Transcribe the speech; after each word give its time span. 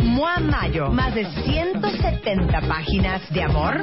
Mua 0.00 0.38
Mayo, 0.40 0.90
más 0.90 1.14
de 1.14 1.24
170 1.26 2.60
páginas 2.62 3.28
de 3.30 3.42
amor, 3.42 3.76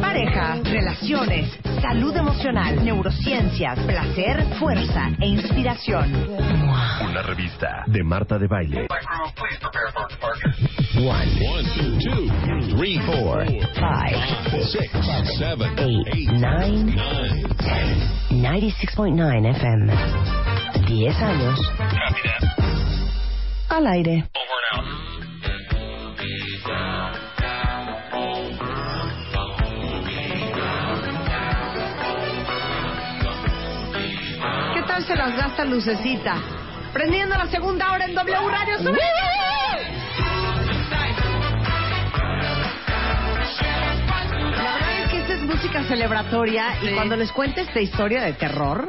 pareja, 0.00 0.56
relaciones, 0.64 1.58
salud 1.82 2.16
emocional, 2.16 2.82
neurociencias, 2.84 3.78
placer, 3.80 4.44
fuerza 4.58 5.10
e 5.20 5.26
inspiración. 5.26 6.12
Una 7.10 7.22
revista 7.22 7.84
de 7.86 8.02
Marta 8.02 8.38
de 8.38 8.46
Baile. 8.46 8.86
One, 10.96 11.30
One, 11.46 11.68
two, 12.00 12.76
three, 12.76 12.98
four, 13.00 13.44
Five, 13.74 14.64
six, 14.64 14.90
seven, 15.38 15.78
eight, 15.78 16.32
nine, 16.32 16.86
nine, 16.96 18.72
96.9 18.82 19.46
FM. 19.56 19.92
10 20.86 21.22
años 21.22 21.60
al 23.68 23.86
aire. 23.86 24.24
¿Qué 34.74 34.82
tal 34.82 35.04
se 35.04 35.16
las 35.16 35.36
gasta 35.36 35.64
Lucecita? 35.64 36.36
Prendiendo 36.92 37.36
la 37.36 37.46
segunda 37.46 37.92
hora 37.92 38.06
en 38.06 38.14
W 38.14 38.48
Radio. 38.48 38.78
¡Súbele! 38.78 39.00
La 44.56 44.72
verdad 44.74 45.02
es 45.02 45.10
que 45.10 45.18
esta 45.18 45.32
es 45.34 45.42
música 45.42 45.82
celebratoria 45.84 46.76
y 46.82 46.94
cuando 46.94 47.16
les 47.16 47.32
cuente 47.32 47.62
esta 47.62 47.80
historia 47.80 48.22
de 48.22 48.32
terror, 48.34 48.86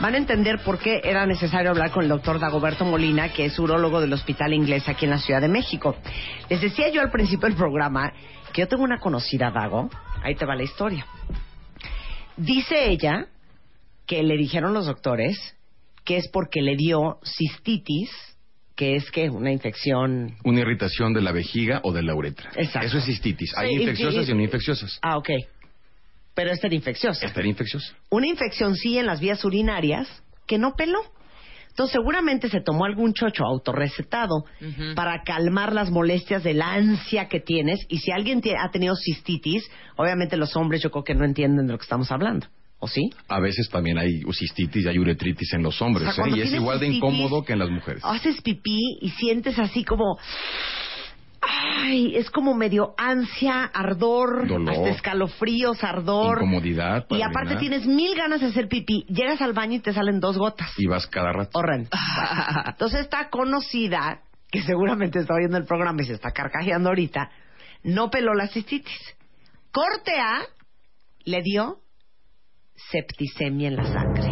van 0.00 0.14
a 0.14 0.18
entender 0.18 0.60
por 0.64 0.78
qué 0.78 1.00
era 1.04 1.26
necesario 1.26 1.70
hablar 1.70 1.90
con 1.90 2.02
el 2.04 2.08
doctor 2.08 2.38
Dagoberto 2.38 2.84
Molina, 2.84 3.32
que 3.32 3.46
es 3.46 3.58
urólogo 3.58 4.00
del 4.00 4.12
Hospital 4.12 4.52
Inglés 4.52 4.88
aquí 4.88 5.04
en 5.04 5.10
la 5.12 5.18
Ciudad 5.18 5.40
de 5.40 5.48
México. 5.48 5.96
Les 6.48 6.60
decía 6.60 6.88
yo 6.90 7.00
al 7.00 7.10
principio 7.10 7.48
del 7.48 7.56
programa 7.56 8.12
que 8.52 8.62
yo 8.62 8.68
tengo 8.68 8.84
una 8.84 8.98
conocida, 8.98 9.50
Dago. 9.50 9.90
Ahí 10.22 10.34
te 10.36 10.46
va 10.46 10.54
la 10.54 10.62
historia. 10.62 11.06
Dice 12.36 12.90
ella 12.90 13.26
que 14.06 14.22
le 14.22 14.36
dijeron 14.36 14.74
los 14.74 14.86
doctores 14.86 15.56
que 16.04 16.16
es 16.18 16.28
porque 16.28 16.60
le 16.60 16.76
dio 16.76 17.18
cistitis, 17.24 18.10
que 18.76 18.96
es 18.96 19.10
que 19.10 19.30
una 19.30 19.52
infección 19.52 20.36
Una 20.44 20.60
irritación 20.60 21.14
de 21.14 21.22
la 21.22 21.32
vejiga 21.32 21.80
o 21.84 21.92
de 21.92 22.02
la 22.02 22.14
uretra. 22.14 22.50
Exacto. 22.56 22.88
Eso 22.88 22.98
es 22.98 23.04
cistitis. 23.06 23.56
Hay 23.56 23.68
Sí, 23.76 23.82
infecciosas 23.82 24.28
y- 24.28 24.32
y 24.32 24.34
no 24.34 24.42
infecciosas. 24.42 24.98
Ah, 25.00 25.16
ok. 25.16 25.30
Pero 26.34 26.50
esta 26.50 26.66
era 26.66 26.76
infecciosa. 26.76 27.26
Esta 27.26 27.40
era 27.40 27.48
infecciosa. 27.48 27.94
Una 28.10 28.26
infección 28.26 28.74
sí 28.76 28.98
en 28.98 29.06
las 29.06 29.20
vías 29.20 29.44
urinarias 29.44 30.08
que 30.46 30.58
no 30.58 30.74
peló. 30.76 30.98
Entonces 31.68 31.92
seguramente 31.92 32.48
se 32.48 32.60
tomó 32.60 32.84
algún 32.84 33.14
chocho 33.14 33.44
autorrecetado 33.44 34.44
para 34.94 35.22
calmar 35.24 35.72
las 35.72 35.90
molestias 35.90 36.44
de 36.44 36.54
la 36.54 36.72
ansia 36.72 37.26
que 37.28 37.40
tienes. 37.40 37.80
Y 37.88 37.98
si 37.98 38.12
alguien 38.12 38.40
ha 38.60 38.70
tenido 38.70 38.94
cistitis, 38.94 39.68
obviamente 39.96 40.36
los 40.36 40.54
hombres 40.54 40.82
yo 40.82 40.92
creo 40.92 41.02
que 41.02 41.14
no 41.14 41.24
entienden 41.24 41.66
de 41.66 41.72
lo 41.72 41.78
que 41.78 41.82
estamos 41.82 42.12
hablando. 42.12 42.46
¿O 42.78 42.86
sí? 42.86 43.10
A 43.26 43.40
veces 43.40 43.68
también 43.70 43.98
hay 43.98 44.22
cistitis 44.32 44.84
y 44.84 44.88
hay 44.88 44.98
uretritis 44.98 45.52
en 45.54 45.62
los 45.64 45.80
hombres. 45.82 46.06
O 46.08 46.12
sea, 46.12 46.26
¿eh? 46.26 46.36
Y 46.36 46.40
es 46.42 46.52
igual 46.52 46.78
de 46.78 46.86
incómodo 46.86 47.42
que 47.42 47.54
en 47.54 47.58
las 47.58 47.70
mujeres. 47.70 48.02
Haces 48.04 48.40
pipí 48.42 48.98
y 49.00 49.10
sientes 49.10 49.58
así 49.58 49.82
como... 49.84 50.16
Ay, 51.82 52.16
es 52.16 52.30
como 52.30 52.54
medio 52.54 52.94
ansia, 52.96 53.64
ardor, 53.64 54.46
Dolor. 54.48 54.70
hasta 54.74 54.88
escalofríos, 54.90 55.82
ardor. 55.84 56.38
Incomodidad. 56.38 57.06
Y 57.10 57.22
aparte 57.22 57.54
orinar. 57.54 57.60
tienes 57.60 57.86
mil 57.86 58.14
ganas 58.14 58.40
de 58.40 58.46
hacer 58.46 58.68
pipí. 58.68 59.04
Llegas 59.08 59.40
al 59.40 59.52
baño 59.52 59.74
y 59.74 59.80
te 59.80 59.92
salen 59.92 60.20
dos 60.20 60.38
gotas. 60.38 60.70
Y 60.78 60.86
vas 60.86 61.06
cada 61.06 61.32
rato. 61.32 61.58
Horrendo. 61.58 61.90
Entonces 62.66 63.00
está 63.00 63.28
conocida, 63.30 64.20
que 64.50 64.62
seguramente 64.62 65.18
está 65.18 65.34
oyendo 65.34 65.56
el 65.58 65.64
programa 65.64 66.02
y 66.02 66.06
se 66.06 66.14
está 66.14 66.30
carcajeando 66.30 66.88
ahorita, 66.88 67.30
no 67.82 68.10
peló 68.10 68.34
la 68.34 68.48
cistitis. 68.48 69.14
Corte 69.72 70.12
A 70.18 70.42
le 71.24 71.42
dio 71.42 71.78
septicemia 72.90 73.68
en 73.68 73.76
la 73.76 73.84
sangre. 73.84 74.30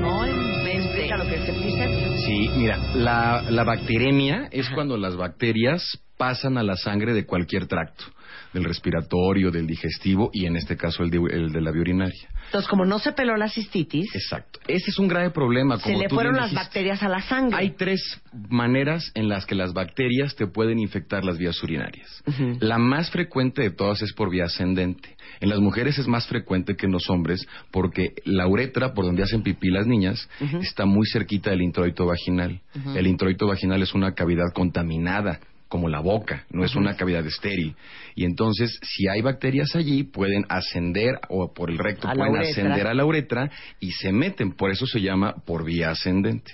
No 0.00 0.24
explica 0.24 1.16
lo 1.16 1.24
que 1.24 1.34
es 1.36 1.46
septicemia. 1.46 2.16
Sí, 2.26 2.48
mira, 2.56 2.78
la, 2.94 3.42
la 3.50 3.64
bacteremia 3.64 4.48
es 4.50 4.68
cuando 4.70 4.96
las 4.96 5.16
bacterias 5.16 6.00
pasan 6.22 6.56
a 6.56 6.62
la 6.62 6.76
sangre 6.76 7.14
de 7.14 7.26
cualquier 7.26 7.66
tracto, 7.66 8.04
del 8.52 8.62
respiratorio, 8.62 9.50
del 9.50 9.66
digestivo 9.66 10.30
y 10.32 10.46
en 10.46 10.54
este 10.54 10.76
caso 10.76 11.02
el 11.02 11.10
de, 11.10 11.16
el 11.16 11.50
de 11.50 11.60
la 11.60 11.72
vía 11.72 11.80
urinaria. 11.80 12.28
Entonces, 12.44 12.70
como 12.70 12.84
no 12.84 13.00
se 13.00 13.10
peló 13.10 13.36
la 13.36 13.48
cistitis, 13.48 14.14
Exacto. 14.14 14.60
Ese 14.68 14.90
es 14.90 15.00
un 15.00 15.08
grave 15.08 15.30
problema. 15.30 15.78
se 15.78 15.96
le 15.96 16.08
fueron 16.08 16.36
las 16.36 16.54
bacterias 16.54 17.02
a 17.02 17.08
la 17.08 17.22
sangre. 17.22 17.58
Hay 17.58 17.70
tres 17.70 18.20
maneras 18.50 19.10
en 19.16 19.28
las 19.28 19.46
que 19.46 19.56
las 19.56 19.72
bacterias 19.72 20.36
te 20.36 20.46
pueden 20.46 20.78
infectar 20.78 21.24
las 21.24 21.38
vías 21.38 21.60
urinarias. 21.60 22.22
La 22.60 22.78
más 22.78 23.10
frecuente 23.10 23.60
de 23.60 23.70
todas 23.72 24.00
es 24.02 24.12
por 24.12 24.30
vía 24.30 24.44
ascendente. 24.44 25.16
En 25.40 25.48
las 25.48 25.58
mujeres 25.58 25.98
es 25.98 26.06
más 26.06 26.28
frecuente 26.28 26.76
que 26.76 26.86
en 26.86 26.92
los 26.92 27.10
hombres 27.10 27.44
porque 27.72 28.14
la 28.24 28.46
uretra, 28.46 28.94
por 28.94 29.06
donde 29.06 29.24
hacen 29.24 29.42
pipí 29.42 29.70
las 29.70 29.88
niñas, 29.88 30.28
está 30.60 30.84
muy 30.84 31.04
cerquita 31.12 31.50
del 31.50 31.62
introito 31.62 32.06
vaginal. 32.06 32.60
El 32.94 33.08
introito 33.08 33.48
vaginal 33.48 33.82
es 33.82 33.92
una 33.92 34.14
cavidad 34.14 34.52
contaminada 34.54 35.40
como 35.72 35.88
la 35.88 36.00
boca, 36.00 36.44
no 36.50 36.66
es 36.66 36.76
una 36.76 36.96
cavidad 36.98 37.26
estéril. 37.26 37.74
Y 38.14 38.26
entonces, 38.26 38.78
si 38.82 39.08
hay 39.08 39.22
bacterias 39.22 39.74
allí, 39.74 40.02
pueden 40.02 40.44
ascender 40.50 41.18
o 41.30 41.54
por 41.54 41.70
el 41.70 41.78
recto 41.78 42.08
A 42.08 42.12
pueden 42.12 42.36
ascender 42.36 42.86
a 42.86 42.92
la 42.92 43.06
uretra 43.06 43.50
y 43.80 43.92
se 43.92 44.12
meten, 44.12 44.52
por 44.52 44.70
eso 44.70 44.84
se 44.84 45.00
llama 45.00 45.34
por 45.46 45.64
vía 45.64 45.88
ascendente. 45.88 46.52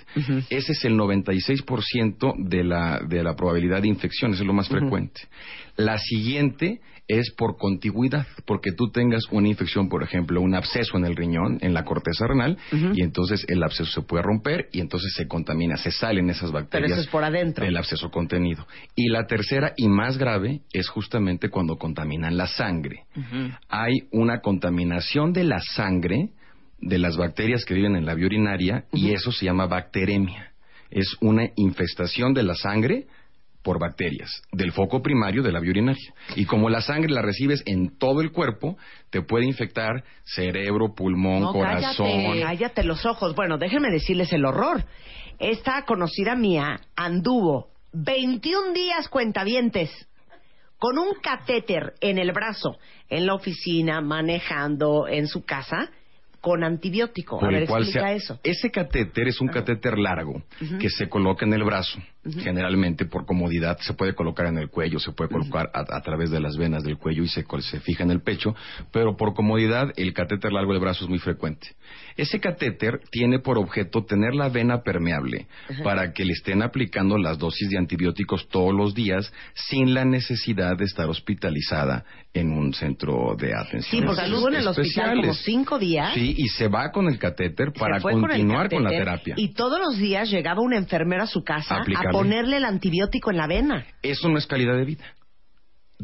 Ese 0.49 0.71
es 0.71 0.85
el 0.85 0.93
96% 0.93 2.35
de 2.47 2.63
la, 2.63 3.01
de 3.05 3.21
la 3.21 3.35
probabilidad 3.35 3.81
de 3.81 3.89
infección, 3.89 4.31
ese 4.31 4.43
es 4.43 4.47
lo 4.47 4.53
más 4.53 4.69
frecuente. 4.69 5.19
La 5.79 5.97
siguiente 5.97 6.81
es 7.07 7.31
por 7.31 7.57
contigüidad, 7.57 8.27
porque 8.45 8.73
tú 8.73 8.91
tengas 8.91 9.23
una 9.31 9.47
infección, 9.47 9.87
por 9.87 10.03
ejemplo, 10.03 10.41
un 10.41 10.53
absceso 10.53 10.97
en 10.97 11.05
el 11.05 11.15
riñón, 11.15 11.57
en 11.61 11.73
la 11.73 11.85
corteza 11.85 12.27
renal, 12.27 12.57
y 12.71 13.01
entonces 13.01 13.45
el 13.47 13.63
absceso 13.63 13.89
se 13.89 14.01
puede 14.01 14.21
romper 14.21 14.67
y 14.73 14.81
entonces 14.81 15.13
se 15.15 15.25
contamina, 15.25 15.77
se 15.77 15.89
salen 15.89 16.29
esas 16.29 16.51
Pero 16.51 16.63
bacterias 16.63 16.91
eso 16.91 17.01
es 17.01 17.07
por 17.07 17.23
adentro. 17.23 17.65
del 17.65 17.77
absceso 17.77 18.11
contenido. 18.11 18.67
Y 18.93 19.07
la 19.07 19.25
tercera 19.25 19.73
y 19.77 19.87
más 19.87 20.17
grave 20.17 20.61
es 20.73 20.89
justamente 20.89 21.49
cuando 21.49 21.77
contaminan 21.77 22.35
la 22.35 22.45
sangre. 22.47 23.05
Hay 23.69 24.07
una 24.11 24.41
contaminación 24.41 25.31
de 25.31 25.45
la 25.45 25.61
sangre 25.61 26.29
de 26.81 26.97
las 26.99 27.15
bacterias 27.15 27.63
que 27.63 27.73
viven 27.73 27.95
en 27.95 28.05
la 28.05 28.15
vía 28.15 28.25
urinaria 28.25 28.85
y 28.91 29.11
eso 29.13 29.31
se 29.31 29.45
llama 29.45 29.65
bacteremia. 29.65 30.51
Es 30.91 31.15
una 31.21 31.49
infestación 31.55 32.33
de 32.33 32.43
la 32.43 32.55
sangre 32.55 33.07
por 33.63 33.79
bacterias 33.79 34.41
del 34.51 34.71
foco 34.71 35.01
primario 35.01 35.43
de 35.43 35.51
la 35.51 35.59
vía 35.59 35.71
urinaria. 35.71 36.13
Y 36.35 36.45
como 36.45 36.69
la 36.69 36.81
sangre 36.81 37.11
la 37.11 37.21
recibes 37.21 37.61
en 37.65 37.97
todo 37.97 38.21
el 38.21 38.31
cuerpo, 38.31 38.77
te 39.09 39.21
puede 39.21 39.45
infectar 39.45 40.03
cerebro, 40.23 40.93
pulmón, 40.95 41.41
No, 41.41 41.51
corazón. 41.53 42.07
Cállate, 42.07 42.41
cállate 42.41 42.83
los 42.83 43.05
ojos. 43.05 43.35
Bueno, 43.35 43.57
déjenme 43.57 43.89
decirles 43.91 44.31
el 44.33 44.45
horror. 44.45 44.85
Esta 45.39 45.83
conocida 45.85 46.35
mía 46.35 46.81
anduvo 46.95 47.69
21 47.93 48.73
días 48.73 49.07
cuentavientes 49.09 49.89
con 50.77 50.97
un 50.97 51.13
catéter 51.21 51.93
en 51.99 52.17
el 52.17 52.31
brazo, 52.31 52.77
en 53.09 53.25
la 53.25 53.33
oficina, 53.33 53.99
manejando, 54.01 55.07
en 55.09 55.27
su 55.27 55.43
casa, 55.43 55.89
con 56.39 56.63
antibiótico. 56.63 57.37
por 57.37 57.49
A 57.49 57.51
ver, 57.51 57.63
explica 57.63 58.07
se- 58.09 58.15
eso. 58.15 58.39
Ese 58.43 58.71
catéter 58.71 59.27
es 59.27 59.41
un 59.41 59.49
catéter 59.49 59.97
largo 59.97 60.41
que 60.79 60.89
se 60.89 61.09
coloca 61.09 61.45
en 61.45 61.51
el 61.53 61.63
brazo. 61.65 61.99
Generalmente, 62.43 63.05
por 63.05 63.25
comodidad, 63.25 63.77
se 63.79 63.93
puede 63.93 64.13
colocar 64.13 64.45
en 64.47 64.57
el 64.57 64.69
cuello, 64.69 64.99
se 64.99 65.13
puede 65.13 65.29
colocar 65.29 65.69
a, 65.73 65.79
a 65.95 66.01
través 66.01 66.29
de 66.29 66.41
las 66.41 66.57
venas 66.57 66.83
del 66.83 66.97
cuello 66.97 67.23
y 67.23 67.29
se, 67.29 67.45
col- 67.45 67.63
se 67.63 67.79
fija 67.79 68.03
en 68.03 68.11
el 68.11 68.21
pecho, 68.21 68.53
pero 68.91 69.15
por 69.15 69.33
comodidad, 69.33 69.93
el 69.95 70.13
catéter 70.13 70.51
largo 70.51 70.73
del 70.73 70.81
brazo 70.81 71.05
es 71.05 71.09
muy 71.09 71.19
frecuente. 71.19 71.69
Ese 72.17 72.41
catéter 72.41 72.99
tiene 73.09 73.39
por 73.39 73.57
objeto 73.57 74.03
tener 74.03 74.35
la 74.35 74.49
vena 74.49 74.81
permeable 74.83 75.47
para 75.83 76.11
que 76.11 76.25
le 76.25 76.33
estén 76.33 76.61
aplicando 76.61 77.17
las 77.17 77.37
dosis 77.37 77.69
de 77.69 77.77
antibióticos 77.77 78.49
todos 78.49 78.73
los 78.75 78.93
días 78.93 79.31
sin 79.53 79.93
la 79.93 80.03
necesidad 80.03 80.77
de 80.77 80.83
estar 80.85 81.07
hospitalizada 81.09 82.03
en 82.33 82.51
un 82.51 82.73
centro 82.73 83.35
de 83.37 83.53
atención. 83.55 84.01
Sí, 84.01 84.01
porque 84.05 84.23
estuvo 84.23 84.49
en 84.49 84.55
el 84.55 84.67
hospital 84.67 85.21
como 85.21 85.33
cinco 85.33 85.79
días. 85.79 86.13
Sí, 86.13 86.35
y 86.37 86.49
se 86.49 86.67
va 86.67 86.91
con 86.91 87.07
el 87.07 87.17
catéter 87.17 87.71
para 87.71 87.99
con 88.01 88.21
continuar 88.21 88.69
con, 88.69 88.83
la 88.83 88.89
terapia. 88.89 89.35
Y 89.37 89.53
todos 89.53 89.79
los 89.79 89.97
días 89.97 90.29
llegaba 90.29 90.61
una 90.61 90.77
enfermera 90.77 91.23
a 91.23 91.27
su 91.27 91.41
casa 91.43 91.77
a. 92.09 92.11
ponerle 92.21 92.57
el 92.57 92.65
antibiótico 92.65 93.31
en 93.31 93.37
la 93.37 93.47
vena. 93.47 93.85
Eso 94.01 94.29
no 94.29 94.37
es 94.37 94.45
calidad 94.47 94.75
de 94.77 94.85
vida. 94.85 95.05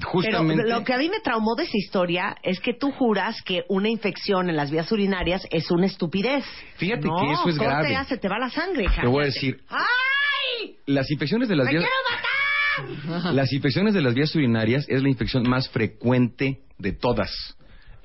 Justamente. 0.04 0.62
Pero 0.64 0.78
lo 0.80 0.84
que 0.84 0.94
a 0.94 0.98
mí 0.98 1.08
me 1.08 1.22
traumó 1.22 1.56
de 1.56 1.64
esa 1.64 1.78
historia 1.78 2.36
es 2.44 2.60
que 2.60 2.74
tú 2.74 2.92
juras 2.92 3.42
que 3.46 3.64
una 3.70 3.88
infección 3.90 4.50
en 4.50 4.58
las 4.58 4.70
vías 4.70 4.92
urinarias 4.92 5.48
es 5.52 5.72
una 5.72 5.86
estupidez. 5.86 6.44
Fíjate 6.76 7.08
No, 7.08 7.16
que 7.22 7.32
eso 7.32 7.50
es 7.50 7.58
¿cómo 7.58 7.70
grave. 7.70 7.88
te 7.90 7.96
hace? 7.96 8.18
Te 8.18 8.28
va 8.28 8.38
la 8.38 8.50
sangre, 8.50 8.88
Te 9.00 9.08
voy 9.08 9.24
a 9.24 9.26
decir, 9.28 9.62
¡Ay! 9.70 10.76
las 10.86 11.10
infecciones 11.12 11.48
de 11.48 11.56
las 11.56 11.66
¡Me 11.68 11.72
vías 11.74 11.84
quiero 11.86 11.96
matar! 12.12 13.34
las 13.34 13.54
infecciones 13.54 13.94
de 13.94 14.02
las 14.02 14.14
vías 14.14 14.36
urinarias 14.36 14.86
es 14.90 15.02
la 15.02 15.08
infección 15.08 15.48
más 15.48 15.70
frecuente 15.70 16.60
de 16.78 16.92
todas. 16.92 17.32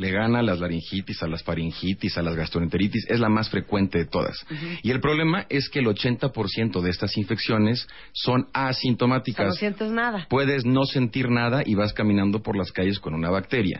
Le 0.00 0.10
gana 0.10 0.38
a 0.38 0.42
las 0.42 0.58
laringitis, 0.60 1.22
a 1.22 1.26
las 1.28 1.42
faringitis, 1.42 2.16
a 2.16 2.22
las 2.22 2.34
gastroenteritis, 2.34 3.04
es 3.10 3.20
la 3.20 3.28
más 3.28 3.50
frecuente 3.50 3.98
de 3.98 4.06
todas. 4.06 4.46
Y 4.82 4.90
el 4.90 5.00
problema 5.00 5.44
es 5.50 5.68
que 5.68 5.80
el 5.80 5.86
80% 5.86 6.80
de 6.80 6.88
estas 6.90 7.16
infecciones 7.18 7.86
son 8.12 8.42
O 8.42 8.44
sea, 8.52 8.68
asintomáticas. 8.68 9.46
no 9.46 9.52
sientes 9.52 9.90
nada. 9.90 10.26
Puedes 10.30 10.64
no 10.64 10.84
sentir 10.86 11.28
nada 11.28 11.62
y 11.66 11.74
vas 11.74 11.92
caminando 11.92 12.42
por 12.42 12.56
las 12.56 12.72
calles 12.72 12.98
con 12.98 13.12
una 13.12 13.28
bacteria. 13.28 13.78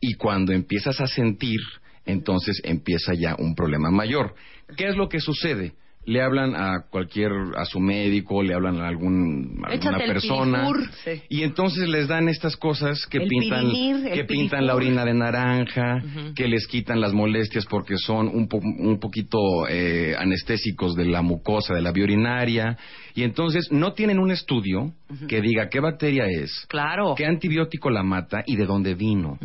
Y 0.00 0.14
cuando 0.14 0.52
empiezas 0.52 1.00
a 1.00 1.06
sentir, 1.06 1.60
entonces 2.06 2.60
empieza 2.64 3.14
ya 3.14 3.36
un 3.38 3.54
problema 3.54 3.90
mayor. 3.92 4.34
¿Qué 4.76 4.88
es 4.88 4.96
lo 4.96 5.08
que 5.08 5.20
sucede? 5.20 5.74
Le 6.04 6.20
hablan 6.20 6.56
a 6.56 6.86
cualquier, 6.90 7.30
a 7.56 7.64
su 7.64 7.78
médico, 7.78 8.42
le 8.42 8.54
hablan 8.54 8.80
a 8.80 8.88
algún, 8.88 9.62
a 9.64 9.70
alguna 9.70 9.98
persona. 9.98 10.66
pirifur. 10.66 10.90
Sí. 11.04 11.22
Y 11.28 11.42
entonces 11.42 11.88
les 11.88 12.08
dan 12.08 12.28
estas 12.28 12.56
cosas 12.56 13.06
que 13.06 13.18
El 13.18 13.28
pintan, 13.28 13.70
pirinir, 13.70 14.10
que 14.12 14.24
pintan 14.24 14.66
la 14.66 14.74
orina 14.74 15.04
de 15.04 15.14
naranja, 15.14 16.02
que 16.34 16.48
les 16.48 16.66
quitan 16.66 17.00
las 17.00 17.12
molestias 17.12 17.66
porque 17.66 17.96
son 17.98 18.26
un, 18.26 18.48
po- 18.48 18.58
un 18.58 18.98
poquito 18.98 19.38
eh, 19.68 20.16
anestésicos 20.18 20.96
de 20.96 21.04
la 21.04 21.22
mucosa, 21.22 21.72
de 21.74 21.82
la 21.82 21.92
vía 21.92 22.04
urinaria. 22.04 22.76
Y 23.14 23.22
entonces 23.22 23.68
no 23.70 23.92
tienen 23.92 24.18
un 24.18 24.32
estudio 24.32 24.92
que 25.28 25.40
diga 25.40 25.68
qué 25.68 25.78
bacteria 25.78 26.24
es, 26.26 26.66
Claro. 26.68 27.14
qué 27.16 27.26
antibiótico 27.26 27.90
la 27.90 28.02
mata 28.02 28.42
y 28.46 28.56
de 28.56 28.66
dónde 28.66 28.94
vino. 28.96 29.38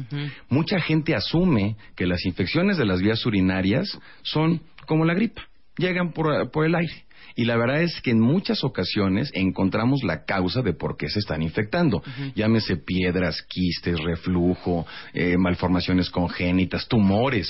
Mucha 0.49 0.79
gente 0.79 1.13
asume 1.13 1.75
que 1.95 2.07
las 2.07 2.25
infecciones 2.25 2.77
de 2.77 2.85
las 2.85 2.99
vías 3.01 3.23
urinarias 3.25 3.99
son 4.23 4.61
como 4.87 5.03
la 5.05 5.13
gripa, 5.13 5.43
llegan 5.77 6.11
por, 6.13 6.51
por 6.51 6.65
el 6.65 6.75
aire. 6.75 7.05
Y 7.35 7.45
la 7.45 7.55
verdad 7.55 7.83
es 7.83 8.01
que 8.01 8.11
en 8.11 8.19
muchas 8.19 8.63
ocasiones 8.63 9.29
encontramos 9.33 10.01
la 10.03 10.25
causa 10.25 10.61
de 10.63 10.73
por 10.73 10.97
qué 10.97 11.07
se 11.07 11.19
están 11.19 11.43
infectando. 11.43 12.01
Llámese 12.35 12.77
piedras, 12.77 13.43
quistes, 13.47 13.99
reflujo, 13.99 14.87
eh, 15.13 15.37
malformaciones 15.37 16.09
congénitas, 16.09 16.87
tumores. 16.87 17.47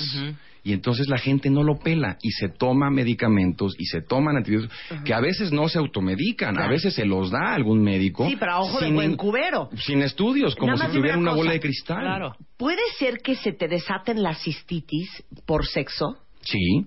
Y 0.63 0.73
entonces 0.73 1.07
la 1.07 1.17
gente 1.17 1.49
no 1.49 1.63
lo 1.63 1.79
pela 1.79 2.17
y 2.21 2.31
se 2.31 2.49
toma 2.49 2.89
medicamentos 2.89 3.75
y 3.77 3.85
se 3.85 4.01
toman 4.01 4.35
antibióticos 4.35 4.77
que 5.05 5.13
a 5.13 5.21
veces 5.21 5.53
no 5.53 5.69
se 5.69 5.77
automedican, 5.79 6.57
a 6.59 6.67
veces 6.67 6.93
se 6.93 7.05
los 7.05 7.31
da 7.31 7.53
algún 7.53 7.81
médico. 7.81 8.27
Sí, 8.27 8.35
pero 8.37 8.51
a 8.51 8.59
ojo 8.59 8.79
de 8.81 8.87
sin 8.87 8.95
buen 8.95 9.11
in- 9.11 9.17
cubero. 9.17 9.69
Sin 9.77 10.01
estudios, 10.01 10.55
como 10.57 10.73
Nada 10.73 10.87
si 10.89 10.97
tuviera 10.97 11.17
una 11.17 11.31
una 11.31 11.37
bola 11.37 11.51
de 11.53 11.61
cristal. 11.61 12.01
Claro. 12.01 12.35
¿Puede 12.57 12.81
ser 12.99 13.19
que 13.23 13.35
se 13.35 13.53
te 13.53 13.69
desaten 13.69 14.21
las 14.21 14.41
cistitis 14.43 15.23
por 15.45 15.65
sexo? 15.65 16.17
Sí. 16.41 16.85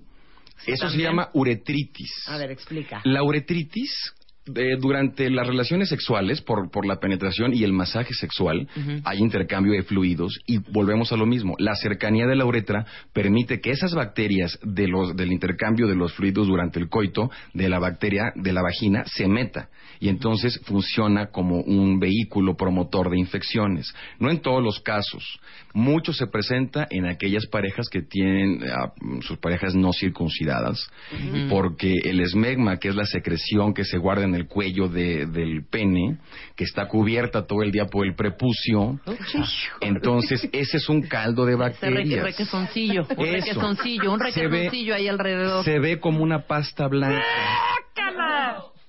Eso 0.65 0.89
se 0.89 0.97
llama 0.97 1.29
uretritis. 1.33 2.11
A 2.27 2.37
ver, 2.37 2.51
explica. 2.51 3.01
La 3.03 3.23
uretritis, 3.23 4.13
eh, 4.55 4.75
durante 4.79 5.29
las 5.29 5.45
relaciones 5.45 5.89
sexuales, 5.89 6.41
por, 6.41 6.71
por 6.71 6.85
la 6.85 6.99
penetración 6.99 7.53
y 7.53 7.63
el 7.63 7.73
masaje 7.73 8.13
sexual, 8.13 8.67
hay 9.03 9.19
intercambio 9.19 9.73
de 9.73 9.83
fluidos 9.83 10.39
y 10.47 10.57
volvemos 10.57 11.11
a 11.11 11.17
lo 11.17 11.25
mismo. 11.25 11.55
La 11.59 11.75
cercanía 11.75 12.25
de 12.25 12.35
la 12.35 12.45
uretra 12.45 12.85
permite 13.13 13.61
que 13.61 13.69
esas 13.69 13.93
bacterias 13.93 14.57
de 14.63 14.87
los, 14.87 15.15
del 15.15 15.31
intercambio 15.31 15.87
de 15.87 15.95
los 15.95 16.13
fluidos 16.13 16.47
durante 16.47 16.79
el 16.79 16.89
coito 16.89 17.29
de 17.53 17.69
la 17.69 17.79
bacteria 17.79 18.33
de 18.35 18.51
la 18.51 18.63
vagina 18.63 19.03
se 19.05 19.27
meta 19.27 19.69
y 20.01 20.09
entonces 20.09 20.59
funciona 20.65 21.27
como 21.27 21.61
un 21.61 21.99
vehículo 21.99 22.57
promotor 22.57 23.11
de 23.11 23.19
infecciones. 23.19 23.93
No 24.19 24.31
en 24.31 24.41
todos 24.41 24.63
los 24.63 24.79
casos. 24.79 25.39
Mucho 25.73 26.11
se 26.13 26.27
presenta 26.27 26.85
en 26.89 27.05
aquellas 27.05 27.45
parejas 27.47 27.87
que 27.89 28.01
tienen 28.01 28.59
ah, 28.69 28.91
sus 29.21 29.37
parejas 29.37 29.73
no 29.75 29.91
circuncidadas, 29.93 30.89
porque 31.49 31.93
el 32.03 32.19
esmegma, 32.19 32.77
que 32.77 32.89
es 32.89 32.95
la 32.95 33.05
secreción 33.05 33.73
que 33.73 33.85
se 33.85 33.97
guarda 33.97 34.25
en 34.25 34.35
el 34.35 34.47
cuello 34.47 34.87
de- 34.89 35.25
del 35.27 35.63
pene, 35.69 36.17
que 36.55 36.63
está 36.65 36.87
cubierta 36.87 37.45
todo 37.47 37.63
el 37.63 37.71
día 37.71 37.85
por 37.85 38.05
el 38.05 38.15
prepucio, 38.15 38.99
entonces 39.79 40.47
ese 40.51 40.77
es 40.77 40.89
un 40.89 41.03
caldo 41.03 41.45
de 41.45 41.53
Ese 41.53 41.61
re- 41.61 41.69
bacterias. 41.69 42.23
requesoncillo, 42.23 43.01
un 43.17 43.25
Eso. 43.25 43.45
requesoncillo, 43.47 44.11
un 44.13 44.19
ve- 44.19 44.25
requesoncillo 44.25 44.95
ahí 44.95 45.07
alrededor. 45.07 45.63
Se 45.63 45.79
ve 45.79 45.99
como 45.99 46.21
una 46.23 46.47
pasta 46.47 46.87
blanca. 46.87 47.21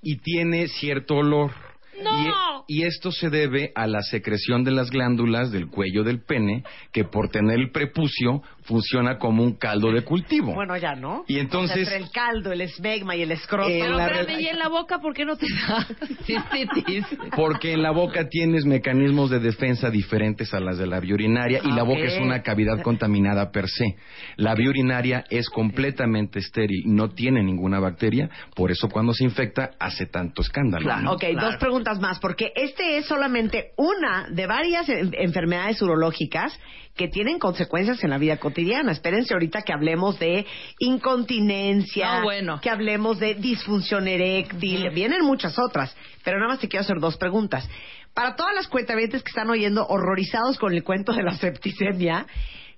Y 0.03 0.17
tiene 0.17 0.67
cierto 0.69 1.15
olor. 1.17 1.53
¡No! 2.01 2.65
Y, 2.69 2.81
y 2.81 2.83
esto 2.85 3.11
se 3.13 3.29
debe 3.29 3.73
a 3.75 3.87
la 3.87 4.03
secreción 4.03 4.65
de 4.65 4.71
las 4.71 4.91
glándulas 4.91 5.51
del 5.51 5.69
cuello 5.69 6.05
del 6.05 6.23
pene, 6.23 6.65
que 6.93 7.05
por 7.05 7.29
tener 7.29 7.59
el 7.59 7.71
prepucio 7.71 8.43
funciona 8.65 9.19
como 9.19 9.43
un 9.43 9.55
caldo 9.57 9.91
de 9.93 10.03
cultivo. 10.03 10.55
Bueno, 10.55 10.77
ya, 10.77 10.95
¿no? 10.95 11.25
Y 11.29 11.39
entonces- 11.39 11.87
O 11.87 11.91
sea, 11.91 11.97
entre 11.99 12.07
el 12.07 12.11
caldo, 12.13 12.53
el 12.53 12.61
esmegma 12.63 13.17
y 13.17 13.23
el 13.23 13.33
escroto. 13.33 13.69
En 13.71 13.81
Pero 13.81 13.97
la 13.97 14.07
espérame, 14.07 14.41
¿y 14.41 14.47
en 14.49 14.59
la 14.59 14.69
boca 14.69 14.99
por 15.01 15.15
qué 15.15 15.25
no 15.25 15.37
te 15.37 15.47
da 15.69 15.87
cistitis? 16.27 17.05
Porque 17.37 17.73
en 17.73 17.83
la 17.83 17.91
boca 17.91 18.29
tienes 18.29 18.65
mecanismos 18.65 19.31
de 19.31 19.41
defensa 19.41 19.91
diferentes 19.91 20.53
a 20.55 20.61
las 20.61 20.79
de 20.79 20.87
la 20.87 21.01
vía 21.01 21.15
urinaria 21.15 21.61
y 21.65 21.69
la 21.73 21.83
Ok. 21.83 21.89
boca 21.89 22.03
es 22.03 22.19
una 22.21 22.43
cavidad 22.43 22.81
contaminada 22.83 23.51
per 23.51 23.69
se. 23.69 23.97
La 24.37 24.55
vía 24.55 24.71
urinaria 24.71 25.25
es 25.31 25.49
completamente 25.51 26.39
estéril, 26.39 26.83
no 26.87 27.11
tiene 27.11 27.43
ninguna 27.43 27.81
bacteria, 27.81 28.31
por 28.55 28.71
eso 28.71 28.89
cuando 28.89 29.13
se 29.13 29.25
infecta 29.25 29.71
hace 29.79 30.07
tanto 30.07 30.43
escándalo. 30.43 30.85
Claro, 30.85 31.03
¿no? 31.03 31.13
ok, 31.13 31.25
dos 31.41 31.57
preguntas 31.57 31.99
más, 32.01 32.19
porque 32.21 32.53
este 32.55 32.97
es 32.99 33.07
solamente 33.07 33.73
una 33.77 34.27
de 34.31 34.47
varias 34.47 34.89
en- 34.89 35.13
enfermedades 35.19 35.81
urológicas 35.83 36.59
que 36.97 37.09
tienen 37.09 37.39
consecuencias 37.39 38.03
en 38.05 38.11
la 38.11 38.19
vida 38.19 38.37
cotidiana. 38.37 38.52
Espérense 38.93 39.35
ahorita 39.35 39.63
que 39.63 39.73
hablemos 39.73 40.19
de 40.19 40.47
incontinencia, 40.79 42.19
No, 42.19 42.23
bueno. 42.25 42.61
que 42.61 42.71
hablemos 42.71 43.19
de 43.19 43.35
disfunción 43.35 44.09
eréctil, 44.09 44.91
vienen 44.91 45.25
muchas 45.25 45.59
otras, 45.59 45.95
pero 46.25 46.39
nada 46.39 46.51
más 46.53 46.61
te 46.61 46.69
quiero 46.69 46.83
hacer 46.85 46.99
dos 47.01 47.17
preguntas. 47.17 47.69
Para 48.15 48.37
todas 48.37 48.55
las 48.55 48.69
cuentavientes 48.69 49.23
que 49.23 49.29
están 49.31 49.49
oyendo 49.51 49.87
horrorizados 49.87 50.59
con 50.59 50.73
el 50.75 50.85
cuento 50.85 51.13
de 51.13 51.23
la 51.23 51.35
septicemia, 51.37 52.27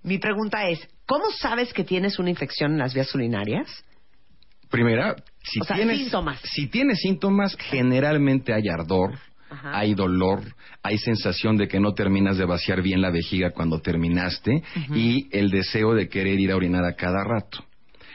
mi 0.02 0.18
pregunta 0.18 0.68
es, 0.68 0.86
¿cómo 1.06 1.24
sabes 1.30 1.72
que 1.72 1.84
tienes 1.84 2.18
una 2.18 2.30
infección 2.30 2.72
en 2.72 2.78
las 2.78 2.94
vías 2.94 3.12
urinarias? 3.14 3.84
Primera, 4.70 5.14
si 5.42 5.60
O 5.60 5.64
sea, 5.64 5.76
tienes 5.76 5.98
síntomas. 5.98 6.40
si 6.42 6.66
tienes 6.68 6.98
síntomas, 7.00 7.56
generalmente 7.56 8.52
hay 8.52 8.68
ardor, 8.68 9.18
Ajá. 9.54 9.78
hay 9.78 9.94
dolor, 9.94 10.42
hay 10.82 10.98
sensación 10.98 11.56
de 11.56 11.68
que 11.68 11.80
no 11.80 11.94
terminas 11.94 12.36
de 12.36 12.44
vaciar 12.44 12.82
bien 12.82 13.00
la 13.00 13.10
vejiga 13.10 13.50
cuando 13.50 13.80
terminaste 13.80 14.62
y 14.94 15.28
el 15.30 15.50
deseo 15.50 15.94
de 15.94 16.08
querer 16.08 16.38
ir 16.40 16.50
a 16.52 16.56
orinar 16.56 16.84
a 16.84 16.94
cada 16.94 17.22
rato 17.24 17.64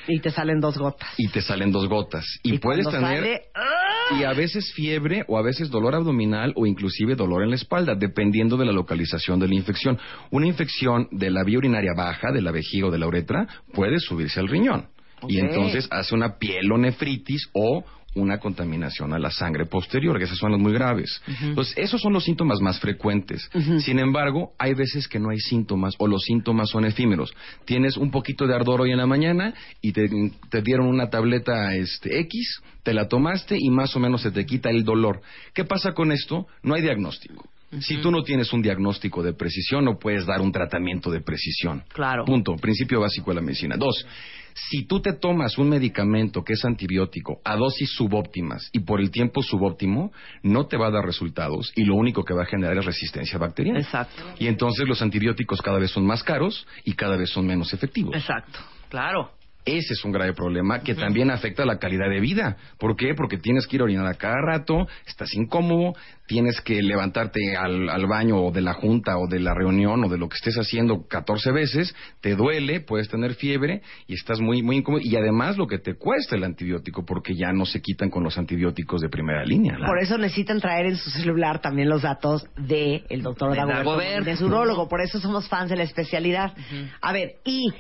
Y 0.08 0.20
te 0.20 0.32
salen 0.32 0.60
dos 0.60 0.78
gotas. 0.78 1.10
y 1.18 1.28
te 1.30 1.42
salen 1.42 1.72
dos 1.72 1.88
gotas 1.88 2.26
y, 2.44 2.58
puedes 2.60 2.88
tener 2.88 3.24
sale, 3.24 3.42
¡ah! 3.56 3.80
y 4.20 4.24
a 4.24 4.34
veces 4.34 4.72
fiebre 4.74 5.24
o 5.28 5.38
a 5.38 5.42
veces 5.42 5.70
dolor 5.70 5.96
abdominal 5.96 6.54
o 6.56 6.66
inclusive 6.66 7.16
dolor 7.16 7.44
en 7.44 7.50
la 7.50 7.56
espalda, 7.56 7.96
dependiendo 7.96 8.58
de 8.58 8.66
la 8.66 8.72
localización 8.72 9.40
de 9.40 9.48
la 9.48 9.56
infección. 9.56 10.00
Una 10.32 10.48
infección 10.48 11.08
de 11.12 11.30
la 11.30 11.44
vía 11.44 11.60
urinaria 11.60 11.94
baja, 11.96 12.32
de 12.32 12.42
la 12.42 12.52
vejiga 12.52 12.88
o 12.88 12.92
de 12.92 12.98
la 13.00 13.08
uretra, 13.08 13.48
puede 13.74 14.00
subirse 14.00 14.40
al 14.40 14.48
riñón. 14.48 14.88
Y 15.28 15.40
entonces 15.40 15.88
hace 15.92 16.16
una 16.16 16.38
pielonefritis 16.38 17.50
o 17.54 17.84
una 18.16 18.40
contaminación 18.40 19.14
a 19.14 19.20
la 19.20 19.32
sangre 19.32 19.66
posterior, 19.66 20.18
que 20.18 20.26
esas 20.26 20.38
son 20.38 20.52
las 20.52 20.60
muy 20.60 20.74
graves. 20.74 21.22
Entonces, 21.42 21.78
esos 21.78 22.02
son 22.02 22.14
los 22.14 22.24
síntomas 22.24 22.60
más 22.60 22.80
frecuentes. 22.80 23.50
Sin 23.80 24.00
embargo, 24.00 24.54
hay 24.58 24.74
veces 24.74 25.08
que 25.08 25.20
no 25.20 25.30
hay 25.30 25.40
síntomas 25.40 25.96
o 25.98 26.08
los 26.08 26.24
síntomas 26.24 26.70
son 26.70 26.86
efímeros. 26.86 27.34
Tienes 27.66 27.98
un 27.98 28.12
poquito 28.12 28.48
de 28.48 28.56
ardor 28.56 28.82
hoy 28.82 28.92
en 28.92 28.98
la 28.98 29.06
mañana 29.06 29.54
y 29.82 29.92
te, 29.92 30.10
te 30.50 30.62
dieron 30.62 30.88
una 30.88 31.10
tableta 31.10 31.76
este, 31.76 32.20
X, 32.22 32.62
te 32.84 32.94
la 32.94 33.08
tomaste 33.08 33.56
y 33.60 33.70
más 33.70 33.96
o 33.96 34.00
menos 34.00 34.22
se 34.22 34.32
te 34.32 34.46
quita 34.46 34.70
el 34.70 34.84
dolor. 34.84 35.22
¿Qué 35.54 35.66
pasa 35.66 35.94
con 35.94 36.12
esto? 36.12 36.48
No 36.64 36.76
hay 36.76 36.82
diagnóstico. 36.82 37.48
Si 37.82 37.98
tú 37.98 38.10
no 38.10 38.24
tienes 38.24 38.52
un 38.52 38.64
diagnóstico 38.64 39.22
de 39.22 39.34
precisión, 39.34 39.86
no 39.86 40.00
puedes 40.00 40.26
dar 40.26 40.42
un 40.42 40.52
tratamiento 40.52 41.12
de 41.12 41.22
precisión. 41.22 41.84
Claro. 41.90 42.26
Punto. 42.26 42.56
Principio 42.56 43.00
básico 43.00 43.30
de 43.30 43.36
la 43.36 43.42
medicina. 43.42 43.76
Dos, 43.78 44.06
si 44.54 44.86
tú 44.86 45.02
te 45.02 45.14
tomas 45.14 45.58
un 45.58 45.70
medicamento 45.70 46.44
que 46.44 46.54
es 46.54 46.66
antibiótico 46.66 47.40
a 47.44 47.56
dosis 47.56 47.90
subóptimas 47.92 48.70
y 48.72 48.80
por 48.80 49.02
el 49.02 49.12
tiempo 49.12 49.42
subóptimo, 49.42 50.12
no 50.44 50.68
te 50.68 50.78
va 50.78 50.88
a 50.88 50.92
dar 50.92 51.06
resultados 51.06 51.72
y 51.76 51.84
lo 51.84 51.96
único 51.96 52.24
que 52.24 52.34
va 52.34 52.44
a 52.44 52.46
generar 52.46 52.78
es 52.78 52.86
resistencia 52.86 53.38
bacteriana. 53.38 53.80
Exacto. 53.80 54.24
Y 54.38 54.48
entonces 54.48 54.88
los 54.88 55.02
antibióticos 55.02 55.62
cada 55.62 55.80
vez 55.80 55.92
son 55.92 56.06
más 56.06 56.24
caros 56.24 56.68
y 56.84 56.94
cada 56.94 57.18
vez 57.18 57.30
son 57.30 57.46
menos 57.46 57.74
efectivos. 57.74 58.16
Exacto. 58.16 58.60
Claro. 58.90 59.39
Ese 59.78 59.94
es 59.94 60.04
un 60.04 60.12
grave 60.12 60.34
problema 60.34 60.82
que 60.82 60.96
también 60.96 61.32
afecta 61.32 61.66
la 61.66 61.78
calidad 61.78 62.10
de 62.10 62.20
vida. 62.20 62.58
¿Por 62.78 62.96
qué? 62.96 63.14
Porque 63.16 63.38
tienes 63.38 63.68
que 63.68 63.78
ir 63.78 63.82
a 63.82 63.86
orinar 63.86 64.08
a 64.08 64.16
cada 64.16 64.42
rato, 64.42 64.88
estás 65.06 65.34
incómodo, 65.34 65.94
tienes 66.28 66.62
que 66.62 66.82
levantarte 66.82 67.58
al, 67.58 67.90
al 67.90 68.08
baño 68.08 68.38
o 68.38 68.52
de 68.52 68.62
la 68.62 68.74
junta 68.74 69.18
o 69.18 69.28
de 69.28 69.40
la 69.40 69.54
reunión 69.54 70.04
o 70.04 70.10
de 70.10 70.18
lo 70.18 70.30
que 70.30 70.36
estés 70.36 70.56
haciendo 70.58 71.08
14 71.08 71.52
veces, 71.52 71.96
te 72.22 72.36
duele, 72.36 72.82
puedes 72.82 73.10
tener 73.10 73.36
fiebre 73.36 73.82
y 74.08 74.14
estás 74.14 74.40
muy, 74.40 74.62
muy 74.62 74.78
incómodo. 74.78 75.02
Y 75.04 75.16
además 75.16 75.58
lo 75.58 75.68
que 75.68 75.80
te 75.80 75.96
cuesta 75.96 76.36
el 76.36 76.44
antibiótico, 76.44 77.06
porque 77.06 77.36
ya 77.36 77.52
no 77.52 77.66
se 77.66 77.82
quitan 77.82 78.10
con 78.10 78.24
los 78.24 78.38
antibióticos 78.38 79.02
de 79.02 79.10
primera 79.10 79.44
línea. 79.44 79.78
Por 79.86 80.00
eso 80.00 80.18
necesitan 80.18 80.60
traer 80.60 80.88
en 80.88 80.98
su 80.98 81.10
celular 81.10 81.62
también 81.62 81.90
los 81.90 82.04
datos 82.04 82.46
del 82.58 83.04
el 83.10 83.22
doctor 83.22 83.52
De 83.52 83.58
Dagoberto, 83.58 83.90
Dagoberto. 83.90 84.26
de 84.26 84.46
urólogo. 84.46 84.88
Por 84.88 85.02
eso 85.02 85.20
somos 85.20 85.48
fans 85.48 85.70
de 85.70 85.78
la 85.78 85.84
especialidad. 85.84 86.54
A 87.02 87.12
ver, 87.12 87.36
y 87.46 87.72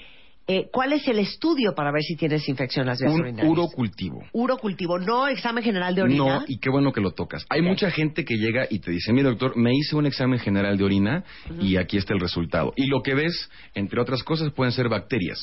eh, 0.51 0.67
¿cuál 0.71 0.93
es 0.93 1.07
el 1.07 1.19
estudio 1.19 1.75
para 1.75 1.91
ver 1.91 2.01
si 2.01 2.15
tienes 2.15 2.49
infección 2.49 2.81
en 2.83 2.87
las 2.87 2.99
vías 2.99 3.13
Un 3.13 3.21
urinarias? 3.21 3.51
urocultivo. 3.51 4.23
Urocultivo, 4.33 4.97
no 4.97 5.27
examen 5.27 5.63
general 5.63 5.93
de 5.93 6.01
orina. 6.01 6.39
No, 6.39 6.45
y 6.47 6.57
qué 6.57 6.71
bueno 6.71 6.91
que 6.91 7.01
lo 7.01 7.11
tocas. 7.11 7.45
Hay 7.49 7.61
mucha 7.61 7.91
gente 7.91 8.25
que 8.25 8.35
llega 8.35 8.65
y 8.67 8.79
te 8.79 8.89
dice, 8.89 9.13
mi 9.13 9.21
doctor, 9.21 9.55
me 9.55 9.71
hice 9.75 9.95
un 9.95 10.07
examen 10.07 10.39
general 10.39 10.75
de 10.75 10.83
orina 10.83 11.23
y 11.61 11.77
aquí 11.77 11.97
está 11.97 12.15
el 12.15 12.19
resultado. 12.19 12.73
Y 12.75 12.87
lo 12.87 13.03
que 13.03 13.13
ves, 13.13 13.49
entre 13.75 14.01
otras 14.01 14.23
cosas, 14.23 14.51
pueden 14.51 14.71
ser 14.71 14.89
bacterias. 14.89 15.39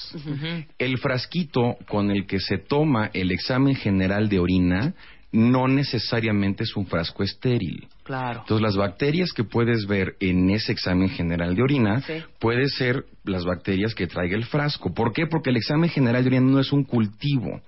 El 0.78 0.98
frasquito 0.98 1.76
con 1.88 2.10
el 2.10 2.26
que 2.26 2.40
se 2.40 2.58
toma 2.58 3.10
el 3.14 3.30
examen 3.30 3.76
general 3.76 4.28
de 4.28 4.40
orina 4.40 4.94
no 5.32 5.68
necesariamente 5.68 6.64
es 6.64 6.76
un 6.76 6.86
frasco 6.86 7.22
estéril. 7.22 7.88
Claro. 8.04 8.40
Entonces, 8.40 8.62
las 8.62 8.76
bacterias 8.76 9.32
que 9.32 9.44
puedes 9.44 9.86
ver 9.86 10.14
en 10.20 10.48
ese 10.50 10.72
examen 10.72 11.08
general 11.08 11.54
de 11.56 11.62
orina 11.62 12.00
Sí. 12.02 12.22
puede 12.38 12.68
ser 12.68 13.04
las 13.24 13.44
bacterias 13.44 13.94
que 13.94 14.06
traiga 14.06 14.36
el 14.36 14.44
frasco. 14.44 14.94
¿Por 14.94 15.12
qué? 15.12 15.26
Porque 15.26 15.50
el 15.50 15.56
examen 15.56 15.90
general 15.90 16.22
de 16.22 16.28
orina 16.28 16.42
no 16.52 16.60
es 16.60 16.72
un 16.72 16.84
cultivo. 16.84 17.60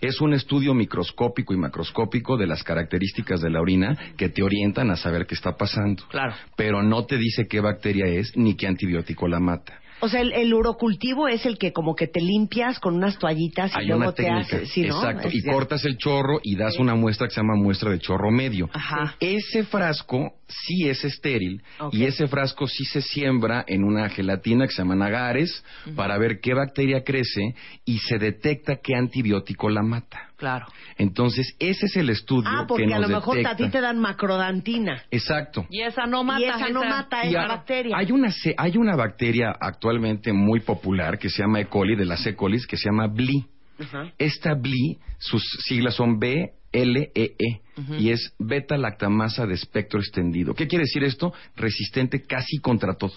Es 0.00 0.20
un 0.20 0.34
estudio 0.34 0.74
microscópico 0.74 1.54
y 1.54 1.56
macroscópico 1.56 2.36
de 2.36 2.48
las 2.48 2.62
características 2.64 3.40
de 3.40 3.50
la 3.50 3.60
orina 3.60 3.96
que 4.16 4.28
te 4.28 4.42
orientan 4.42 4.90
a 4.90 4.96
saber 4.96 5.26
qué 5.26 5.36
está 5.36 5.56
pasando. 5.56 6.02
Claro. 6.08 6.34
Pero 6.56 6.82
no 6.82 7.06
te 7.06 7.16
dice 7.16 7.46
qué 7.48 7.60
bacteria 7.60 8.06
es 8.06 8.36
ni 8.36 8.56
qué 8.56 8.66
antibiótico 8.66 9.28
la 9.28 9.38
mata. 9.38 9.80
O 10.00 10.08
sea, 10.08 10.20
el, 10.20 10.32
el 10.32 10.52
urocultivo 10.52 11.26
es 11.28 11.46
el 11.46 11.58
que 11.58 11.72
como 11.72 11.94
que 11.94 12.06
te 12.06 12.20
limpias 12.20 12.78
con 12.78 12.94
unas 12.96 13.18
toallitas 13.18 13.72
y 13.74 13.78
Hay 13.80 13.86
luego 13.86 14.02
una 14.02 14.12
te 14.12 14.24
técnica, 14.24 14.56
haces... 14.56 14.70
sí, 14.70 14.82
¿no? 14.82 14.96
exacto, 14.96 15.28
y 15.32 15.42
cortas 15.42 15.84
el 15.84 15.96
chorro 15.96 16.38
y 16.42 16.56
das 16.56 16.78
una 16.78 16.94
muestra 16.94 17.26
que 17.26 17.34
se 17.34 17.40
llama 17.40 17.54
muestra 17.56 17.90
de 17.90 17.98
chorro 17.98 18.30
medio. 18.30 18.68
Ajá. 18.72 19.14
Ese 19.20 19.64
frasco 19.64 20.34
sí 20.48 20.88
es 20.88 21.04
estéril 21.04 21.62
y 21.92 22.04
ese 22.04 22.28
frasco 22.28 22.66
sí 22.68 22.84
se 22.84 23.02
siembra 23.02 23.64
en 23.66 23.82
una 23.84 24.08
gelatina 24.08 24.66
que 24.66 24.72
se 24.72 24.78
llaman 24.82 25.02
agares 25.02 25.64
para 25.96 26.16
ver 26.18 26.40
qué 26.40 26.54
bacteria 26.54 27.02
crece 27.04 27.54
y 27.84 27.98
se 27.98 28.18
detecta 28.18 28.76
qué 28.76 28.94
antibiótico 28.94 29.68
la 29.70 29.82
mata. 29.82 30.30
Claro. 30.36 30.66
Entonces, 30.98 31.56
ese 31.58 31.86
es 31.86 31.96
el 31.96 32.10
estudio 32.10 32.50
Ah, 32.52 32.60
que 32.60 32.66
porque 32.68 32.84
a 32.84 32.98
nos 32.98 33.08
lo 33.10 33.16
mejor 33.16 33.36
detecta. 33.36 33.50
a 33.52 33.56
ti 33.56 33.70
te 33.70 33.80
dan 33.80 33.98
macrodantina. 33.98 35.02
Exacto. 35.10 35.66
Y 35.70 35.80
esa 35.82 36.06
no 36.06 36.24
mata. 36.24 36.40
y 36.40 36.44
esa 36.44 36.68
no 36.68 36.84
mata 36.84 37.22
esa 37.22 37.42
a- 37.44 37.48
bacteria. 37.48 37.96
Hay 37.96 38.12
una, 38.12 38.28
hay 38.58 38.76
una 38.76 38.96
bacteria 38.96 39.50
actualmente 39.58 40.32
muy 40.32 40.60
popular 40.60 41.18
que 41.18 41.30
se 41.30 41.42
llama 41.42 41.60
E. 41.60 41.66
coli, 41.66 41.96
de 41.96 42.04
las 42.04 42.26
E. 42.26 42.34
colis, 42.36 42.66
que 42.66 42.76
se 42.76 42.84
llama 42.90 43.06
BLI. 43.08 43.46
Ajá. 43.80 44.12
Esta 44.18 44.54
BLI, 44.54 44.98
sus 45.18 45.42
siglas 45.66 45.94
son 45.94 46.18
B, 46.18 46.52
L, 46.76 47.10
E, 47.14 47.34
E, 47.38 47.60
y 47.98 48.10
es 48.10 48.34
beta 48.38 48.76
lactamasa 48.76 49.46
de 49.46 49.54
espectro 49.54 50.00
extendido. 50.00 50.54
¿Qué 50.54 50.66
quiere 50.66 50.84
decir 50.84 51.04
esto? 51.04 51.32
Resistente 51.56 52.22
casi 52.22 52.58
contra 52.58 52.94
todo. 52.94 53.14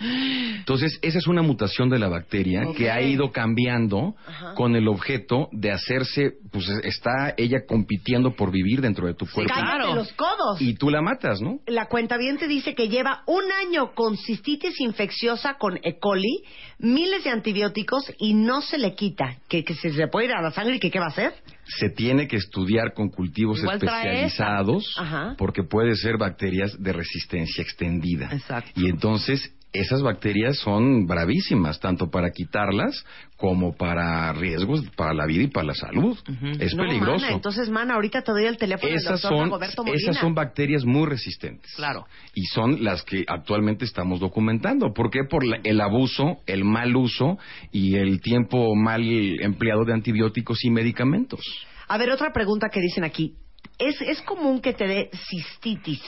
Entonces, 0.00 0.98
esa 1.02 1.18
es 1.18 1.26
una 1.26 1.42
mutación 1.42 1.88
de 1.88 1.98
la 1.98 2.08
bacteria 2.08 2.62
que 2.76 2.90
ha 2.90 3.00
ido 3.02 3.30
cambiando 3.30 4.14
Ajá. 4.26 4.54
con 4.54 4.76
el 4.76 4.88
objeto 4.88 5.48
de 5.52 5.70
hacerse, 5.70 6.34
pues 6.50 6.68
está 6.84 7.34
ella 7.36 7.66
compitiendo 7.66 8.34
por 8.34 8.50
vivir 8.50 8.80
dentro 8.80 9.06
de 9.06 9.14
tu 9.14 9.26
cuerpo. 9.26 9.52
Cállate 9.54 9.76
claro. 9.76 9.94
los 9.94 10.12
codos. 10.12 10.60
Y 10.60 10.74
tú 10.74 10.90
la 10.90 11.02
matas, 11.02 11.40
¿no? 11.40 11.60
La 11.66 11.86
cuenta 11.86 12.16
te 12.18 12.48
dice 12.48 12.74
que 12.74 12.88
lleva 12.88 13.22
un 13.26 13.44
año 13.52 13.94
con 13.94 14.16
cistitis 14.16 14.80
infecciosa 14.80 15.54
con 15.54 15.78
E. 15.82 15.98
coli, 15.98 16.44
miles 16.78 17.24
de 17.24 17.30
antibióticos 17.30 18.12
y 18.18 18.34
no 18.34 18.62
se 18.62 18.78
le 18.78 18.94
quita. 18.94 19.38
Que, 19.48 19.64
que 19.64 19.74
se 19.74 19.90
le 19.90 20.08
puede 20.08 20.26
ir 20.26 20.32
a 20.32 20.42
la 20.42 20.52
sangre 20.52 20.76
y 20.76 20.80
que 20.80 20.90
qué 20.90 20.98
va 20.98 21.06
a 21.06 21.08
hacer. 21.08 21.34
Se 21.64 21.90
tiene 21.90 22.26
que 22.26 22.36
estudiar 22.36 22.92
con 22.92 23.08
cultivos 23.08 23.58
Igual 23.60 23.76
especializados 23.76 24.96
porque 25.38 25.62
puede 25.62 25.94
ser 25.96 26.18
bacterias 26.18 26.76
de 26.78 26.92
resistencia 26.92 27.62
extendida. 27.62 28.28
Exacto. 28.32 28.70
Y 28.74 28.88
entonces 28.88 29.52
esas 29.72 30.02
bacterias 30.02 30.58
son 30.58 31.06
bravísimas, 31.06 31.80
tanto 31.80 32.10
para 32.10 32.30
quitarlas 32.30 33.04
como 33.36 33.74
para 33.74 34.32
riesgos 34.34 34.82
para 34.96 35.14
la 35.14 35.24
vida 35.26 35.44
y 35.44 35.46
para 35.48 35.68
la 35.68 35.74
salud. 35.74 36.16
Es 36.60 36.74
No, 36.74 36.82
peligroso. 36.84 37.22
mana, 37.24 37.32
entonces, 37.34 37.70
mana, 37.70 37.94
ahorita 37.94 38.22
te 38.22 38.32
doy 38.32 38.44
el 38.44 38.58
teléfono 38.58 38.88
del 38.88 38.98
esas 38.98 39.20
doctor 39.22 39.30
son, 39.38 39.48
Dagoberto 39.48 39.82
Molina. 39.84 39.96
esas 40.10 40.16
son 40.20 40.34
bacterias 40.34 40.84
muy 40.84 41.06
resistentes. 41.08 41.72
Claro. 41.74 42.06
Y 42.34 42.44
son 42.46 42.84
las 42.84 43.02
que 43.02 43.24
actualmente 43.26 43.84
estamos 43.84 44.20
documentando. 44.20 44.92
¿Por 44.92 45.10
qué? 45.10 45.20
Por 45.28 45.44
la- 45.44 45.60
el 45.64 45.80
abuso, 45.80 46.38
el 46.46 46.64
mal 46.64 46.94
uso 46.94 47.38
y 47.72 47.96
el 47.96 48.20
tiempo 48.20 48.74
mal 48.76 49.02
empleado 49.40 49.84
de 49.84 49.94
antibióticos 49.94 50.64
y 50.64 50.70
medicamentos. 50.70 51.40
A 51.88 51.98
ver, 51.98 52.10
otra 52.10 52.32
pregunta 52.32 52.68
que 52.72 52.80
dicen 52.80 53.04
aquí. 53.04 53.34
¿Es, 53.78 54.00
¿Es 54.02 54.20
común 54.22 54.60
que 54.60 54.74
te 54.74 54.86
dé 54.86 55.10
cistitis 55.30 56.02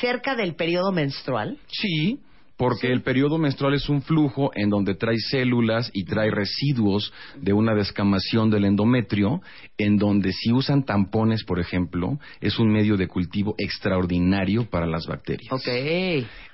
cerca 0.00 0.34
del 0.34 0.54
periodo 0.56 0.90
menstrual? 0.90 1.58
Sí, 1.68 2.18
porque 2.56 2.92
el 2.92 3.02
periodo 3.02 3.38
menstrual 3.38 3.74
es 3.74 3.88
un 3.88 4.02
flujo 4.02 4.50
en 4.54 4.70
donde 4.70 4.94
trae 4.94 5.16
células 5.18 5.90
y 5.92 6.04
trae 6.04 6.30
residuos 6.30 7.12
de 7.40 7.52
una 7.52 7.74
descamación 7.74 8.50
del 8.50 8.64
endometrio, 8.64 9.40
en 9.78 9.96
donde 9.98 10.32
si 10.32 10.52
usan 10.52 10.84
tampones, 10.84 11.44
por 11.44 11.58
ejemplo, 11.58 12.18
es 12.40 12.58
un 12.58 12.70
medio 12.72 12.96
de 12.96 13.08
cultivo 13.08 13.54
extraordinario 13.58 14.64
para 14.70 14.86
las 14.86 15.06
bacterias. 15.06 15.52
Ok. 15.52 15.68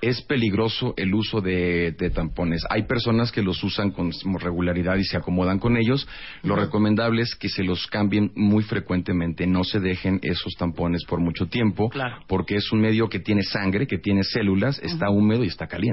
Es 0.01 0.21
peligroso 0.23 0.93
el 0.97 1.13
uso 1.13 1.41
de, 1.41 1.91
de 1.91 2.09
tampones. 2.09 2.63
Hay 2.69 2.83
personas 2.83 3.31
que 3.31 3.41
los 3.43 3.63
usan 3.63 3.91
con 3.91 4.11
regularidad 4.39 4.95
y 4.97 5.03
se 5.03 5.17
acomodan 5.17 5.59
con 5.59 5.77
ellos. 5.77 6.07
Lo 6.43 6.55
recomendable 6.55 7.21
es 7.21 7.35
que 7.35 7.49
se 7.49 7.63
los 7.63 7.85
cambien 7.87 8.31
muy 8.35 8.63
frecuentemente. 8.63 9.45
No 9.45 9.63
se 9.63 9.79
dejen 9.79 10.19
esos 10.23 10.53
tampones 10.57 11.03
por 11.07 11.19
mucho 11.19 11.47
tiempo, 11.47 11.89
Claro. 11.89 12.17
porque 12.27 12.55
es 12.55 12.71
un 12.71 12.81
medio 12.81 13.07
que 13.09 13.19
tiene 13.19 13.43
sangre, 13.43 13.85
que 13.87 13.99
tiene 13.99 14.23
células, 14.23 14.79
está 14.79 15.09
húmedo 15.09 15.43
y 15.43 15.47
está 15.47 15.67
caliente. 15.67 15.90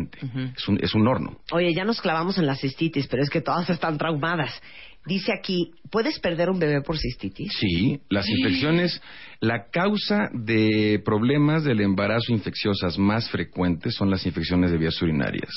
Es, 0.57 0.69
un, 0.69 0.78
es 0.83 0.95
un 0.95 1.07
horno. 1.07 1.38
Oye, 1.52 1.73
ya 1.75 1.85
nos 1.85 2.00
clavamos 2.00 2.38
en 2.38 2.47
la 2.47 2.57
cistitis, 2.57 3.07
pero 3.07 3.23
es 3.23 3.31
que 3.31 3.40
todas 3.40 3.69
están 3.71 3.99
traumadas. 3.99 4.61
Dice 5.07 5.33
aquí, 5.33 5.73
¿puedes 5.90 6.19
perder 6.19 6.50
un 6.50 6.59
bebé 6.59 6.83
por 6.83 6.99
cistitis? 6.99 7.50
Sí, 7.59 7.99
las 8.11 8.28
infecciones, 8.28 9.00
la 9.40 9.71
causa 9.71 10.28
de 10.35 11.00
problemas 11.02 11.64
del 11.64 11.81
embarazo 11.81 12.31
infecciosas 12.33 12.99
más 12.99 13.31
frecuentes 13.31 13.95
son 13.95 14.11
las 14.11 14.26
infecciones 14.26 14.71
de 14.71 14.76
vías 14.76 15.00
urinarias. 15.00 15.50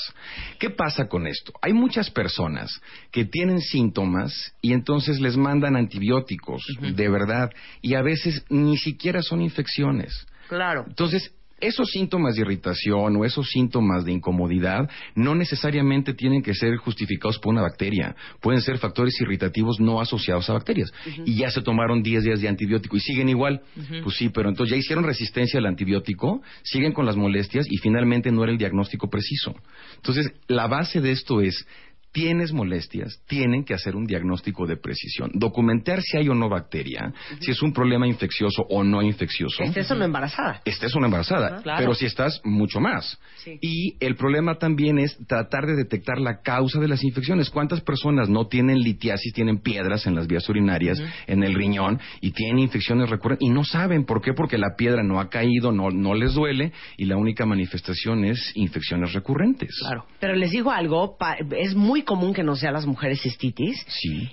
¿Qué 0.58 0.70
pasa 0.70 1.06
con 1.06 1.26
esto? 1.26 1.52
Hay 1.60 1.74
muchas 1.74 2.08
personas 2.08 2.80
que 3.10 3.26
tienen 3.26 3.60
síntomas 3.60 4.54
y 4.62 4.72
entonces 4.72 5.20
les 5.20 5.36
mandan 5.36 5.76
antibióticos, 5.76 6.62
de 6.80 7.08
verdad, 7.10 7.50
y 7.82 7.94
a 7.94 8.00
veces 8.00 8.46
ni 8.48 8.78
siquiera 8.78 9.20
son 9.20 9.42
infecciones. 9.42 10.26
Claro. 10.48 10.84
Entonces, 10.88 11.30
esos 11.62 11.90
síntomas 11.90 12.34
de 12.34 12.42
irritación 12.42 13.16
o 13.16 13.24
esos 13.24 13.48
síntomas 13.48 14.04
de 14.04 14.12
incomodidad 14.12 14.90
no 15.14 15.34
necesariamente 15.34 16.12
tienen 16.12 16.42
que 16.42 16.54
ser 16.54 16.76
justificados 16.76 17.38
por 17.38 17.52
una 17.52 17.62
bacteria. 17.62 18.14
Pueden 18.40 18.60
ser 18.60 18.78
factores 18.78 19.18
irritativos 19.20 19.80
no 19.80 20.00
asociados 20.00 20.50
a 20.50 20.54
bacterias. 20.54 20.92
Y 21.24 21.36
ya 21.36 21.50
se 21.50 21.62
tomaron 21.62 22.02
10 22.02 22.24
días 22.24 22.40
de 22.40 22.48
antibiótico 22.48 22.96
y 22.96 23.00
siguen 23.00 23.28
igual. 23.28 23.62
Pues 24.02 24.16
sí, 24.16 24.28
pero 24.28 24.48
entonces 24.48 24.72
ya 24.72 24.78
hicieron 24.78 25.04
resistencia 25.04 25.58
al 25.58 25.66
antibiótico, 25.66 26.42
siguen 26.62 26.92
con 26.92 27.06
las 27.06 27.16
molestias 27.16 27.66
y 27.70 27.78
finalmente 27.78 28.32
no 28.32 28.42
era 28.42 28.52
el 28.52 28.58
diagnóstico 28.58 29.08
preciso. 29.08 29.54
Entonces, 29.96 30.32
la 30.48 30.66
base 30.66 31.00
de 31.00 31.12
esto 31.12 31.40
es 31.40 31.66
tienes 32.12 32.52
molestias, 32.52 33.22
tienen 33.26 33.64
que 33.64 33.74
hacer 33.74 33.96
un 33.96 34.04
diagnóstico 34.06 34.66
de 34.66 34.76
precisión, 34.76 35.30
documentar 35.34 36.00
si 36.02 36.18
hay 36.18 36.28
o 36.28 36.34
no 36.34 36.48
bacteria, 36.48 37.12
si 37.40 37.50
es 37.50 37.62
un 37.62 37.72
problema 37.72 38.06
infeccioso 38.06 38.62
o 38.68 38.84
no 38.84 39.02
infeccioso 39.02 39.62
Estés 39.62 39.90
o 39.90 39.94
no 39.94 40.04
embarazada. 40.04 40.60
estés 40.64 40.94
una 40.94 41.06
embarazada, 41.06 41.62
Claro. 41.62 41.78
pero 41.78 41.94
si 41.94 42.04
estás 42.06 42.40
mucho 42.44 42.80
más. 42.80 43.18
Sí. 43.36 43.58
Y 43.60 43.96
el 44.00 44.14
problema 44.16 44.56
también 44.56 44.98
es 44.98 45.16
tratar 45.26 45.66
de 45.66 45.74
detectar 45.74 46.18
la 46.20 46.42
causa 46.42 46.78
de 46.80 46.88
las 46.88 47.02
infecciones. 47.02 47.50
¿Cuántas 47.50 47.80
personas 47.80 48.28
no 48.28 48.46
tienen 48.46 48.78
litiasis, 48.80 49.32
tienen 49.32 49.58
piedras 49.60 50.06
en 50.06 50.14
las 50.14 50.26
vías 50.26 50.48
urinarias, 50.48 51.02
en 51.26 51.42
el 51.42 51.54
riñón 51.54 51.98
y 52.20 52.32
tienen 52.32 52.58
infecciones 52.58 53.08
recurrentes 53.10 53.46
y 53.48 53.50
no 53.50 53.64
saben 53.64 54.04
por 54.04 54.20
qué? 54.20 54.32
Porque 54.34 54.58
la 54.58 54.76
piedra 54.76 55.02
no 55.02 55.18
ha 55.18 55.28
caído, 55.30 55.72
no, 55.72 55.90
no 55.90 56.14
les 56.14 56.34
duele 56.34 56.72
y 56.98 57.06
la 57.06 57.16
única 57.16 57.46
manifestación 57.46 58.24
es 58.24 58.52
infecciones 58.54 59.12
recurrentes. 59.14 59.74
Claro. 59.80 60.04
Pero 60.20 60.34
les 60.36 60.50
digo 60.50 60.70
algo, 60.70 61.16
pa- 61.16 61.36
es 61.58 61.74
muy 61.74 62.01
común 62.04 62.34
que 62.34 62.42
no 62.42 62.56
sea 62.56 62.72
las 62.72 62.86
mujeres 62.86 63.22
cistitis. 63.22 63.84
Sí. 63.88 64.30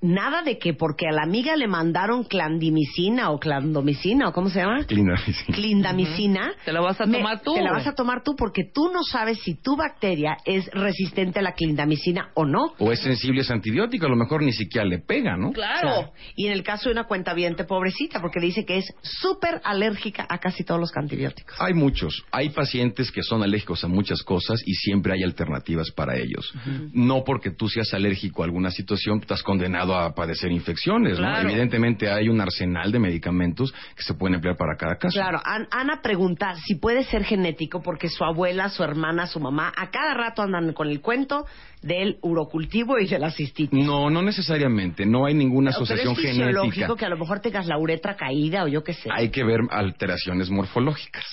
Nada 0.00 0.42
de 0.42 0.58
que 0.58 0.74
porque 0.74 1.06
a 1.08 1.12
la 1.12 1.22
amiga 1.22 1.56
le 1.56 1.66
mandaron 1.68 2.24
clandimicina 2.24 3.30
o 3.30 3.38
clandomicina 3.38 4.28
o 4.28 4.32
cómo 4.32 4.50
se 4.50 4.60
llama? 4.60 4.84
Clindamicina. 4.84 5.56
Clindamicina. 5.56 6.52
Te 6.64 6.72
la 6.72 6.80
vas 6.80 7.00
a 7.00 7.06
me- 7.06 7.18
tomar 7.18 7.40
tú. 7.42 7.54
Te 7.54 7.62
la 7.62 7.72
vas 7.72 7.86
a 7.86 7.94
tomar 7.94 8.22
tú 8.22 8.34
porque 8.36 8.62
tú 8.72 8.90
no 8.92 9.02
sabes 9.02 9.38
si 9.40 9.54
tu 9.54 9.76
bacteria 9.76 10.36
es 10.44 10.66
resistente 10.72 11.38
a 11.38 11.42
la 11.42 11.52
clindamicina 11.52 12.30
o 12.34 12.44
no. 12.44 12.74
O 12.78 12.92
es 12.92 13.00
sensible 13.00 13.40
a 13.40 13.42
ese 13.42 13.52
antibiótico, 13.52 14.06
a 14.06 14.08
lo 14.08 14.16
mejor 14.16 14.42
ni 14.42 14.52
siquiera 14.52 14.86
le 14.86 14.98
pega, 14.98 15.36
¿no? 15.36 15.52
Claro. 15.52 16.12
Y 16.36 16.46
en 16.46 16.52
el 16.52 16.62
caso 16.62 16.88
de 16.88 16.92
una 16.92 17.04
cuenta 17.04 17.34
pobrecita, 17.66 18.20
porque 18.20 18.40
dice 18.40 18.64
que 18.64 18.78
es 18.78 18.94
súper 19.02 19.60
alérgica 19.64 20.26
a 20.28 20.38
casi 20.38 20.64
todos 20.64 20.80
los 20.80 20.90
antibióticos. 20.96 21.56
Hay 21.60 21.74
muchos. 21.74 22.24
Hay 22.30 22.50
pacientes 22.50 23.10
que 23.12 23.22
son 23.22 23.42
alérgicos 23.42 23.84
a 23.84 23.88
muchas 23.88 24.22
cosas 24.22 24.60
y 24.66 24.74
siempre 24.74 25.12
hay 25.12 25.22
alternativas 25.22 25.90
para 25.90 26.16
ellos. 26.16 26.52
No 26.92 27.24
porque 27.24 27.50
tú 27.50 27.68
seas 27.68 27.92
alérgico 27.94 28.42
a 28.42 28.46
alguna 28.46 28.70
situación, 28.70 29.20
estás 29.20 29.42
condenado 29.42 29.87
a 29.96 30.14
padecer 30.14 30.50
infecciones. 30.52 31.18
Evidentemente 31.42 32.10
hay 32.10 32.28
un 32.28 32.40
arsenal 32.40 32.90
de 32.92 32.98
medicamentos 32.98 33.72
que 33.96 34.02
se 34.02 34.14
pueden 34.14 34.34
emplear 34.36 34.56
para 34.56 34.76
cada 34.76 34.96
caso. 34.96 35.14
Claro, 35.14 35.40
An- 35.44 35.68
Ana 35.70 36.00
pregunta 36.02 36.54
si 36.66 36.74
puede 36.76 37.04
ser 37.04 37.24
genético 37.24 37.82
porque 37.82 38.08
su 38.08 38.24
abuela, 38.24 38.68
su 38.68 38.82
hermana, 38.82 39.26
su 39.26 39.40
mamá, 39.40 39.72
a 39.76 39.90
cada 39.90 40.14
rato 40.14 40.42
andan 40.42 40.72
con 40.72 40.88
el 40.88 41.00
cuento 41.00 41.46
del 41.82 42.18
urocultivo 42.22 42.98
y 42.98 43.06
de 43.06 43.18
la 43.18 43.30
cistitis. 43.30 43.84
No, 43.86 44.10
no 44.10 44.22
necesariamente. 44.22 45.06
No 45.06 45.26
hay 45.26 45.34
ninguna 45.34 45.70
Pero 45.70 45.82
asociación 45.84 46.12
es 46.14 46.18
fisiológico 46.20 46.70
genética. 46.72 46.96
que 46.98 47.04
a 47.06 47.08
lo 47.08 47.16
mejor 47.18 47.40
tengas 47.40 47.66
la 47.66 47.78
uretra 47.78 48.16
caída 48.16 48.64
o 48.64 48.68
yo 48.68 48.82
qué 48.82 48.94
sé. 48.94 49.08
Hay 49.12 49.30
que 49.30 49.44
ver 49.44 49.60
alteraciones 49.70 50.50
morfológicas. 50.50 51.24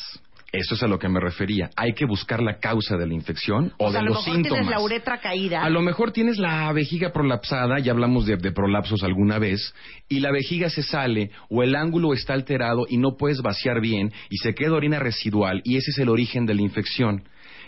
Eso 0.51 0.75
es 0.75 0.83
a 0.83 0.87
lo 0.87 0.99
que 0.99 1.09
me 1.09 1.19
refería. 1.19 1.69
Hay 1.75 1.93
que 1.93 2.05
buscar 2.05 2.41
la 2.41 2.59
causa 2.59 2.95
de 2.97 3.05
la 3.07 3.13
infección 3.13 3.73
o, 3.77 3.87
o 3.87 3.91
sea, 3.91 3.99
de 3.99 3.99
a 3.99 4.01
lo 4.03 4.13
los 4.15 4.19
mejor 4.19 4.33
síntomas. 4.35 4.59
tienes 4.59 4.69
la 4.69 4.81
uretra 4.81 5.17
caída. 5.19 5.63
A 5.63 5.69
lo 5.69 5.81
mejor 5.81 6.11
tienes 6.11 6.37
la 6.37 6.71
vejiga 6.71 7.11
prolapsada, 7.11 7.79
ya 7.79 7.91
hablamos 7.91 8.25
de, 8.25 8.37
de 8.37 8.51
prolapsos 8.51 9.03
alguna 9.03 9.39
vez, 9.39 9.73
y 10.07 10.19
la 10.19 10.31
vejiga 10.31 10.69
se 10.69 10.83
sale 10.83 11.31
o 11.49 11.63
el 11.63 11.75
ángulo 11.75 12.13
está 12.13 12.33
alterado 12.33 12.85
y 12.89 12.97
no 12.97 13.17
puedes 13.17 13.41
vaciar 13.41 13.81
bien 13.81 14.13
y 14.29 14.37
se 14.37 14.53
queda 14.53 14.73
orina 14.73 14.99
residual 14.99 15.61
y 15.63 15.77
ese 15.77 15.91
es 15.91 15.97
el 15.99 16.09
origen 16.09 16.45
de 16.45 16.53
la 16.55 16.61
infección. 16.61 17.23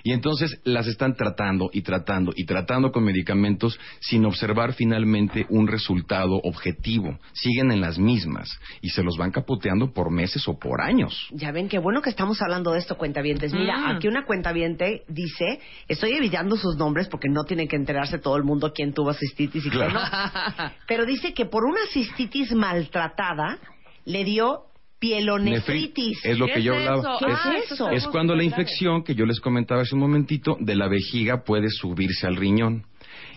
Y 0.07 0.13
entonces 0.13 0.61
las 0.63 0.87
están 0.87 1.15
tratando 1.17 1.69
y 1.73 1.81
tratando 1.81 2.31
y 2.33 2.45
tratando 2.45 2.93
con 2.93 3.03
medicamentos 3.03 3.77
sin 3.99 4.23
observar 4.23 4.71
finalmente 4.71 5.45
un 5.49 5.67
resultado 5.67 6.35
objetivo. 6.45 7.19
Siguen 7.33 7.73
en 7.73 7.81
las 7.81 7.99
mismas 7.99 8.47
y 8.79 8.87
se 8.91 9.03
los 9.03 9.17
van 9.17 9.31
capoteando 9.31 9.91
por 9.91 10.09
meses 10.09 10.47
o 10.47 10.57
por 10.57 10.79
años. 10.79 11.27
Ya 11.31 11.51
ven 11.51 11.67
qué 11.67 11.77
bueno 11.77 12.01
que 12.01 12.09
estamos 12.09 12.41
hablando 12.41 12.71
de 12.71 12.79
esto, 12.79 12.95
cuentavientes. 12.97 13.51
Mira, 13.51 13.77
Mm. 13.79 13.97
aquí 13.97 14.07
una 14.07 14.23
cuentaviente 14.25 15.03
dice, 15.09 15.59
estoy 15.89 16.13
evitando 16.13 16.55
sus 16.55 16.77
nombres 16.77 17.09
porque 17.09 17.27
no 17.27 17.43
tiene 17.43 17.67
que 17.67 17.75
enterarse 17.75 18.17
todo 18.17 18.37
el 18.37 18.45
mundo 18.45 18.71
quién 18.73 18.93
tuvo 18.93 19.11
cistitis 19.13 19.65
y 19.65 19.69
quién 19.69 19.89
Claro. 19.89 19.99
no. 19.99 20.71
Pero 20.87 21.05
dice 21.05 21.33
que 21.33 21.45
por 21.47 21.65
una 21.65 21.81
cistitis 21.91 22.53
maltratada 22.53 23.57
le 24.05 24.23
dio 24.23 24.61
pielonefritis. 24.99 26.19
Es 26.25 26.37
lo 26.37 26.47
¿Qué 26.47 26.53
que 26.53 26.63
yo 26.63 26.73
hablaba. 26.75 26.99
eso? 26.99 27.17
¿Qué 27.19 27.25
Ah, 27.31 27.53
es 27.57 27.65
eso 27.71 27.73
eso? 27.73 27.89
Es 27.91 28.07
cuando 28.07 28.35
la 28.35 28.43
infección 28.43 29.03
que 29.03 29.15
yo 29.15 29.25
les 29.25 29.39
comentaba 29.39 29.81
hace 29.81 29.95
un 29.95 30.01
momentito 30.01 30.57
de 30.59 30.75
la 30.75 30.87
vejiga 30.87 31.43
puede 31.43 31.69
subirse 31.69 32.27
al 32.27 32.35
riñón. 32.35 32.85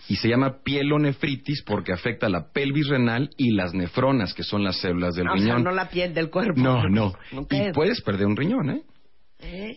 Y 0.08 0.16
se 0.16 0.28
llama 0.28 0.62
pielonefritis 0.64 1.62
porque 1.62 1.92
afecta 1.92 2.28
la 2.28 2.50
pelvis 2.52 2.88
renal 2.88 3.30
y 3.36 3.52
las 3.52 3.74
nefronas, 3.74 4.34
que 4.34 4.42
son 4.42 4.64
las 4.64 4.80
células 4.80 5.14
del 5.14 5.28
O 5.28 5.32
sea, 5.32 5.40
riñón. 5.40 5.62
no 5.64 5.70
la 5.70 5.88
piel 5.88 6.12
del 6.14 6.30
cuerpo. 6.30 6.60
no, 6.60 6.88
no. 6.88 7.12
Y 7.50 7.72
puedes 7.72 8.00
perder 8.02 8.26
un 8.26 8.36
riñón, 8.36 8.70
¿eh? 8.70 8.82
Eh, 9.38 9.76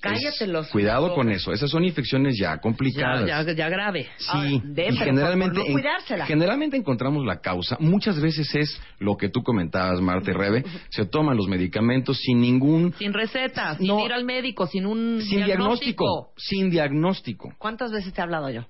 cállatelos. 0.00 0.66
Es- 0.66 0.72
Cuidado 0.72 1.14
con 1.14 1.30
eso. 1.30 1.52
Esas 1.52 1.70
son 1.70 1.84
infecciones 1.84 2.36
ya 2.38 2.58
complicadas. 2.58 3.26
ya, 3.26 3.42
ya 3.52 3.68
grave. 3.68 4.08
Sí, 4.18 4.60
de- 4.64 4.88
y 4.88 4.96
generalmente, 4.96 5.58
no 5.58 5.78
en- 5.78 6.26
generalmente 6.26 6.76
encontramos 6.76 7.24
la 7.24 7.40
causa. 7.40 7.76
Muchas 7.80 8.20
veces 8.20 8.54
es 8.54 8.80
lo 8.98 9.16
que 9.16 9.28
tú 9.28 9.42
comentabas, 9.42 10.00
Marta 10.00 10.30
y 10.30 10.34
Rebe. 10.34 10.64
Se 10.90 11.06
toman 11.06 11.36
los 11.36 11.48
medicamentos 11.48 12.18
sin 12.20 12.40
ningún, 12.40 12.92
Sin 12.98 13.12
receta, 13.12 13.76
sin 13.76 13.86
No. 13.86 14.04
ir 14.04 14.12
al 14.12 14.24
médico, 14.24 14.66
sin 14.66 14.86
un 14.86 15.20
sin 15.22 15.44
diagnóstico, 15.44 16.32
sin 16.36 16.70
diagnóstico. 16.70 17.52
¿Cuántas 17.58 17.92
veces 17.92 18.12
te 18.12 18.20
he 18.20 18.24
hablado 18.24 18.50
yo? 18.50 18.62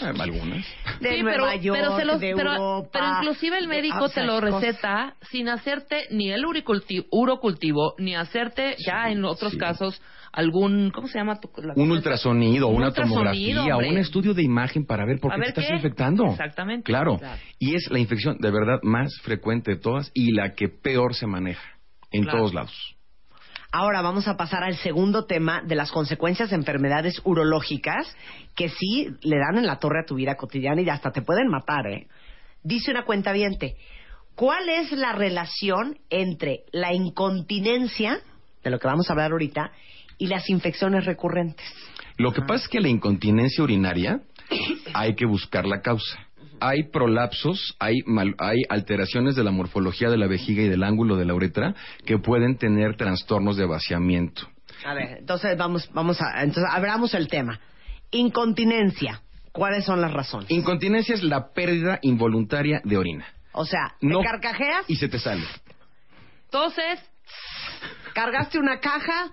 Eh, 0.00 0.04
algunas. 0.06 0.64
De 1.00 1.16
sí, 1.16 1.22
Nueva 1.22 1.50
pero, 1.50 1.62
York, 1.62 1.78
pero, 1.78 1.96
se 1.98 2.04
los- 2.06 2.18
de 2.20 2.34
pero- 2.34 2.52
Europa, 2.54 2.88
pero 2.94 3.06
inclusive 3.18 3.58
el 3.58 3.68
médico 3.68 4.08
te 4.08 4.22
lo 4.24 4.40
cosas- 4.40 4.62
receta 4.62 5.16
sin 5.30 5.50
hacerte 5.50 6.06
ni 6.10 6.30
el 6.32 6.42
urocultivo, 6.46 7.94
ni 7.98 8.14
hacerte 8.14 8.76
ya 8.86 9.10
en 9.10 9.24
otros 9.26 9.52
sí. 9.52 9.58
casos 9.58 10.00
algún, 10.32 10.90
¿cómo 10.90 11.08
se 11.08 11.18
llama? 11.18 11.38
tu- 11.40 11.50
la 11.62 11.74
Un 11.76 11.90
ultrasonido, 11.90 12.68
Un 12.68 12.76
una 12.76 12.86
ultrasonido, 12.88 13.18
tomografía, 13.20 13.74
hombre. 13.76 13.90
un 13.90 13.98
estudio 13.98 14.34
de 14.34 14.42
imagen 14.42 14.86
para 14.86 15.04
ver 15.04 15.20
por 15.20 15.32
A 15.32 15.34
qué 15.36 15.40
ver 15.40 15.52
te 15.52 15.60
estás 15.60 15.70
qué. 15.70 15.76
infectando. 15.76 16.24
Exactamente. 16.26 16.84
Claro. 16.84 17.18
Claro. 17.18 17.38
Y 17.58 17.74
es 17.76 17.90
la 17.90 17.98
infección 17.98 18.38
de 18.38 18.50
verdad 18.50 18.80
más 18.82 19.12
frecuente 19.22 19.72
de 19.72 19.76
todas 19.78 20.10
y 20.14 20.32
la 20.32 20.54
que 20.54 20.68
peor 20.68 21.14
se 21.14 21.26
maneja 21.26 21.62
en 22.10 22.22
Claro. 22.22 22.38
todos 22.38 22.54
lados. 22.54 22.96
Ahora 23.74 24.02
vamos 24.02 24.28
a 24.28 24.36
pasar 24.36 24.64
al 24.64 24.76
segundo 24.76 25.24
tema 25.24 25.62
de 25.66 25.74
las 25.76 25.90
consecuencias 25.90 26.50
de 26.50 26.56
enfermedades 26.56 27.22
urológicas 27.24 28.06
que 28.54 28.68
sí 28.68 29.08
le 29.22 29.38
dan 29.38 29.56
en 29.56 29.66
la 29.66 29.78
torre 29.78 30.00
a 30.00 30.06
tu 30.06 30.14
vida 30.16 30.36
cotidiana 30.36 30.82
y 30.82 30.88
hasta 30.90 31.10
te 31.10 31.22
pueden 31.22 31.48
matar, 31.48 31.86
¿eh? 31.86 32.06
Dice 32.62 32.90
una 32.90 33.04
cuenta 33.04 33.32
¿cuál 34.34 34.68
es 34.68 34.92
la 34.92 35.12
relación 35.12 35.98
entre 36.10 36.64
la 36.72 36.92
incontinencia, 36.92 38.18
de 38.62 38.70
lo 38.70 38.78
que 38.78 38.86
vamos 38.88 39.08
a 39.08 39.14
hablar 39.14 39.32
ahorita, 39.32 39.72
y 40.22 40.28
las 40.28 40.48
infecciones 40.48 41.04
recurrentes? 41.04 41.66
Lo 42.16 42.32
que 42.32 42.42
pasa 42.42 42.64
es 42.64 42.68
que 42.68 42.80
la 42.80 42.88
incontinencia 42.88 43.64
urinaria 43.64 44.20
hay 44.94 45.14
que 45.16 45.26
buscar 45.26 45.66
la 45.66 45.80
causa. 45.80 46.16
Hay 46.60 46.84
prolapsos, 46.92 47.74
hay, 47.80 48.02
mal- 48.06 48.36
hay 48.38 48.58
alteraciones 48.68 49.34
de 49.34 49.42
la 49.42 49.50
morfología 49.50 50.10
de 50.10 50.16
la 50.16 50.28
vejiga 50.28 50.62
y 50.62 50.68
del 50.68 50.84
ángulo 50.84 51.16
de 51.16 51.24
la 51.24 51.34
uretra 51.34 51.74
que 52.06 52.18
pueden 52.18 52.56
tener 52.56 52.96
trastornos 52.96 53.56
de 53.56 53.66
vaciamiento. 53.66 54.46
A 54.86 54.94
ver, 54.94 55.18
entonces 55.18 55.56
vamos, 55.58 55.90
vamos 55.92 56.20
a, 56.20 56.42
entonces 56.42 56.70
abramos 56.72 57.14
el 57.14 57.26
tema. 57.26 57.58
Incontinencia, 58.12 59.22
¿cuáles 59.50 59.84
son 59.84 60.00
las 60.00 60.12
razones? 60.12 60.50
Incontinencia 60.52 61.14
es 61.16 61.24
la 61.24 61.52
pérdida 61.52 61.98
involuntaria 62.02 62.80
de 62.84 62.96
orina. 62.96 63.26
o 63.54 63.64
sea, 63.64 63.96
te 64.00 64.06
No- 64.06 64.20
carcajeas, 64.22 64.84
Y 64.88 64.94
se 64.96 65.08
te 65.08 65.18
sale. 65.18 65.42
Entonces, 66.44 67.00
cargaste 68.14 68.58
una 68.58 68.78
caja, 68.78 69.30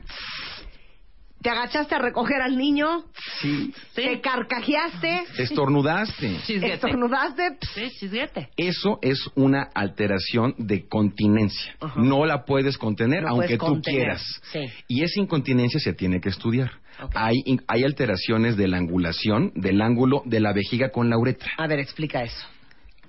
te 1.41 1.49
agachaste 1.49 1.95
a 1.95 1.99
recoger 1.99 2.41
al 2.41 2.57
niño, 2.57 3.05
Sí. 3.41 3.73
sí, 3.95 4.01
te 4.01 4.19
carcajeaste, 4.21 5.23
Estornudaste. 5.37 6.37
chisguete. 6.45 6.73
estornudaste, 6.73 7.57
Sí, 7.73 7.89
chisguete. 7.99 8.49
Eso 8.57 8.99
es 9.01 9.19
una 9.35 9.69
alteración 9.73 10.53
de 10.57 10.87
continencia. 10.87 11.75
No 11.95 12.25
la 12.25 12.43
puedes 12.45 12.77
contener 12.77 13.23
No 13.23 13.29
aunque 13.29 13.57
puedes 13.57 13.59
tú 13.59 13.65
contener, 13.65 13.99
quieras. 14.01 14.41
sí. 14.51 14.59
Y 14.87 15.03
esa 15.03 15.19
incontinencia 15.21 15.79
se 15.79 15.93
tiene 15.93 16.19
que 16.19 16.29
estudiar. 16.29 16.71
Ok. 17.01 17.13
Hay, 17.15 17.35
hay 17.67 17.83
alteraciones 17.85 18.57
de 18.57 18.67
la 18.67 18.77
angulación, 18.77 19.53
del 19.55 19.81
ángulo 19.81 20.21
de 20.25 20.41
la 20.41 20.51
vejiga 20.51 20.89
con 20.91 21.09
la 21.09 21.17
uretra. 21.17 21.49
A 21.57 21.67
ver, 21.67 21.79
explica 21.79 22.21
eso. 22.23 22.45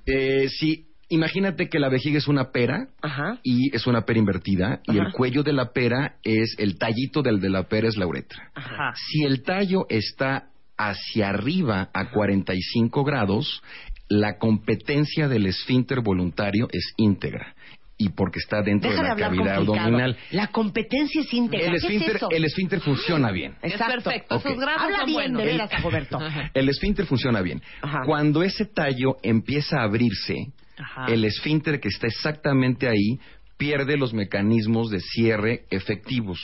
Eh, 0.06 0.48
si, 0.48 0.86
imagínate 1.10 1.68
que 1.68 1.78
la 1.78 1.88
vejiga 1.90 2.16
es 2.18 2.26
una 2.28 2.50
pera 2.50 2.88
Ajá. 3.02 3.38
y 3.42 3.74
es 3.76 3.86
una 3.86 4.02
pera 4.06 4.18
invertida 4.18 4.80
y 4.84 4.96
el 4.98 5.12
cuello 5.12 5.42
de 5.42 5.52
la 5.52 5.72
pera 5.72 6.14
es, 6.22 6.54
el 6.58 6.78
tallito 6.78 7.20
del 7.22 7.40
de 7.40 7.50
la 7.50 7.64
pera 7.64 7.88
es 7.88 7.96
la 7.96 8.06
uretra. 8.06 8.50
Ajá. 8.54 8.94
Si 9.10 9.24
el 9.24 9.42
tallo 9.42 9.84
está 9.88 10.46
hacia 10.78 11.28
arriba 11.28 11.90
a 11.92 12.10
45 12.10 13.04
grados, 13.04 13.62
la 14.08 14.38
competencia 14.38 15.28
del 15.28 15.46
esfínter 15.46 16.00
voluntario 16.00 16.68
es 16.72 16.94
íntegra. 16.96 17.54
Y 18.02 18.08
porque 18.08 18.38
está 18.38 18.62
dentro 18.62 18.88
Deja 18.90 19.02
de 19.02 19.08
la 19.10 19.14
cavidad 19.14 19.56
complicado. 19.56 19.74
abdominal. 19.78 20.16
La 20.30 20.46
competencia 20.46 21.20
es 21.20 21.34
íntegra. 21.34 21.66
El 21.66 21.72
¿Qué 21.72 21.76
es 21.76 21.84
esfínter, 21.84 22.16
eso? 22.16 22.28
el 22.30 22.44
esfínter 22.46 22.80
funciona 22.80 23.30
bien. 23.30 23.56
Es 23.60 23.72
Exacto. 23.72 23.92
perfecto. 24.02 24.36
Ok. 24.36 24.46
Esos 24.46 24.58
grados 24.58 24.82
Habla 24.82 24.96
son 25.00 25.06
bien 25.06 25.16
buenos. 25.16 25.38
de 25.42 25.44
veras, 25.52 25.70
Dagoberto. 25.70 26.18
El 26.54 26.68
esfínter 26.70 27.04
funciona 27.04 27.42
bien. 27.42 27.60
Ajá. 27.82 28.00
Cuando 28.06 28.42
ese 28.42 28.64
tallo 28.64 29.16
empieza 29.22 29.80
a 29.80 29.84
abrirse, 29.84 30.34
Ajá. 30.80 31.06
el 31.06 31.24
esfínter 31.24 31.80
que 31.80 31.88
está 31.88 32.06
exactamente 32.06 32.88
ahí 32.88 33.18
pierde 33.56 33.96
los 33.96 34.12
mecanismos 34.14 34.90
de 34.90 35.00
cierre 35.00 35.64
efectivos. 35.70 36.40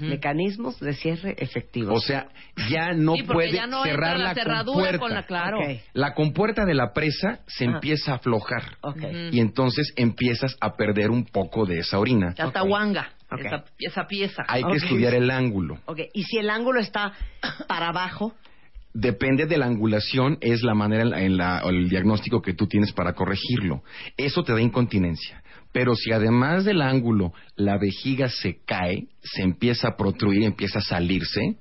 Mecanismos 0.00 0.80
de 0.80 0.94
cierre 0.94 1.34
efectivos. 1.38 1.94
O 1.94 2.00
sea, 2.06 2.28
ya 2.70 2.92
no 2.94 3.16
Sí, 3.16 3.22
puede 3.24 3.52
ya 3.52 3.66
no 3.66 3.84
entra 3.84 3.92
cerrar 3.92 4.18
la 4.18 4.24
la, 4.28 4.34
cerradura 4.34 4.64
compuerta. 4.92 4.98
con 4.98 5.14
la 5.14 5.22
claro. 5.26 5.58
Ok. 5.58 5.78
La 5.92 6.14
compuerta 6.14 6.64
de 6.64 6.72
la 6.72 6.94
presa 6.94 7.40
se 7.46 7.66
Ajá. 7.66 7.74
empieza 7.74 8.12
a 8.12 8.14
aflojar. 8.14 8.78
Y 9.30 9.40
entonces 9.40 9.92
empiezas 9.96 10.56
a 10.60 10.74
perder 10.76 11.10
un 11.10 11.26
poco 11.26 11.66
de 11.66 11.80
esa 11.80 11.98
orina. 11.98 12.34
Ya 12.34 12.44
está 12.46 12.62
Ok. 12.62 12.68
guanga. 12.68 13.10
Ok. 13.30 13.40
Esa, 13.44 13.64
esa 13.78 14.06
pieza. 14.06 14.44
Hay 14.48 14.64
que 14.64 14.76
estudiar 14.76 15.12
el 15.14 15.30
ángulo. 15.30 15.78
Y 16.14 16.22
si 16.22 16.38
el 16.38 16.48
ángulo 16.48 16.80
está 16.80 17.12
para 17.68 17.88
abajo, 17.88 18.34
Depende 18.94 19.46
de 19.46 19.58
la 19.58 19.66
angulación, 19.66 20.38
es 20.40 20.62
la 20.62 20.74
manera 20.74 21.20
en 21.20 21.36
la- 21.36 21.58
el 21.66 21.88
diagnóstico 21.88 22.40
que 22.40 22.54
tú 22.54 22.68
tienes 22.68 22.92
para 22.92 23.12
corregirlo. 23.12 23.82
Eso 24.16 24.44
te 24.44 24.52
da 24.52 24.60
incontinencia. 24.60 25.42
Pero 25.72 25.96
si 25.96 26.12
además 26.12 26.64
del 26.64 26.80
ángulo 26.80 27.32
la 27.56 27.76
vejiga 27.76 28.28
se 28.28 28.60
cae, 28.64 29.08
se 29.20 29.42
empieza 29.42 29.88
a 29.88 29.96
protruir, 29.96 30.44
empieza 30.44 30.78
a 30.78 30.82
salirse, 30.82 31.56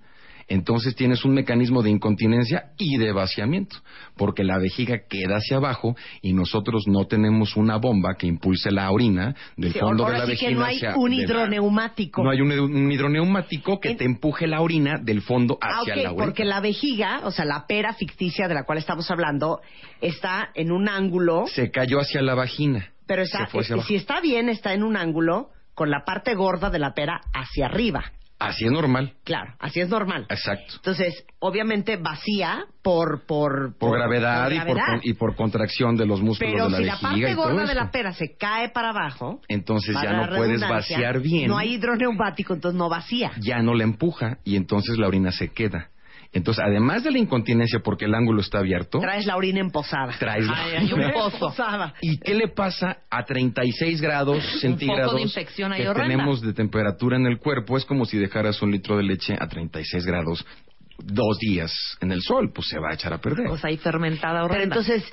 entonces 0.54 0.96
tienes 0.96 1.26
un 1.26 1.34
mecanismo 1.34 1.82
de 1.84 1.89
incontinencia 1.89 2.72
y 2.78 2.98
de 2.98 3.12
vaciamiento, 3.12 3.78
porque 4.16 4.44
la 4.44 4.58
vejiga 4.58 5.02
queda 5.10 5.38
hacia 5.38 5.58
abajo 5.58 5.96
y 6.22 6.34
nosotros 6.34 6.84
no 6.88 7.06
tenemos 7.06 7.56
una 7.58 7.78
bomba 7.78 8.16
que 8.18 8.28
impulse 8.28 8.72
la 8.72 8.89
orina 8.92 9.36
del 9.58 9.74
Sí, 9.74 9.80
fondo 9.80 10.04
ahora 10.06 10.16
de 10.16 10.20
la 10.20 10.26
sí 10.26 10.32
vejiga 10.32 10.50
que 10.50 10.56
no 10.56 10.63
hay 10.66 10.76
hacia 10.78 10.96
un 10.96 11.10
la- 11.10 11.16
hidroneumático. 11.24 12.24
no 12.24 12.30
hay 12.30 12.42
un, 12.42 12.52
un 12.52 12.92
hidroneumático 12.92 13.80
que 13.80 13.89
En- 13.92 13.98
te 13.98 14.06
empuje 14.06 14.48
la 14.48 14.62
orina 14.62 14.98
del 15.02 15.22
fondo 15.22 15.58
Ah, 15.62 15.80
hacia 15.82 15.94
ok, 15.96 16.04
la 16.04 16.10
orina. 16.12 16.24
porque 16.26 16.46
la 16.46 16.60
vejiga, 16.62 17.22
o 17.24 17.32
sea, 17.32 17.46
la 17.46 17.66
pera 17.68 17.94
ficticia 17.94 18.48
de 18.48 18.54
la 18.54 18.63
cual 18.63 18.78
estamos 18.78 19.10
hablando, 19.12 19.60
está 20.02 20.50
en 20.56 20.72
un 20.72 20.88
ángulo, 20.89 21.46
Se 21.48 21.72
cayó 21.72 22.00
hacia 22.00 22.22
la 22.22 22.36
vagina. 22.36 22.89
pero 23.08 23.22
está, 23.24 23.39
abajo. 23.46 23.62
si 23.88 23.96
está 23.96 24.22
bien, 24.22 24.50
está 24.50 24.74
en 24.74 24.84
un 24.84 24.98
ángulo 24.98 25.50
con 25.74 25.89
la 25.89 26.04
parte 26.06 26.36
gorda 26.36 26.70
de 26.70 26.80
la 26.80 26.94
pera 26.94 27.22
hacia 27.34 27.66
arriba. 27.66 28.04
Así 28.50 28.66
es 28.66 28.72
normal. 28.72 29.14
Claro, 29.24 29.54
así 29.60 29.80
es 29.80 29.90
normal. 29.90 30.26
Exacto. 30.30 30.74
Entonces, 30.78 31.26
obviamente 31.40 31.98
vacía 31.98 32.66
por 32.82 33.26
por 33.26 33.78
Por, 33.78 33.98
gravedad, 33.98 34.50
y, 34.52 34.60
por, 34.60 34.76
gravedad. 34.76 35.00
y 35.04 35.14
por 35.14 35.36
contracción 35.36 35.96
de 35.96 36.06
los 36.06 36.22
músculos 36.22 36.54
Pero 36.54 36.66
de 36.66 36.72
la 36.72 36.78
si 36.78 36.84
la 36.84 36.94
vejiga 36.94 37.10
parte 37.28 37.32
y 37.32 37.36
todo 37.36 37.54
gorda 37.54 37.68
de 37.68 37.76
la 37.76 37.92
pera 37.92 38.14
se 38.14 38.36
cae 38.38 38.70
para 38.70 38.90
abajo, 38.90 39.42
Entonces 39.48 39.96
ya 40.02 40.14
no 40.14 40.28
la 40.28 40.36
puedes 40.38 40.62
vaciar 40.62 41.20
bien. 41.22 41.48
No 41.50 41.58
hay 41.58 41.74
hidroneumático, 41.76 42.54
entonces 42.54 42.78
no 42.78 42.90
vacía. 42.90 43.32
ya 43.40 43.62
no 43.62 43.74
la 43.74 43.84
empuja 43.84 44.38
y 44.44 44.56
entonces 44.56 44.98
la 44.98 45.08
orina 45.08 45.32
se 45.32 45.50
queda. 45.50 45.90
Entonces, 46.34 46.63
además 46.67 47.04
de 47.04 47.12
la 47.12 47.19
incontinencia 47.19 47.80
porque 47.84 48.06
el 48.06 48.15
ángulo 48.15 48.41
está 48.41 48.58
abierto, 48.60 49.00
Traes 49.00 49.26
la 49.26 49.38
orina 49.38 49.60
emposada. 49.60 50.13
traes 50.17 50.46
la- 50.48 50.58
Ay, 50.65 50.76
hay 50.78 50.93
un 50.93 51.12
pozo. 51.13 51.38
Posada. 51.39 51.93
¿Y 52.02 52.17
qué 52.17 52.34
le 52.34 52.48
pasa 52.48 52.98
a 53.10 53.24
36 53.24 54.02
grados 54.02 54.43
centígrados 54.60 55.06
foco 55.12 55.17
de 55.17 55.22
infección 55.24 55.72
ahí 55.74 55.82
que 55.84 55.89
horrenda. 55.89 56.10
tenemos 56.10 56.41
de 56.41 56.54
temperatura 56.54 57.17
en 57.17 57.28
el 57.28 57.38
cuerpo? 57.38 57.78
Es 57.78 57.86
como 57.86 58.06
si 58.06 58.17
dejaras 58.17 58.62
un 58.62 58.72
litro 58.72 58.98
de 58.98 59.04
leche 59.04 59.36
a 59.39 59.48
36 59.48 60.06
grados 60.06 60.46
dos 60.98 61.38
días 61.39 61.72
en 62.02 62.12
el 62.12 62.22
sol, 62.22 62.52
pues 62.54 62.67
se 62.67 62.80
va 62.80 62.91
a 62.91 62.93
echar 62.96 63.13
a 63.13 63.19
perder. 63.19 63.48
O 63.48 63.58
sea, 63.58 63.69
ahí 63.69 63.78
fermentada 63.78 64.41
Pero 64.41 64.46
horrenda. 64.46 64.63
entonces, 64.78 65.04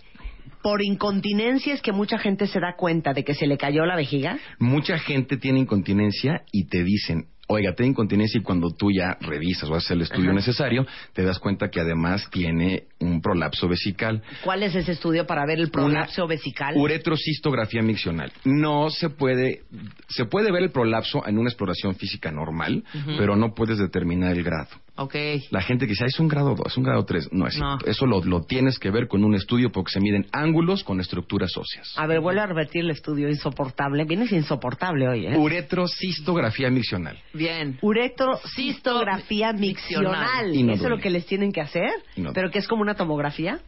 por 0.63 0.83
incontinencia 0.83 1.75
es 1.75 1.83
que 1.83 1.93
mucha 1.93 2.19
gente 2.19 2.47
se 2.47 2.61
da 2.61 2.75
cuenta 2.77 3.13
de 3.13 3.25
que 3.25 3.35
se 3.35 3.47
le 3.47 3.57
cayó 3.59 3.85
la 3.85 3.97
vejiga. 3.97 4.39
Mucha 4.59 4.99
gente 4.99 5.37
tiene 5.37 5.59
incontinencia 5.61 6.43
y 6.53 6.67
te 6.67 6.83
dicen, 6.85 7.27
oiga, 7.51 7.75
tengo 7.75 7.91
incontinencia 7.91 8.39
y 8.39 8.43
cuando 8.43 8.71
tú 8.71 8.91
ya 8.93 9.17
revisas 9.21 9.69
o 9.69 9.75
haces 9.75 9.91
el 9.91 10.03
estudio 10.03 10.33
necesario, 10.33 10.87
te 11.13 11.25
das 11.25 11.39
cuenta 11.41 11.69
que 11.69 11.81
además 11.81 12.29
tiene 12.31 12.85
un 13.01 13.21
prolapso 13.21 13.69
vesical. 13.69 14.23
¿Cuál 14.45 14.63
es 14.63 14.75
ese 14.77 14.93
estudio 14.93 15.27
para 15.27 15.45
ver 15.47 15.59
el 15.59 15.71
prolapso 15.71 16.29
vesical? 16.29 16.75
Uretrocistografía 16.77 17.83
miccional. 17.83 18.33
No 18.45 18.91
se 18.91 19.11
puede, 19.11 19.63
se 20.09 20.27
puede 20.27 20.53
ver 20.53 20.63
el 20.63 20.71
prolapso 20.71 21.27
en 21.27 21.39
una 21.39 21.49
exploración 21.51 21.97
física 21.97 22.31
normal, 22.31 22.85
pero 23.19 23.35
no 23.35 23.53
puedes 23.53 23.79
determinar 23.79 24.37
el 24.37 24.45
grado. 24.45 24.71
Ok. 24.97 25.15
La 25.51 25.63
gente 25.63 25.87
que 25.87 25.91
dice, 25.93 26.05
"Ah, 26.05 26.09
es 26.09 26.21
un 26.21 26.29
grado 26.29 26.55
2, 26.55 26.67
es 26.67 26.77
un 26.77 26.85
grado 26.85 27.05
3, 27.05 27.29
no 27.33 27.47
es 27.47 27.57
No. 27.59 27.79
Eso 27.87 28.07
lo, 28.07 28.23
lo 28.25 28.43
tienes 28.43 28.79
que 28.79 28.91
ver 28.91 29.09
con 29.09 29.25
un 29.25 29.35
estudio 29.35 29.71
porque 29.73 29.93
se 29.93 30.01
miden 30.01 30.27
ángulos 30.33 30.85
con 30.85 31.01
estructuras 31.01 31.51
óseas. 31.57 31.93
A 31.97 32.07
ver, 32.07 32.21
vuelvo 32.21 32.43
a 32.43 32.47
repetir 32.47 32.83
el 32.83 32.91
estudio 32.91 33.29
insoportable. 33.29 34.05
Vienes 34.05 34.31
insoportable 34.33 35.09
hoy, 35.09 35.27
¿eh? 35.27 35.37
Uretrocistografía 35.37 36.71
miccional. 36.71 37.19
Bien. 37.33 37.79
Uretrocistografía 37.83 39.53
miccional. 39.53 40.53
No 40.67 40.73
Eso 40.73 40.85
es 40.85 40.91
lo 40.91 40.99
que 40.99 41.11
les 41.11 41.27
tienen 41.27 41.53
que 41.53 41.61
hacer. 41.61 41.91
No 42.17 42.33
pero 42.33 42.51
que 42.51 42.59
es 42.59 42.69
como 42.69 42.83
una 42.83 42.95
tomografía. 42.95 43.61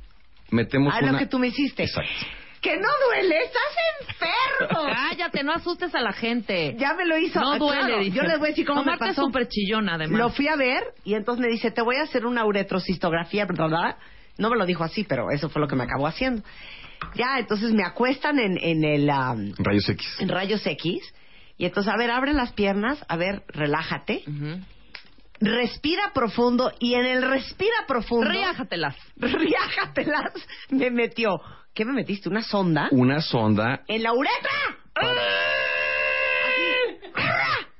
Metemos 0.50 0.92
Ah, 0.94 0.98
una... 1.02 1.12
lo 1.12 1.18
que 1.18 1.26
tú 1.26 1.38
me 1.38 1.48
hiciste. 1.48 1.84
Exacto. 1.84 2.10
Que 2.60 2.76
no 2.76 2.88
duele, 3.08 3.36
estás. 3.44 3.62
No 5.42 5.52
asustes 5.52 5.94
a 5.94 6.00
la 6.00 6.12
gente. 6.12 6.74
ya 6.78 6.94
me 6.94 7.06
lo 7.06 7.16
hizo. 7.18 7.40
No 7.40 7.58
duele, 7.58 7.80
claro. 7.80 8.02
Yo 8.02 8.22
les 8.22 8.38
voy 8.38 8.48
a 8.48 8.50
decir 8.50 8.66
cómo 8.66 8.82
no, 8.84 8.92
me 8.92 8.98
pasó. 8.98 9.22
súper 9.24 9.48
chillona, 9.48 9.94
además. 9.94 10.18
Lo 10.18 10.30
fui 10.30 10.48
a 10.48 10.56
ver 10.56 10.82
y 11.04 11.14
entonces 11.14 11.44
me 11.44 11.50
dice, 11.50 11.70
te 11.70 11.82
voy 11.82 11.96
a 11.96 12.02
hacer 12.02 12.26
una 12.26 12.44
uretrocistografía, 12.44 13.46
¿verdad? 13.46 13.96
No 14.38 14.50
me 14.50 14.56
lo 14.56 14.66
dijo 14.66 14.84
así, 14.84 15.04
pero 15.04 15.30
eso 15.30 15.48
fue 15.48 15.60
lo 15.60 15.68
que 15.68 15.76
me 15.76 15.84
acabó 15.84 16.06
haciendo. 16.06 16.42
Ya, 17.14 17.38
entonces 17.38 17.72
me 17.72 17.84
acuestan 17.84 18.38
en, 18.38 18.56
en 18.58 18.84
el 18.84 19.10
am, 19.10 19.52
Rayos 19.58 19.88
X. 19.88 20.06
en 20.20 20.28
rayos 20.28 20.64
X 20.66 21.02
y 21.58 21.64
entonces, 21.66 21.92
a 21.92 21.96
ver, 21.96 22.10
abre 22.10 22.32
las 22.32 22.52
piernas, 22.52 23.04
a 23.08 23.16
ver, 23.16 23.42
relájate, 23.48 24.24
respira 25.40 26.12
profundo 26.14 26.72
y 26.78 26.94
en 26.94 27.04
el 27.04 27.22
respira 27.22 27.74
profundo, 27.86 28.30
Riájatelas. 28.30 28.96
riájatelas, 29.16 30.32
me 30.70 30.90
metió, 30.90 31.40
¿qué 31.74 31.84
me 31.84 31.92
metiste? 31.92 32.28
¿Una 32.28 32.42
sonda? 32.42 32.88
Una 32.90 33.20
sonda 33.20 33.82
En 33.88 34.02
la 34.02 34.12
uretra. 34.12 34.50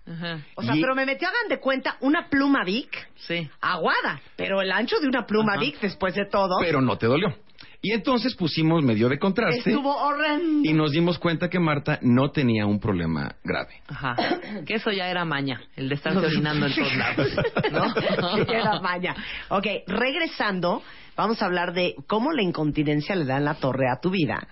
Ajá. 0.06 0.40
O 0.56 0.62
sea, 0.62 0.76
Y- 0.76 0.80
pero 0.80 0.94
me 0.94 1.06
metió, 1.06 1.28
hagan 1.28 1.48
de 1.48 1.58
cuenta, 1.58 1.96
una 2.00 2.28
pluma 2.28 2.64
Vic 2.64 3.08
Sí. 3.16 3.48
aguada, 3.60 4.20
pero 4.36 4.60
el 4.60 4.70
ancho 4.72 4.98
de 5.00 5.08
una 5.08 5.26
pluma 5.26 5.52
Ajá. 5.52 5.60
Vic 5.60 5.80
después 5.80 6.14
de 6.14 6.26
todo 6.26 6.56
pero 6.60 6.80
no 6.80 6.96
te 6.98 7.06
dolió. 7.06 7.34
Y 7.84 7.90
entonces 7.92 8.36
pusimos 8.36 8.84
medio 8.84 9.08
de 9.08 9.18
contraste 9.18 9.70
estuvo 9.70 9.92
horrendo. 9.92 10.68
y 10.68 10.72
nos 10.72 10.92
dimos 10.92 11.18
cuenta 11.18 11.50
que 11.50 11.58
Marta 11.58 11.98
no 12.00 12.30
tenía 12.30 12.64
un 12.64 12.78
problema 12.78 13.34
grave. 13.42 13.82
Ajá. 13.88 14.14
Que 14.64 14.74
eso 14.74 14.92
ya 14.92 15.10
era 15.10 15.24
maña, 15.24 15.60
el 15.74 15.88
de 15.88 15.96
estarse 15.96 16.18
orinando 16.18 16.66
en 16.66 16.74
todos 16.74 16.96
lados. 16.96 17.28
¿No? 17.72 18.36
Sí, 18.36 18.52
era 18.52 18.80
maña. 18.80 19.16
Ok, 19.48 19.66
regresando, 19.88 20.82
vamos 21.16 21.42
a 21.42 21.46
hablar 21.46 21.72
de 21.72 21.96
cómo 22.06 22.32
la 22.32 22.42
incontinencia 22.42 23.16
le 23.16 23.24
da 23.24 23.38
en 23.38 23.44
la 23.44 23.54
torre 23.54 23.88
a 23.90 24.00
tu 24.00 24.10
vida 24.10 24.46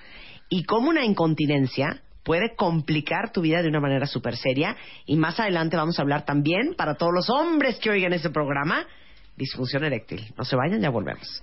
y 0.49 0.65
cómo 0.65 0.91
una 0.91 1.05
incontinencia 1.05 2.03
puede 2.25 2.55
complicar 2.57 3.33
tu 3.33 3.43
vida 3.43 3.63
de 3.63 3.69
una 3.69 3.81
manera 3.81 4.07
súper 4.07 4.37
seria. 4.37 4.77
Y 5.07 5.17
más 5.17 5.39
adelante 5.39 5.77
vamos 5.77 5.99
a 5.99 6.03
hablar 6.03 6.25
también, 6.25 6.75
para 6.77 6.97
todos 6.97 7.13
los 7.15 7.31
hombres 7.31 7.79
que 7.79 7.91
oigan 7.91 8.13
este 8.13 8.31
programa, 8.31 8.87
disfunción 9.41 9.85
eréctil. 9.85 10.21
No 10.37 10.45
se 10.45 10.55
vayan, 10.55 10.81
ya 10.81 10.91
volvemos. 10.91 11.43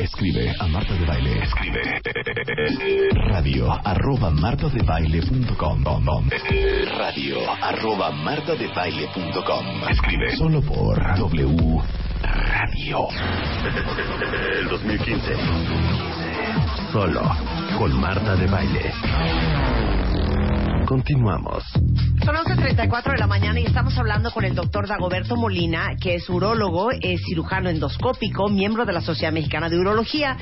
Escribe 0.00 0.54
a 0.58 0.66
Marta 0.68 0.94
de 0.94 1.04
Baile. 1.04 1.42
Escribe 1.42 2.00
radio 3.28 3.72
arroba 3.84 4.30
martadebaile.com 4.30 5.84
radio 6.96 7.50
arroba 7.62 8.10
martadebaile.com 8.12 9.88
Escribe 9.90 10.36
solo 10.36 10.62
por 10.62 10.98
W 11.18 11.82
Radio. 12.22 13.08
El 14.60 14.68
2015. 14.68 15.36
Solo 16.92 17.22
con 17.78 18.00
Marta 18.00 18.36
de 18.36 18.46
Baile. 18.46 18.92
Continuamos. 20.96 21.62
Son 22.24 22.34
11.34 22.34 23.12
de 23.12 23.18
la 23.18 23.26
mañana 23.26 23.60
y 23.60 23.66
estamos 23.66 23.98
hablando 23.98 24.30
con 24.30 24.46
el 24.46 24.54
doctor 24.54 24.88
Dagoberto 24.88 25.36
Molina, 25.36 25.94
que 26.00 26.14
es 26.14 26.26
urólogo, 26.30 26.90
es 26.90 27.20
cirujano 27.28 27.68
endoscópico, 27.68 28.48
miembro 28.48 28.86
de 28.86 28.94
la 28.94 29.02
Sociedad 29.02 29.30
Mexicana 29.30 29.68
de 29.68 29.76
Urología 29.76 30.38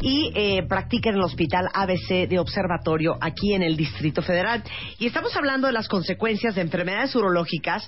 y 0.00 0.32
eh, 0.34 0.62
practica 0.66 1.10
en 1.10 1.16
el 1.16 1.22
Hospital 1.22 1.68
ABC 1.74 2.26
de 2.26 2.38
Observatorio 2.38 3.18
aquí 3.20 3.52
en 3.52 3.62
el 3.62 3.76
Distrito 3.76 4.22
Federal. 4.22 4.64
Y 4.98 5.06
estamos 5.06 5.36
hablando 5.36 5.66
de 5.66 5.74
las 5.74 5.88
consecuencias 5.88 6.54
de 6.54 6.62
enfermedades 6.62 7.14
urológicas 7.14 7.86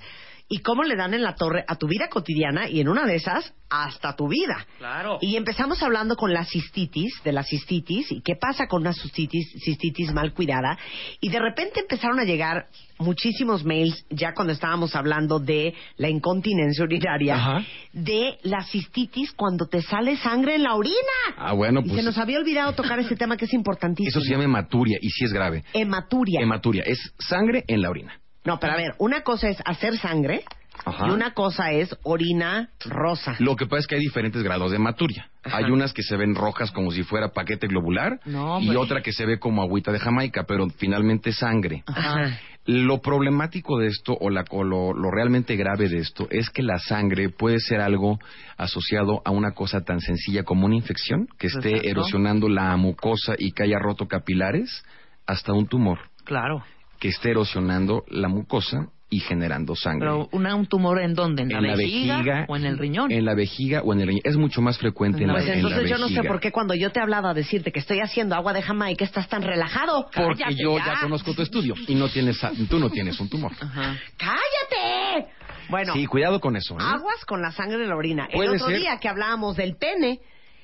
y 0.52 0.58
cómo 0.58 0.82
le 0.82 0.96
dan 0.96 1.14
en 1.14 1.22
la 1.22 1.34
torre 1.36 1.64
a 1.66 1.76
tu 1.76 1.86
vida 1.86 2.08
cotidiana 2.10 2.68
y 2.68 2.80
en 2.80 2.88
una 2.88 3.06
de 3.06 3.14
esas 3.14 3.54
hasta 3.70 4.16
tu 4.16 4.26
vida. 4.26 4.66
Claro. 4.78 5.18
Y 5.20 5.36
empezamos 5.36 5.80
hablando 5.80 6.16
con 6.16 6.32
la 6.34 6.44
cistitis, 6.44 7.22
de 7.24 7.32
la 7.32 7.44
cistitis, 7.44 8.10
y 8.10 8.20
qué 8.20 8.34
pasa 8.34 8.66
con 8.66 8.82
una 8.82 8.92
cistitis, 8.92 9.48
cistitis 9.64 10.12
mal 10.12 10.34
cuidada. 10.34 10.76
Y 11.20 11.28
de 11.28 11.38
repente 11.38 11.78
empezaron 11.80 12.18
a 12.18 12.24
llegar 12.24 12.66
muchísimos 12.98 13.64
mails, 13.64 14.04
ya 14.10 14.34
cuando 14.34 14.52
estábamos 14.52 14.96
hablando 14.96 15.38
de 15.38 15.72
la 15.98 16.08
incontinencia 16.08 16.82
urinaria, 16.84 17.36
Ajá. 17.36 17.64
de 17.92 18.38
la 18.42 18.64
cistitis 18.64 19.30
cuando 19.32 19.66
te 19.68 19.82
sale 19.82 20.16
sangre 20.16 20.56
en 20.56 20.64
la 20.64 20.74
orina. 20.74 20.96
Ah, 21.38 21.52
bueno, 21.52 21.78
y 21.78 21.84
pues 21.84 21.94
se 21.96 22.02
nos 22.02 22.18
había 22.18 22.38
olvidado 22.40 22.72
tocar 22.74 22.98
ese 22.98 23.14
tema 23.16 23.36
que 23.36 23.44
es 23.44 23.54
importantísimo. 23.54 24.10
eso 24.10 24.20
se 24.20 24.32
llama 24.32 24.44
hematuria 24.44 24.98
y 25.00 25.10
sí 25.10 25.24
es 25.26 25.32
grave. 25.32 25.62
hematuria. 25.72 26.40
Hematuria 26.40 26.82
es 26.84 26.98
sangre 27.20 27.62
en 27.68 27.82
la 27.82 27.90
orina. 27.90 28.19
No, 28.44 28.58
pero 28.58 28.72
a 28.72 28.76
ver, 28.76 28.94
una 28.98 29.22
cosa 29.22 29.48
es 29.48 29.58
hacer 29.64 29.96
sangre 29.98 30.42
Ajá. 30.84 31.08
y 31.08 31.10
una 31.10 31.32
cosa 31.34 31.72
es 31.72 31.94
orina 32.04 32.70
rosa. 32.86 33.36
Lo 33.38 33.54
que 33.56 33.66
pasa 33.66 33.80
es 33.80 33.86
que 33.86 33.94
hay 33.96 34.00
diferentes 34.00 34.42
grados 34.42 34.70
de 34.70 34.76
hematuria. 34.76 35.28
Ajá. 35.44 35.58
Hay 35.58 35.64
unas 35.70 35.92
que 35.92 36.02
se 36.02 36.16
ven 36.16 36.34
rojas 36.34 36.70
como 36.70 36.90
si 36.90 37.02
fuera 37.02 37.28
paquete 37.32 37.66
globular 37.66 38.18
No, 38.24 38.60
y 38.60 38.74
otra 38.76 39.02
que 39.02 39.12
se 39.12 39.26
ve 39.26 39.38
como 39.38 39.62
agüita 39.62 39.92
de 39.92 39.98
Jamaica, 39.98 40.44
pero 40.46 40.68
finalmente 40.70 41.32
sangre. 41.32 41.82
Ajá. 41.86 42.38
Lo 42.66 43.00
problemático 43.00 43.78
de 43.78 43.88
esto 43.88 44.16
o, 44.20 44.28
la, 44.30 44.44
o 44.50 44.62
lo, 44.64 44.92
lo 44.92 45.10
realmente 45.10 45.56
grave 45.56 45.88
de 45.88 45.98
esto 45.98 46.28
es 46.30 46.50
que 46.50 46.62
la 46.62 46.78
sangre 46.78 47.30
puede 47.30 47.58
ser 47.58 47.80
algo 47.80 48.18
asociado 48.56 49.22
a 49.24 49.30
una 49.30 49.52
cosa 49.52 49.80
tan 49.82 50.00
sencilla 50.00 50.44
como 50.44 50.66
una 50.66 50.76
infección 50.76 51.26
que 51.38 51.46
esté 51.48 51.70
Exacto. 51.70 51.88
erosionando 51.88 52.48
la 52.48 52.76
mucosa 52.76 53.34
y 53.38 53.52
que 53.52 53.64
haya 53.64 53.78
roto 53.78 54.06
capilares 54.08 54.82
hasta 55.26 55.52
un 55.52 55.66
tumor 55.68 55.98
Claro. 56.24 56.62
Que 57.00 57.08
esté 57.08 57.30
erosionando 57.32 58.04
la 58.08 58.28
mucosa 58.28 58.88
y 59.12 59.18
generando 59.18 59.74
sangre. 59.74 60.06
Pero 60.08 60.28
una, 60.30 60.54
un 60.54 60.66
tumor 60.66 61.00
en 61.00 61.14
dónde? 61.14 61.42
¿En, 61.42 61.48
la, 61.48 61.74
vejiga, 61.74 62.44
o 62.48 62.56
en 62.56 62.64
el 62.64 62.78
riñón? 62.78 63.10
En 63.10 63.24
la 63.24 63.34
vejiga 63.34 63.82
o 63.82 63.92
en 63.92 64.00
el 64.02 64.06
riñón. 64.06 64.20
Es 64.22 64.36
mucho 64.36 64.62
más 64.62 64.78
frecuente 64.78 65.22
en 65.22 65.26
la, 65.26 65.32
Pues 65.34 65.46
en 65.46 65.50
la 65.50 65.56
entonces 65.68 65.90
yo 65.90 65.98
no 65.98 66.06
sé 66.06 66.14
vejiga. 66.14 66.30
por 66.32 66.40
qué 66.40 66.52
cuando 66.52 66.74
yo 66.76 66.92
te 66.92 67.00
he 67.00 67.02
hablado 67.02 67.26
a 67.26 67.34
decirte 67.34 67.72
que 67.72 67.80
estoy 67.80 67.98
haciendo 67.98 68.36
agua 68.36 68.52
de 68.52 68.62
Jamaica 68.62 69.04
estás 69.04 69.28
tan 69.28 69.42
relajado. 69.42 70.04
Porque 70.14 70.44
Cállate 70.44 70.62
yo 70.62 70.78
ya. 70.78 70.84
ya 70.94 71.00
conozco 71.00 71.34
tu 71.34 71.42
estudio 71.42 71.74
y 71.88 71.94
no 71.96 72.08
tienes, 72.08 72.38
tú 72.68 72.78
no 72.78 72.88
tienes 72.88 73.18
un 73.18 73.28
tumor. 73.28 73.50
Ajá. 73.60 73.96
¡Cállate! 74.16 75.26
Bueno, 75.68 75.92
Sí, 75.94 76.06
cuidado 76.06 76.40
con 76.40 76.54
eso. 76.56 76.74
¿eh? 76.74 76.78
aguas 76.80 77.24
con 77.26 77.42
la 77.42 77.50
sangre 77.52 77.78
de 77.78 77.86
la 77.86 77.96
orina. 77.96 78.28
El 78.30 78.48
otro 78.50 78.68
ser. 78.68 78.78
día 78.78 78.98
que 79.00 79.08
hablábamos 79.08 79.56
del 79.56 79.76
pene, 79.76 80.20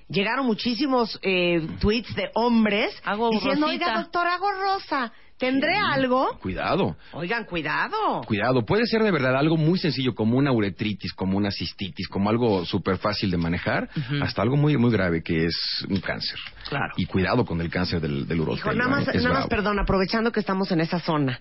llegaron 0.08 0.46
muchísimos 0.46 1.18
eh, 1.22 1.66
tweets 1.80 2.14
de 2.14 2.30
hombres 2.34 2.94
Hago 3.04 3.30
diciendo, 3.30 3.66
rosita. 3.66 3.86
oiga, 3.86 4.00
doctor, 4.02 4.26
hago 4.26 4.50
rosa, 4.52 5.12
¿tendré 5.38 5.76
algo? 5.76 6.38
Cuidado. 6.40 6.96
Oigan, 7.12 7.44
cuidado. 7.44 8.22
Cuidado, 8.26 8.64
puede 8.64 8.86
ser 8.86 9.02
de 9.02 9.10
verdad 9.10 9.36
algo 9.36 9.56
muy 9.56 9.78
sencillo 9.78 10.14
como 10.14 10.36
una 10.38 10.52
uretritis, 10.52 11.12
como 11.12 11.36
una 11.36 11.50
cistitis, 11.50 12.08
como 12.08 12.30
algo 12.30 12.64
súper 12.64 12.98
fácil 12.98 13.30
de 13.30 13.36
manejar, 13.36 13.88
hasta 14.22 14.42
algo 14.42 14.56
muy 14.56 14.76
muy 14.76 14.90
grave 14.90 15.22
que 15.22 15.46
es 15.46 15.86
un 15.88 16.00
cáncer. 16.00 16.38
Claro. 16.68 16.94
Y 16.96 17.06
cuidado 17.06 17.44
con 17.44 17.60
el 17.60 17.70
cáncer 17.70 18.00
del, 18.00 18.26
del 18.26 18.38
Hijo, 18.38 18.52
urotelio. 18.52 18.78
nada 18.78 18.90
más, 18.90 19.08
es 19.08 19.22
nada 19.22 19.40
más, 19.40 19.46
perdón, 19.48 19.78
aprovechando 19.78 20.32
que 20.32 20.40
estamos 20.40 20.70
en 20.72 20.80
esa 20.80 21.00
zona. 21.00 21.38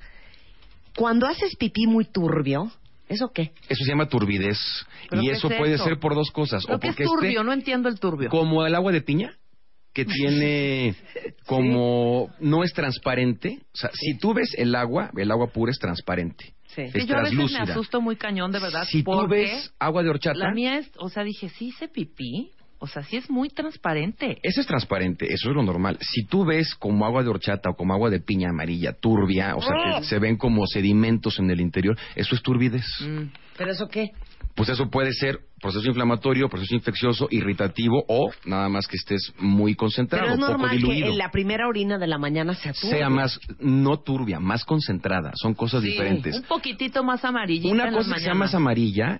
Cuando 0.95 1.27
haces 1.27 1.55
pipí 1.57 1.87
muy 1.87 2.05
turbio, 2.05 2.71
¿eso 3.09 3.29
qué? 3.33 3.51
Eso 3.67 3.83
se 3.83 3.89
llama 3.91 4.07
turbidez. 4.07 4.57
¿Pero 5.09 5.21
Y 5.21 5.29
eso 5.29 5.49
es 5.49 5.57
puede 5.57 5.73
eso? 5.73 5.83
ser 5.83 5.99
por 5.99 6.15
dos 6.15 6.31
cosas. 6.31 6.63
Lo 6.69 6.75
o 6.75 6.79
que 6.79 6.87
es 6.89 6.95
porque 6.95 7.03
esté 7.03 7.15
turbio, 7.15 7.43
no 7.43 7.51
entiendo 7.53 7.89
el 7.89 7.99
turbio. 7.99 8.29
como 8.29 8.65
el 8.65 8.73
agua 8.75 8.91
de 8.93 9.01
piña, 9.01 9.33
que 9.95 10.05
tiene 10.05 10.93
como 11.47 12.29
no 12.39 12.63
es 12.63 12.73
transparente. 12.73 13.59
O 13.73 13.77
sea, 13.77 13.89
si 13.93 14.17
tú 14.19 14.33
ves 14.33 14.53
el 14.57 14.75
agua, 14.75 15.09
el 15.17 15.31
agua 15.31 15.47
pura 15.47 15.71
es 15.71 15.79
transparente. 15.79 16.53
Sí. 16.67 16.81
Es 16.81 16.91
Sí, 16.91 17.05
yo 17.07 17.15
a 17.15 17.21
veces 17.21 17.37
me 17.37 17.45
translúcida. 17.45 17.63
asusto 17.63 18.01
muy 18.01 18.17
cañón, 18.17 18.51
de 18.51 18.59
verdad. 18.59 18.85
Si 18.87 19.01
tú 19.01 19.27
ves 19.27 19.73
agua 19.79 20.03
de 20.03 20.09
horchata, 20.09 20.37
La 20.37 20.51
mía 20.51 20.77
es, 20.77 20.91
o 20.97 21.09
sea, 21.09 21.23
dije, 21.23 21.49
sí 21.49 21.67
hice 21.69 21.87
pipí. 21.87 22.51
O 22.77 22.87
sea, 22.87 23.03
sí 23.03 23.15
es 23.15 23.29
muy 23.29 23.49
transparente. 23.49 24.37
Eso 24.43 24.59
es 24.59 24.67
transparente, 24.67 25.25
eso 25.33 25.49
es 25.49 25.55
lo 25.55 25.63
normal. 25.63 25.97
Si 26.01 26.25
tú 26.25 26.43
ves 26.45 26.75
como 26.75 27.05
agua 27.05 27.23
de 27.23 27.29
horchata 27.29 27.69
o 27.69 27.75
como 27.75 27.93
agua 27.93 28.09
de 28.09 28.19
piña 28.19 28.49
amarilla, 28.49 28.91
turbia, 28.91 29.55
o 29.55 29.61
sea, 29.61 29.71
¡Oh! 29.71 29.99
que 29.99 30.05
se 30.05 30.19
ven 30.19 30.35
como 30.35 30.67
sedimentos 30.67 31.39
en 31.39 31.49
el 31.49 31.61
interior, 31.61 31.97
eso 32.15 32.35
es 32.35 32.41
turbidez. 32.43 32.85
Mm. 32.99 33.31
¿Pero 33.57 33.71
eso 33.71 33.87
qué? 33.87 34.11
Pues 34.55 34.69
eso 34.69 34.89
puede 34.89 35.11
ser 35.11 35.39
proceso 35.61 35.85
inflamatorio, 35.87 36.47
proceso 36.47 36.75
infeccioso, 36.75 37.27
irritativo 37.29 38.05
o 38.07 38.31
nada 38.45 38.69
más 38.69 38.87
que 38.87 38.95
estés 38.95 39.33
muy 39.37 39.75
concentrado, 39.75 40.23
Pero 40.25 40.33
es 40.35 40.39
poco 40.39 40.51
normal 40.53 40.69
que 40.71 40.77
diluido. 40.77 41.07
en 41.07 41.17
la 41.17 41.29
primera 41.29 41.67
orina 41.67 41.97
de 41.97 42.07
la 42.07 42.17
mañana 42.17 42.53
sea 42.55 42.71
turbio. 42.71 42.97
Sea 42.97 43.09
más, 43.09 43.37
no 43.59 43.99
turbia, 43.99 44.39
más 44.39 44.63
concentrada. 44.63 45.31
Son 45.35 45.53
cosas 45.55 45.81
Sí, 45.83 45.89
diferentes. 45.89 46.35
Un 46.37 46.43
poquitito 46.43 47.03
más 47.03 47.25
amarillita. 47.25 47.73
Una 47.73 47.91
cosa 47.91 48.15
que 48.15 48.21
sea 48.21 48.33
más 48.33 48.55
amarilla 48.55 49.19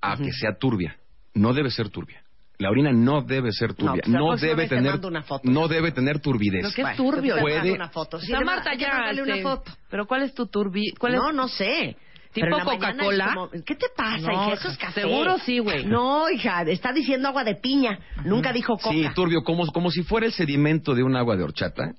a 0.00 0.16
que 0.16 0.32
sea 0.32 0.56
turbia. 0.58 0.96
No 1.34 1.52
debe 1.52 1.70
ser 1.70 1.90
turbia. 1.90 2.22
La 2.56 2.70
orina 2.70 2.90
no 2.92 3.22
debe 3.22 3.52
ser 3.52 3.74
turbia. 3.74 4.02
pues 4.02 4.08
la 4.12 4.18
No, 4.18 4.36
debe 4.36 4.66
tener 4.68 4.98
una 5.04 5.22
foto. 5.22 5.48
no 5.50 5.66
debe 5.68 5.92
tener 5.92 6.20
turbidez. 6.20 6.60
Pero 6.62 6.74
qué 6.74 6.82
Bueno, 6.82 6.96
turbio. 6.96 7.36
Puede- 7.40 7.72
una 7.72 7.88
foto. 7.88 8.18
Sí, 8.20 8.32
Marta 8.32 8.72
que 8.72 8.78
ya. 8.78 9.10
una 9.22 9.36
foto. 9.42 9.72
Pero 9.90 10.06
¿cuál 10.06 10.22
es 10.22 10.34
tu 10.34 10.46
turbi? 10.46 10.90
¿Cuál 10.98 11.14
es 11.14 11.20
No, 11.20 11.32
no 11.32 11.48
sé. 11.48 11.96
¿Tipo 12.32 12.58
Coca-Cola? 12.64 13.48
¿Qué 13.66 13.74
te 13.74 13.86
pasa, 13.96 14.18
No, 14.18 14.32
hija? 14.32 14.52
Eso 14.54 14.68
es 14.68 14.78
café. 14.78 15.00
seguro 15.02 15.38
sí, 15.38 15.58
güey. 15.58 15.84
No, 15.84 16.30
hija, 16.30 16.62
está 16.62 16.92
diciendo 16.92 17.28
agua 17.28 17.42
de 17.44 17.56
piña. 17.56 17.98
Nunca 18.24 18.52
dijo 18.52 18.76
coca. 18.76 18.90
Sí, 18.94 19.04
turbio, 19.14 19.42
como, 19.42 19.66
como 19.66 19.90
si 19.90 20.02
fuera 20.02 20.26
el 20.26 20.32
sedimento 20.32 20.94
de 20.94 21.02
un 21.02 21.16
agua 21.16 21.36
de 21.36 21.42
horchata, 21.42 21.92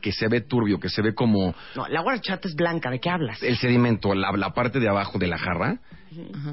que 0.00 0.12
se 0.12 0.28
ve 0.28 0.40
turbio, 0.40 0.78
que 0.80 0.88
se 0.88 1.02
ve 1.02 1.14
como 1.14 1.54
No, 1.76 1.86
el 1.86 1.96
agua 1.96 2.18
chata 2.20 2.48
es 2.48 2.54
blanca. 2.54 2.90
¿De 2.90 2.98
qué 3.00 3.10
hablas? 3.10 3.42
el 3.42 3.56
sedimento, 3.56 4.14
la, 4.14 4.32
la 4.32 4.50
parte 4.52 4.80
de 4.80 4.88
abajo 4.88 5.18
de 5.18 5.26
la 5.28 5.38
jarra. 5.38 5.78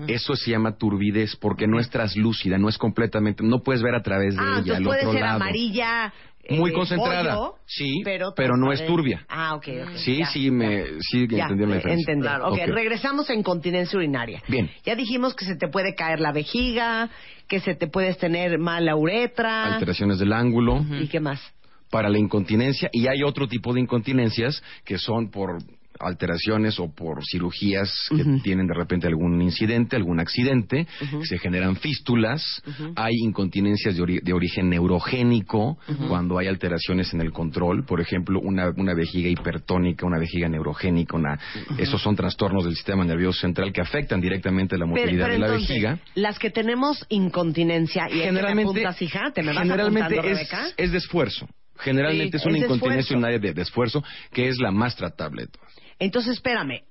Eso 0.07 0.35
se 0.35 0.51
llama 0.51 0.77
turbidez 0.77 1.35
porque 1.35 1.67
no 1.67 1.79
es 1.79 1.89
traslúcida, 1.89 2.57
no 2.59 2.69
es 2.69 2.77
completamente, 2.77 3.43
no 3.43 3.63
puedes 3.63 3.81
ver 3.81 3.95
a 3.95 4.03
través 4.03 4.35
de 4.35 4.41
ah, 4.43 4.61
ella 4.63 4.77
el 4.77 4.83
puede 4.83 4.99
otro 4.99 5.11
ser 5.13 5.21
lado. 5.21 5.35
amarilla. 5.37 6.13
Muy 6.49 6.69
eh, 6.69 6.73
concentrada. 6.73 7.35
pollo, 7.35 7.55
Sí, 7.65 8.01
pero, 8.05 8.33
pero 8.33 8.55
no 8.55 8.71
es 8.71 8.85
turbia. 8.85 9.25
Ah, 9.27 9.55
ok, 9.55 9.67
ok. 9.83 9.95
Sí, 9.95 10.19
ya, 10.19 10.27
sí, 10.27 10.49
me, 10.49 10.85
sí, 11.01 11.27
Ya, 11.29 11.43
entendí 11.43 11.65
la 11.65 11.75
diferencia. 11.75 11.91
entendí. 12.13 12.21
Claro. 12.21 12.47
ok, 12.47 12.53
Ok. 12.53 12.67
regresamos 12.73 13.29
a 13.29 13.33
incontinencia 13.33 13.97
urinaria. 13.97 14.41
Bien. 14.47 14.69
Ya 14.85 14.95
dijimos 14.95 15.35
que 15.35 15.43
se 15.43 15.55
te 15.57 15.67
puede 15.67 15.93
caer 15.95 16.21
la 16.21 16.31
vejiga, 16.31 17.09
que 17.49 17.59
se 17.59 17.75
te 17.75 17.87
puedes 17.87 18.17
tener 18.17 18.59
mala 18.59 18.95
uretra. 18.95 19.73
Alteraciones 19.73 20.19
del 20.19 20.31
ángulo. 20.31 20.85
¿Y 21.01 21.07
qué 21.07 21.19
más? 21.19 21.41
Para 21.89 22.09
la 22.09 22.17
incontinencia 22.19 22.89
y 22.91 23.07
hay 23.07 23.23
otro 23.23 23.47
tipo 23.47 23.73
de 23.73 23.81
incontinencias 23.81 24.61
que 24.85 24.97
son 24.97 25.29
por 25.31 25.57
alteraciones 25.99 26.79
o 26.79 26.93
por 26.93 27.25
cirugías 27.25 27.91
que 28.15 28.23
tienen 28.43 28.67
de 28.67 28.75
repente 28.75 29.07
algún 29.07 29.41
incidente, 29.41 29.95
algún 29.95 30.19
accidente, 30.19 30.85
se 31.23 31.39
generan 31.39 31.75
fístulas, 31.75 32.61
hay 32.95 33.15
incontinencias 33.23 33.95
de, 33.95 34.03
ori- 34.03 34.21
de 34.21 34.31
origen 34.31 34.69
neurogénico 34.69 35.79
cuando 36.07 36.37
hay 36.37 36.47
alteraciones 36.47 37.11
en 37.15 37.21
el 37.21 37.31
control, 37.31 37.83
por 37.83 37.99
ejemplo, 37.99 38.39
una, 38.39 38.69
una 38.77 38.93
vejiga 38.93 39.27
hipertónica, 39.29 40.05
una 40.05 40.19
vejiga 40.19 40.47
neurogénica, 40.47 41.15
una, 41.17 41.39
esos 41.79 41.99
son 41.99 42.15
trastornos 42.15 42.65
del 42.65 42.75
sistema 42.75 43.03
nervioso 43.03 43.39
central 43.39 43.71
que 43.73 43.81
afectan 43.81 44.21
directamente 44.21 44.77
la 44.77 44.85
motilidad 44.85 45.25
pero 45.25 45.33
de 45.33 45.39
la 45.39 45.45
entonces, 45.47 45.69
vejiga. 45.69 45.99
las 46.13 46.37
que 46.37 46.51
tenemos 46.51 47.05
incontinencia 47.09 48.07
y 48.11 48.19
Generalmente, 48.19 48.73
te 48.73 48.81
me 48.81 48.87
apuntas, 48.87 49.01
hija, 49.01 49.31
te 49.33 49.41
me 49.41 49.53
vas 49.53 49.63
generalmente 49.63 50.31
es, 50.31 50.49
es 50.77 50.91
de 50.91 50.97
esfuerzo. 50.99 51.47
Generalmente 51.79 52.37
Sí, 52.37 52.41
es 52.43 52.45
una 52.45 52.57
es 52.57 52.63
incontinencia 52.63 52.99
esfuerzo. 53.01 53.13
urinaria 53.15 53.39
de, 53.39 53.53
de 53.53 53.61
esfuerzo 53.61 54.03
que 54.31 54.47
es 54.47 54.57
la 54.59 54.71
más 54.71 54.95
tratable 54.95 55.43
de 55.43 55.47
todas. 55.49 55.73
Entonces, 55.99 56.33
espérame, 56.33 56.81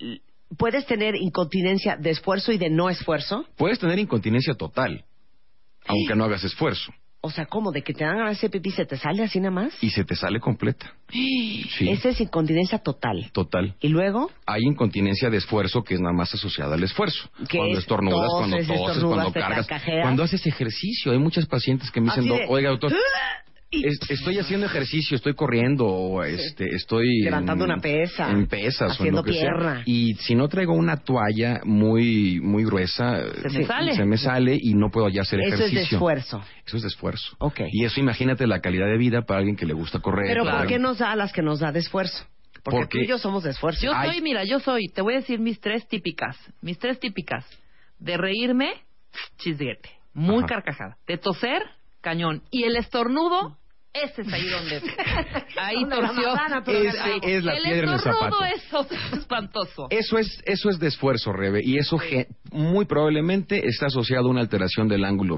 ¿puedes 0.58 0.86
tener 0.86 1.14
incontinencia 1.16 1.96
de 1.96 2.10
esfuerzo 2.10 2.52
y 2.52 2.58
de 2.58 2.70
no 2.70 2.90
esfuerzo? 2.90 3.46
Puedes 3.56 3.78
tener 3.78 3.98
incontinencia 3.98 4.54
total, 4.54 5.04
aunque 5.86 6.14
no 6.16 6.24
hagas 6.24 6.42
esfuerzo, 6.44 6.92
O 7.20 7.30
sea, 7.30 7.46
¿cómo? 7.46 7.72
¿De 7.72 7.82
que 7.82 7.92
te 7.92 8.04
dan 8.04 8.16
de 8.18 8.30
hacer 8.30 8.50
pipí 8.50 8.70
se 8.70 8.84
te 8.84 8.96
sale 8.96 9.22
así 9.24 9.38
nada 9.40 9.50
más? 9.50 9.72
y 9.82 9.90
se 9.90 10.04
te 10.04 10.14
sale 10.14 10.38
completa. 10.40 10.92
Sí, 11.10 11.64
Esa 11.88 12.08
es 12.10 12.20
incontinencia 12.20 12.78
total. 12.78 13.30
total. 13.32 13.74
¿Y 13.80 13.88
luego? 13.88 14.30
Hay 14.46 14.62
incontinencia 14.62 15.30
de 15.30 15.38
esfuerzo 15.38 15.82
que 15.82 15.94
es 15.94 16.00
nada 16.00 16.12
más 16.14 16.32
asociada 16.34 16.74
al 16.74 16.82
esfuerzo. 16.84 17.28
Cuando 17.50 17.72
es 17.72 17.78
estornudas, 17.78 18.30
cuando 18.30 18.56
toses, 18.56 18.68
toses, 18.68 18.86
estornudas, 18.96 19.32
cuando 19.32 19.40
cargas, 19.40 19.82
cuando 20.02 20.22
haces 20.24 20.46
ejercicio. 20.46 21.12
Hay 21.12 21.18
muchas 21.18 21.46
pacientes 21.46 21.90
que 21.90 22.00
me 22.00 22.06
dicen, 22.10 22.24
de, 22.28 22.46
oiga 22.48 22.70
doctor, 22.70 22.92
y- 22.92 22.96
es- 23.84 24.10
estoy 24.10 24.38
haciendo 24.38 24.66
ejercicio, 24.66 25.16
estoy 25.16 25.34
corriendo, 25.34 25.86
o 25.86 26.22
este, 26.22 26.74
estoy 26.74 27.20
Levantando 27.22 27.64
en- 27.64 27.72
una 27.72 27.80
pesa, 27.80 28.30
en 28.30 28.46
pesas, 28.46 28.92
haciendo 28.92 29.20
o 29.20 29.24
en 29.24 29.26
lo 29.26 29.32
que 29.32 29.38
sea. 29.38 29.50
pierna. 29.52 29.82
Y 29.86 30.14
si 30.14 30.34
no 30.34 30.48
traigo 30.48 30.72
una 30.74 30.96
toalla 30.98 31.60
muy, 31.64 32.40
muy 32.40 32.64
gruesa, 32.64 33.22
Se 33.42 33.58
me 33.58 33.64
sale. 33.66 33.94
se 33.94 34.04
me 34.04 34.18
sale 34.18 34.58
y 34.60 34.74
no 34.74 34.90
puedo 34.90 35.08
ya 35.08 35.22
hacer 35.22 35.40
Eso 35.40 35.54
es 35.54 35.60
ejercicio. 35.60 35.78
de 35.80 35.94
esfuerzo. 35.96 36.42
Eso 36.66 36.76
es 36.76 36.82
de 36.82 36.88
esfuerzo. 36.88 37.36
Ok. 37.38 37.60
Y 37.72 37.84
eso 37.84 38.00
imagínate 38.00 38.46
la 38.46 38.60
calidad 38.60 38.86
de 38.86 38.98
vida 38.98 39.22
para 39.22 39.38
alguien 39.38 39.56
que 39.56 39.66
le 39.66 39.74
gusta 39.74 40.00
correr. 40.00 40.26
Pero 40.28 40.44
para 40.44 40.58
¿por 40.58 40.66
qué 40.66 40.78
nos 40.78 40.98
da 40.98 41.12
a 41.12 41.16
las 41.16 41.32
que 41.32 41.42
nos 41.42 41.60
da 41.60 41.72
de 41.72 41.80
esfuerzo? 41.80 42.24
Porque, 42.64 42.78
Porque- 42.80 42.98
tú 42.98 43.04
y 43.04 43.06
yo 43.08 43.18
somos 43.18 43.44
de 43.44 43.50
esfuerzo. 43.50 43.80
Yo 43.86 43.92
Ay. 43.94 44.10
soy, 44.10 44.22
mira, 44.22 44.42
yo 44.44 44.58
soy, 44.58 44.88
te 44.88 45.00
voy 45.00 45.14
a 45.14 45.16
decir 45.18 45.38
mis 45.38 45.60
tres 45.60 45.86
típicas, 45.86 46.36
mis 46.62 46.78
tres 46.78 46.98
típicas. 46.98 47.44
De 48.00 48.16
reírme, 48.16 48.72
chisguete, 49.38 49.90
muy 50.14 50.38
Ajá. 50.38 50.46
carcajada. 50.46 50.96
De 51.06 51.16
toser, 51.18 51.62
cañón. 52.00 52.42
Y 52.50 52.64
el 52.64 52.76
estornudo, 52.76 53.56
ese 54.04 54.22
es 54.22 54.32
ahí 54.32 54.48
donde, 54.48 54.76
ahí 55.60 55.84
torció. 55.88 56.34
Ese 56.66 57.36
es 57.36 57.44
la 57.44 57.54
el 57.56 57.62
piedra 57.62 57.86
en 57.88 57.92
el 57.94 58.00
zapato. 58.00 58.44
es 58.44 58.62
espantoso. 59.12 59.86
Eso 59.90 60.18
es, 60.18 60.42
eso 60.44 60.70
es 60.70 60.78
de 60.78 60.88
esfuerzo, 60.88 61.32
Rebe, 61.32 61.60
y 61.64 61.78
eso 61.78 61.98
muy 62.52 62.84
probablemente 62.84 63.66
está 63.66 63.86
asociado 63.86 64.28
a 64.28 64.30
una 64.30 64.40
alteración 64.40 64.88
del 64.88 65.04
ángulo 65.04 65.36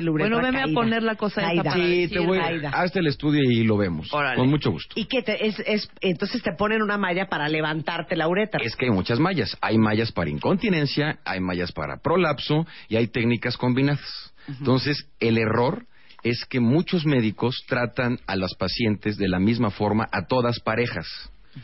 la 0.00 0.10
uretra 0.10 0.30
Bueno, 0.30 0.40
veme 0.42 0.62
a 0.62 0.74
poner 0.74 1.02
la 1.02 1.14
cosa 1.16 1.40
esa 1.40 1.48
Caída. 1.48 1.62
para 1.62 1.76
Sí, 1.76 2.00
decir, 2.02 2.18
te 2.18 2.26
voy, 2.26 2.38
hazte 2.72 2.98
el 2.98 3.06
estudio 3.06 3.40
y 3.50 3.64
lo 3.64 3.76
vemos. 3.76 4.12
Órale. 4.12 4.36
Con 4.36 4.48
mucho 4.48 4.70
gusto. 4.70 4.94
¿Y 4.96 5.06
qué 5.06 5.22
te, 5.22 5.46
es, 5.46 5.58
es, 5.66 5.90
entonces 6.00 6.42
te 6.42 6.52
ponen 6.52 6.82
una 6.82 6.98
malla 6.98 7.26
para 7.28 7.48
levantarte 7.48 8.16
la 8.16 8.28
uretra? 8.28 8.60
Es 8.62 8.76
que 8.76 8.86
hay 8.86 8.90
muchas 8.92 9.18
mallas. 9.18 9.56
Hay 9.60 9.78
mallas 9.78 10.12
para 10.12 10.30
incontinencia, 10.30 11.18
hay 11.24 11.40
mallas 11.40 11.72
para 11.72 11.98
prolapso 11.98 12.66
y 12.88 12.96
hay 12.96 13.08
técnicas 13.08 13.56
combinadas. 13.56 14.34
Entonces, 14.48 15.06
el 15.20 15.38
error 15.38 15.86
es 16.22 16.44
que 16.44 16.60
muchos 16.60 17.04
médicos 17.06 17.64
tratan 17.66 18.18
a 18.26 18.36
los 18.36 18.54
pacientes 18.54 19.16
de 19.16 19.28
la 19.28 19.38
misma 19.38 19.70
forma 19.70 20.08
a 20.12 20.26
todas 20.26 20.60
parejas, 20.60 21.06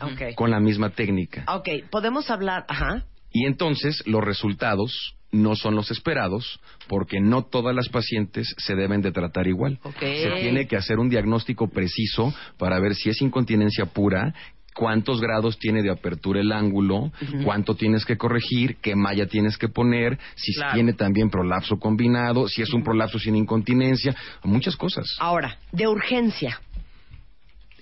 Ok. 0.00 0.34
con 0.34 0.50
la 0.50 0.60
misma 0.60 0.90
técnica. 0.90 1.44
Ok, 1.48 1.68
podemos 1.90 2.30
hablar, 2.30 2.64
ajá. 2.68 3.04
Y 3.32 3.46
entonces 3.46 4.02
los 4.06 4.24
resultados 4.24 5.14
no 5.32 5.56
son 5.56 5.74
los 5.74 5.90
esperados 5.90 6.60
porque 6.88 7.20
no 7.20 7.44
todas 7.44 7.74
las 7.74 7.88
pacientes 7.88 8.54
se 8.58 8.74
deben 8.74 9.02
de 9.02 9.12
tratar 9.12 9.46
igual. 9.46 9.78
Ok. 9.82 9.98
Se 10.00 10.30
tiene 10.40 10.66
que 10.66 10.76
hacer 10.76 10.98
un 10.98 11.10
diagnóstico 11.10 11.68
preciso 11.68 12.32
para 12.58 12.78
ver 12.80 12.94
si 12.94 13.10
es 13.10 13.20
incontinencia 13.20 13.86
pura, 13.86 14.32
cuántos 14.76 15.20
grados 15.20 15.58
tiene 15.58 15.82
de 15.82 15.90
apertura 15.90 16.40
el 16.40 16.52
ángulo, 16.52 17.10
cuánto 17.44 17.74
tienes 17.74 18.04
que 18.04 18.16
corregir, 18.16 18.76
qué 18.82 18.94
malla 18.94 19.26
tienes 19.26 19.56
que 19.56 19.68
poner, 19.68 20.18
si 20.34 20.52
Claro. 20.54 20.74
tiene 20.74 20.92
también 20.92 21.30
prolapso 21.30 21.78
combinado, 21.78 22.46
si 22.46 22.62
es 22.62 22.72
un 22.72 22.84
prolapso 22.84 23.18
sin 23.18 23.36
incontinencia, 23.36 24.14
muchas 24.44 24.76
cosas. 24.76 25.06
Ahora, 25.18 25.58
de 25.72 25.88
urgencia. 25.88 26.60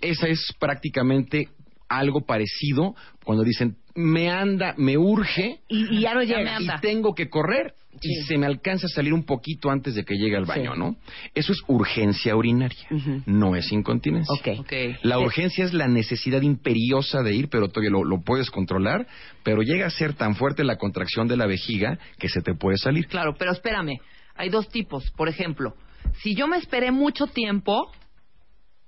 Esa 0.01 0.29
es 0.29 0.53
prácticamente 0.59 1.49
algo 1.89 2.23
parecido 2.27 2.95
cuando 3.25 3.45
dicen, 3.45 3.77
me 3.95 4.29
anda, 4.31 4.75
me 4.77 4.97
urge 4.99 5.61
Y, 5.69 5.99
y 5.99 6.01
ya 6.01 6.15
no 6.15 6.23
Ya 6.23 6.39
llega. 6.39 6.59
me 6.61 6.65
y 6.67 6.69
tengo 6.81 7.15
que 7.15 7.29
correr 7.29 7.75
Sí. 8.01 8.09
y 8.11 8.23
se 8.25 8.37
me 8.39 8.47
alcanza 8.47 8.87
a 8.87 8.91
salir 8.91 9.15
un 9.15 9.25
poquito 9.25 9.71
antes 9.71 9.95
de 9.95 10.05
que 10.05 10.17
llegue 10.17 10.37
al 10.37 10.47
baño, 10.47 10.73
Sí. 10.75 10.79
¿no? 10.81 10.97
Eso 11.33 11.53
es 11.53 11.63
urgencia 11.69 12.35
urinaria, 12.35 12.89
no 13.25 13.55
es 13.55 13.71
incontinencia. 13.71 14.35
Ok. 14.35 14.59
Ok. 14.61 14.73
La 15.03 15.21
urgencia 15.21 15.65
es 15.65 15.73
la 15.73 15.87
necesidad 15.87 16.43
imperiosa 16.43 17.23
de 17.23 17.35
ir, 17.37 17.49
pero 17.49 17.69
todavía 17.69 17.91
lo, 17.93 18.03
lo 18.03 18.21
puedes 18.21 18.51
controlar, 18.51 19.07
pero 19.45 19.63
llega 19.63 19.87
a 19.87 19.91
ser 19.91 20.15
tan 20.15 20.35
fuerte 20.35 20.65
la 20.65 20.77
contracción 20.77 21.29
de 21.29 21.37
la 21.37 21.47
vejiga 21.47 21.99
que 22.19 22.29
se 22.29 22.43
te 22.43 22.55
puede 22.55 22.79
salir. 22.79 23.07
Claro, 23.07 23.37
pero 23.39 23.53
espérame. 23.53 24.01
Hay 24.35 24.49
dos 24.49 24.69
tipos. 24.69 25.09
Por 25.13 25.29
ejemplo, 25.29 25.75
si 26.21 26.35
yo 26.35 26.49
me 26.49 26.57
esperé 26.57 26.91
mucho 26.91 27.29
tiempo, 27.29 27.93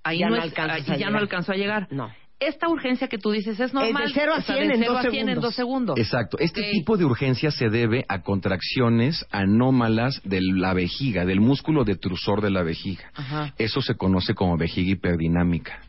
ahí 0.02 0.18
Ya 0.18 0.26
no, 0.28 0.32
no 0.34 0.38
es- 0.38 0.48
alcanzas 0.48 0.88
ahí 0.88 0.94
a 0.96 0.98
ya 0.98 1.06
no 1.06 1.10
llegar. 1.12 1.22
alcanzo 1.22 1.52
a 1.52 1.56
llegar. 1.56 1.88
No. 1.92 2.10
Esta 2.38 2.68
urgencia 2.68 3.08
que 3.08 3.16
tú 3.16 3.30
dices 3.30 3.58
es 3.58 3.72
normal. 3.72 4.08
de 4.08 4.12
cero 4.12 4.32
a 4.34 4.38
o 4.38 4.42
sea, 4.42 4.56
cien 4.56 4.68
de 4.68 4.74
en 4.74 4.80
cero 4.80 4.92
dos 4.92 5.06
a 5.06 5.10
cien 5.10 5.14
en 5.14 5.26
segundos. 5.26 5.44
dos 5.44 5.54
segundos. 5.54 5.98
Exacto. 5.98 6.38
Este 6.38 6.70
tipo 6.70 6.96
de 6.96 7.04
urgencia 7.06 7.50
se 7.50 7.70
debe 7.70 8.04
a 8.08 8.22
contracciones 8.22 9.24
anómalas 9.30 10.20
de 10.24 10.40
la 10.42 10.74
vejiga, 10.74 11.24
del 11.24 11.40
músculo 11.40 11.84
detrusor 11.84 12.42
de 12.42 12.50
la 12.50 12.62
vejiga. 12.62 13.10
Ajá. 13.14 13.54
Eso 13.56 13.80
se 13.80 13.94
conoce 13.94 14.34
como 14.34 14.58
vejiga 14.58 14.90
hiperdinámica. 14.92 15.80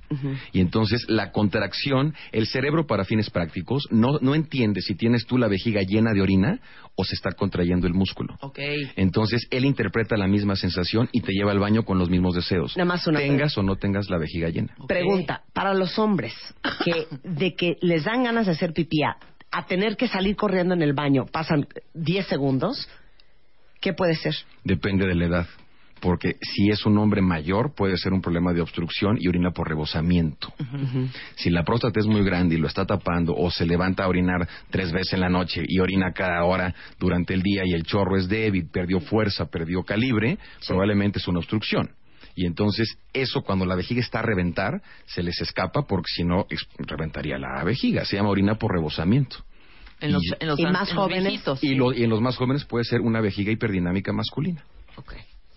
Y 0.54 0.62
entonces 0.62 1.06
la 1.08 1.32
contracción, 1.32 2.14
el 2.32 2.48
cerebro 2.48 2.88
para 2.88 3.06
fines 3.06 3.30
prácticos 3.30 3.88
no, 3.92 4.20
no 4.22 4.36
entiende 4.36 4.82
si 4.82 4.96
tienes 4.96 5.26
tú 5.26 5.38
la 5.38 5.48
vejiga 5.48 5.82
llena 5.82 6.14
de 6.14 6.22
orina 6.22 6.60
o 6.96 7.04
se 7.04 7.16
está 7.16 7.32
contrayendo 7.32 7.88
el 7.88 7.94
músculo. 7.94 8.36
Ok. 8.42 8.60
Entonces 8.96 9.48
él 9.52 9.66
interpreta 9.66 10.18
la 10.18 10.28
misma 10.28 10.56
sensación 10.56 11.10
y 11.12 11.22
te 11.22 11.34
lleva 11.34 11.52
al 11.52 11.60
baño 11.60 11.84
con 11.84 12.00
los 12.00 12.10
mismos 12.10 12.36
deseos. 12.36 12.76
Nada 12.78 12.88
más 12.88 13.08
una 13.08 13.20
tengas 13.20 13.58
o 13.58 13.64
no 13.64 13.76
tengas 13.76 14.10
la 14.10 14.18
vejiga 14.18 14.50
llena. 14.50 14.76
Pregunta, 14.88 15.44
para 15.54 15.74
los 15.74 15.98
hombres, 16.00 16.34
que 16.84 17.08
de 17.24 17.56
que 17.56 17.78
les 17.82 18.06
dan 18.06 18.24
ganas 18.24 18.46
de 18.46 18.54
hacer 18.54 18.74
pipí 18.74 19.04
a, 19.04 19.18
a 19.52 19.66
tener 19.66 19.98
que 19.98 20.08
salir 20.08 20.36
corriendo 20.36 20.74
en 20.74 20.82
el 20.82 20.94
baño, 20.94 21.26
pasan 21.26 21.68
10 21.94 22.28
segundos, 22.28 22.90
¿qué 23.82 23.94
puede 23.94 24.16
ser? 24.16 24.36
Depende 24.64 25.06
de 25.06 25.16
la 25.16 25.26
edad. 25.26 25.48
Porque 26.00 26.36
si 26.42 26.70
es 26.70 26.86
un 26.86 26.98
hombre 26.98 27.22
mayor, 27.22 27.74
puede 27.76 27.98
ser 27.98 28.14
un 28.14 28.22
problema 28.22 28.54
de 28.54 28.62
obstrucción 28.62 29.18
y 29.20 29.28
orina 29.28 29.52
por 29.52 29.68
rebosamiento. 29.68 30.54
Si 31.36 31.50
la 31.50 31.64
próstata 31.64 32.00
es 32.00 32.06
muy 32.08 32.24
grande 32.24 32.56
y 32.56 32.58
lo 32.58 32.68
está 32.68 32.86
tapando, 32.86 33.36
o 33.36 33.50
se 33.52 33.66
levanta 33.66 34.04
a 34.04 34.08
orinar 34.08 34.48
tres 34.70 34.92
veces 34.92 35.14
en 35.14 35.22
la 35.22 35.30
noche 35.30 35.64
y 35.68 35.80
orina 35.80 36.12
cada 36.14 36.44
hora 36.44 36.74
durante 37.00 37.34
el 37.34 37.42
día 37.42 37.64
y 37.66 37.74
el 37.74 37.84
chorro 37.84 38.18
es 38.18 38.28
débil, 38.28 38.68
perdió 38.72 39.00
fuerza, 39.00 39.46
perdió 39.46 39.84
calibre, 39.84 40.38
probablemente 40.68 41.20
es 41.20 41.28
una 41.28 41.40
obstrucción. 41.40 41.92
Y 42.36 42.46
entonces 42.46 43.00
eso 43.14 43.42
cuando 43.42 43.66
la 43.66 43.74
vejiga 43.76 44.00
está 44.00 44.20
a 44.20 44.22
reventar, 44.22 44.82
se 45.08 45.24
les 45.24 45.42
escapa 45.42 45.88
porque 45.88 46.06
si 46.16 46.24
no 46.24 46.46
reventaría 46.78 47.40
la 47.40 47.64
vejiga. 47.64 48.06
Se 48.06 48.16
llama 48.16 48.30
orina 48.30 48.56
por 48.56 48.72
rebosamiento. 48.74 49.38
En 50.00 50.12
los, 50.14 50.22
Y- 50.24 50.34
en 50.40 50.48
los 50.48 50.60
y 50.60 50.64
más 50.66 50.90
en 50.92 50.96
los 50.96 51.06
jóvenes. 51.06 51.24
viejitos. 51.30 51.64
Y, 51.64 51.74
lo- 51.74 51.92
y 51.94 52.04
en 52.04 52.12
los 52.12 52.22
más 52.22 52.38
jóvenes 52.38 52.66
puede 52.66 52.86
ser 52.86 53.02
una 53.02 53.22
vejiga 53.22 53.52
hiperdinámica 53.52 54.14
masculina. 54.14 54.64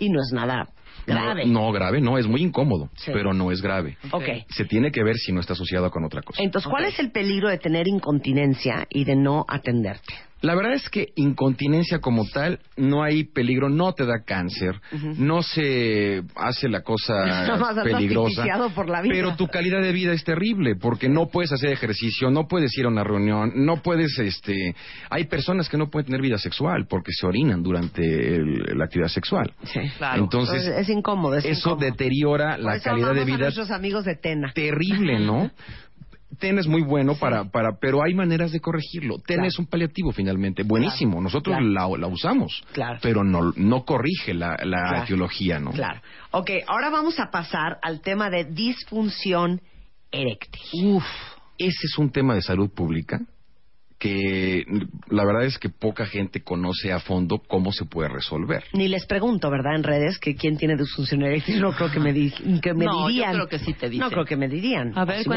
Y 0.01 0.09
no 0.09 0.21
es 0.21 0.33
nada 0.33 0.69
grave. 1.07 1.47
No, 1.47 1.67
no, 1.67 1.73
grave, 1.73 2.01
no, 2.01 2.19
es 2.19 2.27
muy 2.27 2.43
incómodo, 2.43 2.91
Sí. 2.97 3.11
pero 3.13 3.33
no 3.33 3.53
es 3.53 3.63
grave. 3.63 3.97
Ok. 4.11 4.25
Se 4.49 4.65
tiene 4.65 4.91
que 4.91 5.03
ver 5.05 5.17
si 5.17 5.33
no 5.33 5.41
está 5.41 5.53
asociado 5.53 5.91
con 5.91 6.05
otra 6.05 6.23
cosa. 6.23 6.43
Entonces, 6.43 6.69
¿cuál 6.69 6.85
es 6.85 6.99
el 6.99 7.11
peligro 7.13 7.49
de 7.49 7.59
tener 7.59 7.87
incontinencia 7.89 8.87
y 8.91 9.05
de 9.05 9.17
no 9.17 9.45
atenderte? 9.49 10.15
La 10.43 10.55
verdad 10.55 10.73
es 10.75 10.89
que 10.89 11.09
incontinencia 11.17 11.99
como 11.99 12.25
tal, 12.33 12.61
no 12.77 13.03
hay 13.03 13.25
peligro, 13.25 13.69
no 13.69 13.93
te 13.93 14.07
da 14.07 14.23
cáncer, 14.25 14.81
no 15.19 15.43
se 15.43 16.23
hace 16.35 16.69
la 16.69 16.81
cosa 16.83 17.15
peligrosa, 17.85 18.45
por 18.75 18.89
la 18.89 19.03
vida. 19.03 19.13
pero 19.15 19.37
tu 19.37 19.47
calidad 19.49 19.83
de 19.83 19.93
vida 19.93 20.13
es 20.13 20.25
terrible 20.25 20.77
porque 20.77 21.09
no 21.09 21.27
puedes 21.29 21.53
hacer 21.53 21.71
ejercicio, 21.71 22.31
no 22.31 22.49
puedes 22.49 22.77
ir 22.79 22.87
a 22.87 22.89
una 22.89 23.05
reunión, 23.05 23.53
no 23.55 23.83
puedes, 23.83 24.19
este, 24.19 24.75
hay 25.11 25.25
personas 25.25 25.69
que 25.69 25.77
no 25.77 25.91
pueden 25.91 26.07
tener 26.07 26.23
vida 26.23 26.39
sexual 26.39 26.87
porque 26.89 27.13
se 27.13 27.27
orinan 27.27 27.63
durante 27.63 28.03
el- 28.37 28.79
la 28.79 28.85
actividad 28.87 29.09
sexual. 29.09 29.53
Sí. 29.65 29.81
Claro. 29.99 30.23
Entonces, 30.23 30.67
es 30.67 30.89
incómodo. 30.89 31.35
Es 31.37 31.45
eso 31.45 31.71
incómodo. 31.71 31.85
deteriora 31.87 32.57
Por 32.57 32.65
la 32.65 32.75
eso 32.77 32.85
calidad 32.85 33.09
de 33.15 33.21
amamos 33.23 33.23
a 33.23 33.37
vida 33.37 33.45
nuestros 33.47 33.71
amigos 33.71 34.05
de 34.07 34.17
Tena. 34.17 34.53
terrible, 34.55 35.19
¿no? 35.21 35.51
TEN 36.39 36.59
es 36.59 36.67
muy 36.67 36.83
bueno 36.83 37.17
para, 37.17 37.45
para, 37.45 37.79
pero 37.81 38.03
hay 38.05 38.15
maneras 38.15 38.53
de 38.53 38.61
corregirlo. 38.61 39.17
TEN 39.19 39.37
Claro. 39.39 39.49
es 39.49 39.59
un 39.59 39.67
paliativo 39.67 40.13
finalmente, 40.13 40.63
buenísimo. 40.63 41.21
Nosotros 41.21 41.57
Claro. 41.57 41.97
la, 41.97 41.99
la 41.99 42.07
usamos, 42.07 42.63
Claro. 42.73 42.99
pero 43.03 43.25
no, 43.25 43.53
no 43.57 43.85
corrige 43.85 44.33
la, 44.35 44.57
la 44.65 45.03
etiología, 45.03 45.59
¿no? 45.59 45.73
Claro. 45.73 46.01
Ok, 46.31 46.51
ahora 46.67 46.91
vamos 46.91 47.19
a 47.19 47.31
pasar 47.31 47.79
al 47.83 48.01
tema 48.01 48.31
de 48.31 48.45
disfunción 48.45 49.61
eréctil. 50.13 50.63
Uf, 50.85 51.05
ese 51.59 51.87
es 51.87 51.99
un 51.99 52.11
tema 52.11 52.35
de 52.35 52.43
salud 52.43 52.71
pública 52.71 53.21
que 54.01 54.65
la 55.11 55.25
verdad 55.27 55.45
es 55.45 55.59
que 55.59 55.69
poca 55.69 56.07
gente 56.07 56.41
conoce 56.43 56.91
a 56.91 56.99
fondo 57.01 57.39
cómo 57.47 57.71
se 57.71 57.85
puede 57.85 58.09
resolver. 58.09 58.65
Ni 58.73 58.89
les 58.89 59.05
pregunto, 59.07 59.51
¿verdad? 59.51 59.77
En 59.77 59.83
redes 59.83 60.19
que 60.19 60.35
quién 60.35 60.57
tiene 60.57 60.75
disfunción 60.77 61.23
eréctil. 61.23 61.61
No 61.61 61.73
creo 61.73 61.91
que 61.93 62.01
me, 62.01 62.13
di- 62.15 62.33
que 62.63 62.73
me 62.73 62.87
No, 62.87 63.03
yo 63.03 63.09
dirían. 63.09 63.35
creo 63.35 63.47
que 63.49 63.59
sí 63.59 63.75
te 63.75 63.91
dicen. 63.91 64.01
No 64.07 64.11
creo 64.11 64.25
que 64.25 64.37
me 64.37 64.49
dirían. 64.49 64.97
A 64.97 65.05
ver, 65.05 65.23
¿Sí 65.23 65.29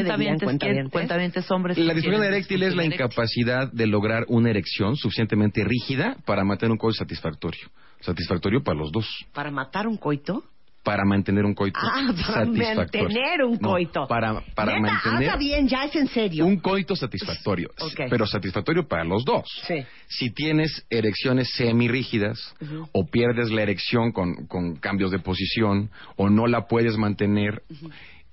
hombres. 1.51 1.77
La 1.77 1.93
disfunción 1.93 2.23
eréctil 2.23 2.63
es 2.63 2.73
la 2.75 2.85
incapacidad 2.85 3.69
de 3.71 3.85
lograr 3.85 4.23
una 4.29 4.49
erección 4.49 4.95
suficientemente 4.95 5.63
rígida 5.65 6.15
para 6.25 6.45
mantener 6.45 6.71
un 6.71 6.77
coito 6.77 6.95
satisfactorio. 6.97 7.67
Satisfactorio 7.99 8.63
para 8.63 8.77
los 8.79 8.91
dos. 8.91 9.05
Para 9.33 9.51
matar 9.51 9.87
un 9.87 9.97
coito. 9.97 10.43
Para 10.83 11.05
mantener 11.05 11.45
un 11.45 11.53
coito 11.53 11.79
Ah, 11.81 12.01
para 12.07 12.45
satisfactorio. 12.45 13.07
mantener 13.07 13.43
un 13.43 13.57
No, 13.61 13.69
coito. 13.69 14.07
para 14.07 14.41
para 14.53 14.79
Neta, 14.79 14.93
mantener 14.93 15.29
habla 15.29 15.37
bien, 15.37 15.67
ya 15.67 15.85
es 15.85 15.95
en 15.95 16.07
serio. 16.07 16.45
un 16.45 16.57
coito 16.59 16.95
satisfactorio, 16.95 17.69
Ok. 17.79 18.01
pero 18.09 18.27
satisfactorio 18.27 18.87
para 18.87 19.03
los 19.05 19.23
dos. 19.23 19.45
Sí. 19.65 19.83
Si 20.07 20.29
tienes 20.31 20.85
erecciones 20.89 21.49
semirrígidas 21.55 22.53
Ujú. 22.61 22.89
o 22.91 23.05
pierdes 23.05 23.49
la 23.51 23.61
erección 23.61 24.11
con, 24.11 24.45
con 24.47 24.75
cambios 24.75 25.11
de 25.11 25.19
posición 25.19 25.89
o 26.17 26.29
no 26.29 26.47
la 26.47 26.67
puedes 26.67 26.97
mantener, 26.97 27.63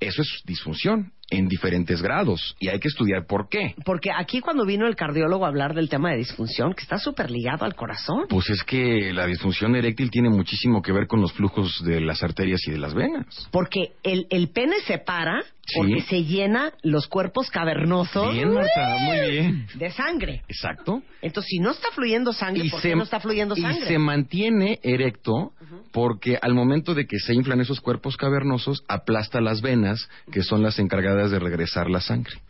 eso 0.00 0.22
es 0.22 0.42
disfunción 0.44 1.12
en 1.30 1.48
diferentes 1.48 2.02
grados 2.02 2.56
y 2.58 2.68
hay 2.68 2.78
que 2.80 2.88
estudiar 2.88 3.26
por 3.26 3.48
qué. 3.48 3.74
Porque 3.84 4.10
aquí 4.16 4.40
cuando 4.40 4.64
vino 4.66 4.86
el 4.86 4.96
cardiólogo 4.96 5.44
a 5.44 5.48
hablar 5.48 5.74
del 5.74 5.88
tema 5.88 6.10
de 6.10 6.18
disfunción, 6.18 6.74
que 6.74 6.82
está 6.82 6.98
súper 6.98 7.30
ligado 7.30 7.64
al 7.64 7.74
corazón. 7.74 8.26
Pues 8.28 8.50
es 8.50 8.62
que 8.64 9.12
la 9.12 9.26
disfunción 9.26 9.74
eréctil 9.76 10.10
tiene 10.10 10.28
muchísimo 10.30 10.82
que 10.82 10.92
ver 10.92 11.06
con 11.06 11.20
los 11.20 11.32
flujos 11.32 11.82
de 11.84 12.00
las 12.00 12.22
arterias 12.22 12.60
y 12.66 12.72
de 12.72 12.78
las 12.78 12.94
venas. 12.94 13.48
Porque 13.50 13.92
el, 14.02 14.26
el 14.30 14.48
pene 14.48 14.76
se 14.86 14.98
para 14.98 15.40
Sí. 15.66 15.74
porque 15.78 16.00
se 16.00 16.24
llena 16.24 16.72
los 16.82 17.06
cuerpos 17.06 17.48
cavernosos 17.48 18.32
Bien, 18.32 18.52
Marta, 18.52 18.96
muy 19.02 19.30
bien. 19.30 19.66
de 19.74 19.90
sangre. 19.92 20.42
Exacto. 20.48 21.00
Entonces, 21.22 21.48
si 21.48 21.60
no 21.60 21.70
está 21.70 21.90
fluyendo 21.94 22.32
sangre, 22.32 22.68
¿por 22.68 22.80
qué 22.82 22.96
no 22.96 23.04
está 23.04 23.20
fluyendo 23.20 23.54
y 23.56 23.60
sangre? 23.60 23.86
se 23.86 23.98
mantiene 23.98 24.80
erecto 24.82 25.52
porque 25.92 26.38
al 26.42 26.54
momento 26.54 26.94
de 26.94 27.06
que 27.06 27.20
se 27.20 27.34
inflan 27.34 27.60
esos 27.60 27.80
cuerpos 27.80 28.16
cavernosos, 28.16 28.82
aplasta 28.88 29.40
las 29.40 29.60
venas, 29.60 30.08
que 30.32 30.42
son 30.42 30.62
las 30.64 30.78
encargadas 30.80 31.19
de 31.28 31.38
regresar 31.38 31.90
la 31.90 32.00
sangre. 32.00 32.40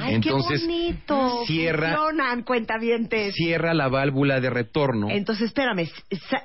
Ay, 0.00 0.14
Entonces, 0.14 0.60
qué 0.60 0.66
bonito. 0.66 1.44
cierra-. 1.46 1.96
Cierra 3.32 3.74
la 3.74 3.88
válvula 3.88 4.40
de 4.40 4.48
retorno. 4.50 5.08
Entonces, 5.10 5.46
espérame, 5.48 5.88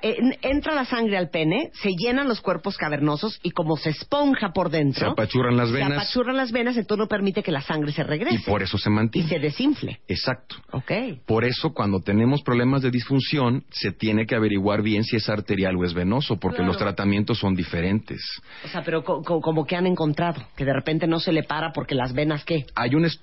en- 0.01 0.35
entra 0.41 0.75
la 0.75 0.85
sangre 0.85 1.17
al 1.17 1.29
pene, 1.29 1.69
se 1.73 1.91
llenan 1.97 2.27
los 2.27 2.41
cuerpos 2.41 2.77
cavernosos 2.77 3.39
y 3.43 3.51
como 3.51 3.77
se 3.77 3.91
esponja 3.91 4.51
por 4.53 4.69
dentro, 4.69 5.05
Se 5.07 5.11
apachurran 5.11 5.55
las 5.55 5.69
se 5.69 5.75
venas 5.75 5.91
apachurran 5.93 6.35
las 6.35 6.51
venas, 6.51 6.75
entonces 6.77 6.99
no 7.03 7.07
permite 7.07 7.41
que 7.41 7.51
la 7.51 7.61
sangre 7.61 7.91
se 7.93 8.03
regrese 8.03 8.35
y 8.35 8.39
por 8.39 8.61
eso 8.63 8.77
se 8.77 8.89
y 8.89 8.93
mantiene. 8.93 9.29
se 9.29 9.39
desinfle. 9.39 9.99
Exacto. 10.07 10.57
Ok. 10.71 10.91
Por 11.25 11.45
eso, 11.45 11.71
cuando 11.73 12.01
tenemos 12.01 12.41
problemas 12.43 12.81
de 12.81 12.91
disfunción, 12.91 13.63
se 13.71 13.91
tiene 13.91 14.25
que 14.25 14.35
averiguar 14.35 14.81
bien 14.81 15.03
si 15.03 15.15
es 15.15 15.29
arterial 15.29 15.75
o 15.77 15.85
es 15.85 15.93
venoso, 15.93 16.37
porque 16.37 16.57
Claro. 16.57 16.67
los 16.73 16.77
tratamientos 16.77 17.39
son 17.39 17.55
diferentes. 17.55 18.19
O 18.65 18.67
sea, 18.67 18.81
pero 18.83 19.03
co- 19.03 19.21
co- 19.21 19.39
como 19.39 19.65
que 19.65 19.75
han 19.75 19.87
encontrado, 19.87 20.43
que 20.57 20.65
de 20.65 20.73
repente 20.73 21.07
no 21.07 21.19
se 21.19 21.31
le 21.31 21.43
para 21.43 21.71
porque 21.71 21.95
las 21.95 22.13
venas, 22.13 22.43
¿qué? 22.43 22.65
Hay 22.75 22.93
un 22.95 23.05
estudio 23.05 23.20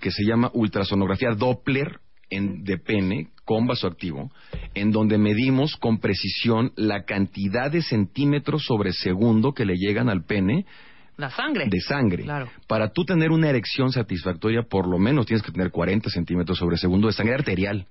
que 0.00 0.10
se 0.10 0.24
llama 0.24 0.50
ultrasonografía 0.52 1.30
Doppler 1.34 1.98
en- 2.30 2.62
de 2.64 2.78
pene 2.78 3.28
con 3.44 3.66
vasoactivo, 3.66 4.30
en 4.74 4.90
donde 4.92 5.16
medimos 5.16 5.76
con 5.76 5.98
precisión 5.98 6.72
la 6.76 7.04
cantidad 7.04 7.70
de 7.70 7.80
centímetros 7.82 8.64
sobre 8.64 8.92
segundo 8.92 9.52
que 9.52 9.64
le 9.64 9.74
llegan 9.76 10.10
al 10.10 10.24
pene 10.24 10.66
La 11.16 11.30
sangre. 11.30 11.66
de 11.68 11.80
sangre. 11.80 12.24
Claro. 12.24 12.48
Para 12.66 12.92
tú 12.92 13.04
tener 13.04 13.30
una 13.30 13.48
erección 13.48 13.90
satisfactoria, 13.90 14.62
por 14.64 14.86
lo 14.86 14.98
menos 14.98 15.24
tienes 15.26 15.42
que 15.42 15.52
tener 15.52 15.70
40 15.70 16.10
centímetros 16.10 16.58
sobre 16.58 16.76
segundo 16.76 17.06
de 17.06 17.14
sangre 17.14 17.34
arterial. 17.34 17.86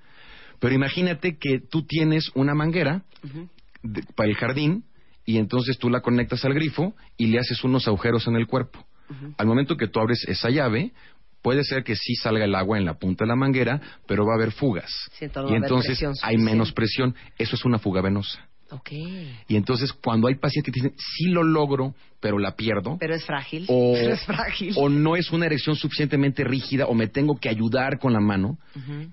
Pero 0.60 0.76
imagínate 0.76 1.38
que 1.38 1.60
tú 1.60 1.84
tienes 1.86 2.30
una 2.36 2.54
manguera 2.54 3.04
de- 3.84 4.04
para 4.16 4.30
el 4.30 4.36
jardín 4.36 4.84
y 5.26 5.38
entonces 5.38 5.78
tú 5.80 5.90
la 5.90 6.02
conectas 6.02 6.46
al 6.46 6.54
grifo 6.54 6.96
y 7.18 7.28
le 7.28 7.40
haces 7.40 7.64
unos 7.64 7.88
agujeros 7.88 8.28
en 8.28 8.36
el 8.36 8.46
cuerpo. 8.48 8.86
Al 9.38 9.48
momento 9.48 9.78
que 9.78 9.88
tú 9.88 10.00
abres 10.02 10.26
esa 10.28 10.50
llave, 10.50 10.92
puede 11.42 11.64
ser 11.64 11.84
que 11.84 11.96
sí 11.96 12.16
salga 12.16 12.46
el 12.46 12.56
agua 12.56 12.78
en 12.78 12.86
la 12.86 12.96
punta 12.96 13.24
de 13.26 13.30
la 13.30 13.36
manguera, 13.36 13.82
pero 14.08 14.26
va 14.26 14.34
a 14.34 14.36
haber 14.36 14.52
fugas. 14.52 14.92
Sí, 15.20 15.28
y 15.50 15.56
entonces 15.56 16.00
hay 16.24 16.38
menos 16.38 16.72
presión. 16.72 17.16
Eso 17.38 17.56
es 17.56 17.66
una 17.66 17.80
fuga 17.80 18.02
venosa. 18.02 18.48
Ok. 18.70 18.92
Y 18.92 19.56
entonces 19.56 19.94
cuando 19.94 20.28
hay 20.28 20.36
pacientes 20.36 20.74
que 20.74 20.82
dicen, 20.82 20.98
sí 20.98 21.30
lo 21.30 21.44
logro, 21.44 21.96
pero 22.20 22.38
la 22.40 22.56
pierdo, 22.56 22.98
Pero 23.00 23.16
es 23.16 23.26
frágil. 23.26 23.66
o, 23.70 23.94
Pero 23.94 24.14
es 24.14 24.26
frágil. 24.26 24.74
o 24.76 24.90
no 24.90 25.16
es 25.16 25.32
una 25.32 25.46
erección 25.46 25.76
suficientemente 25.76 26.44
rígida 26.44 26.86
o 26.88 26.94
me 26.94 27.08
tengo 27.08 27.38
que 27.40 27.48
ayudar 27.50 28.00
con 28.00 28.14
la 28.14 28.20
mano, 28.20 28.58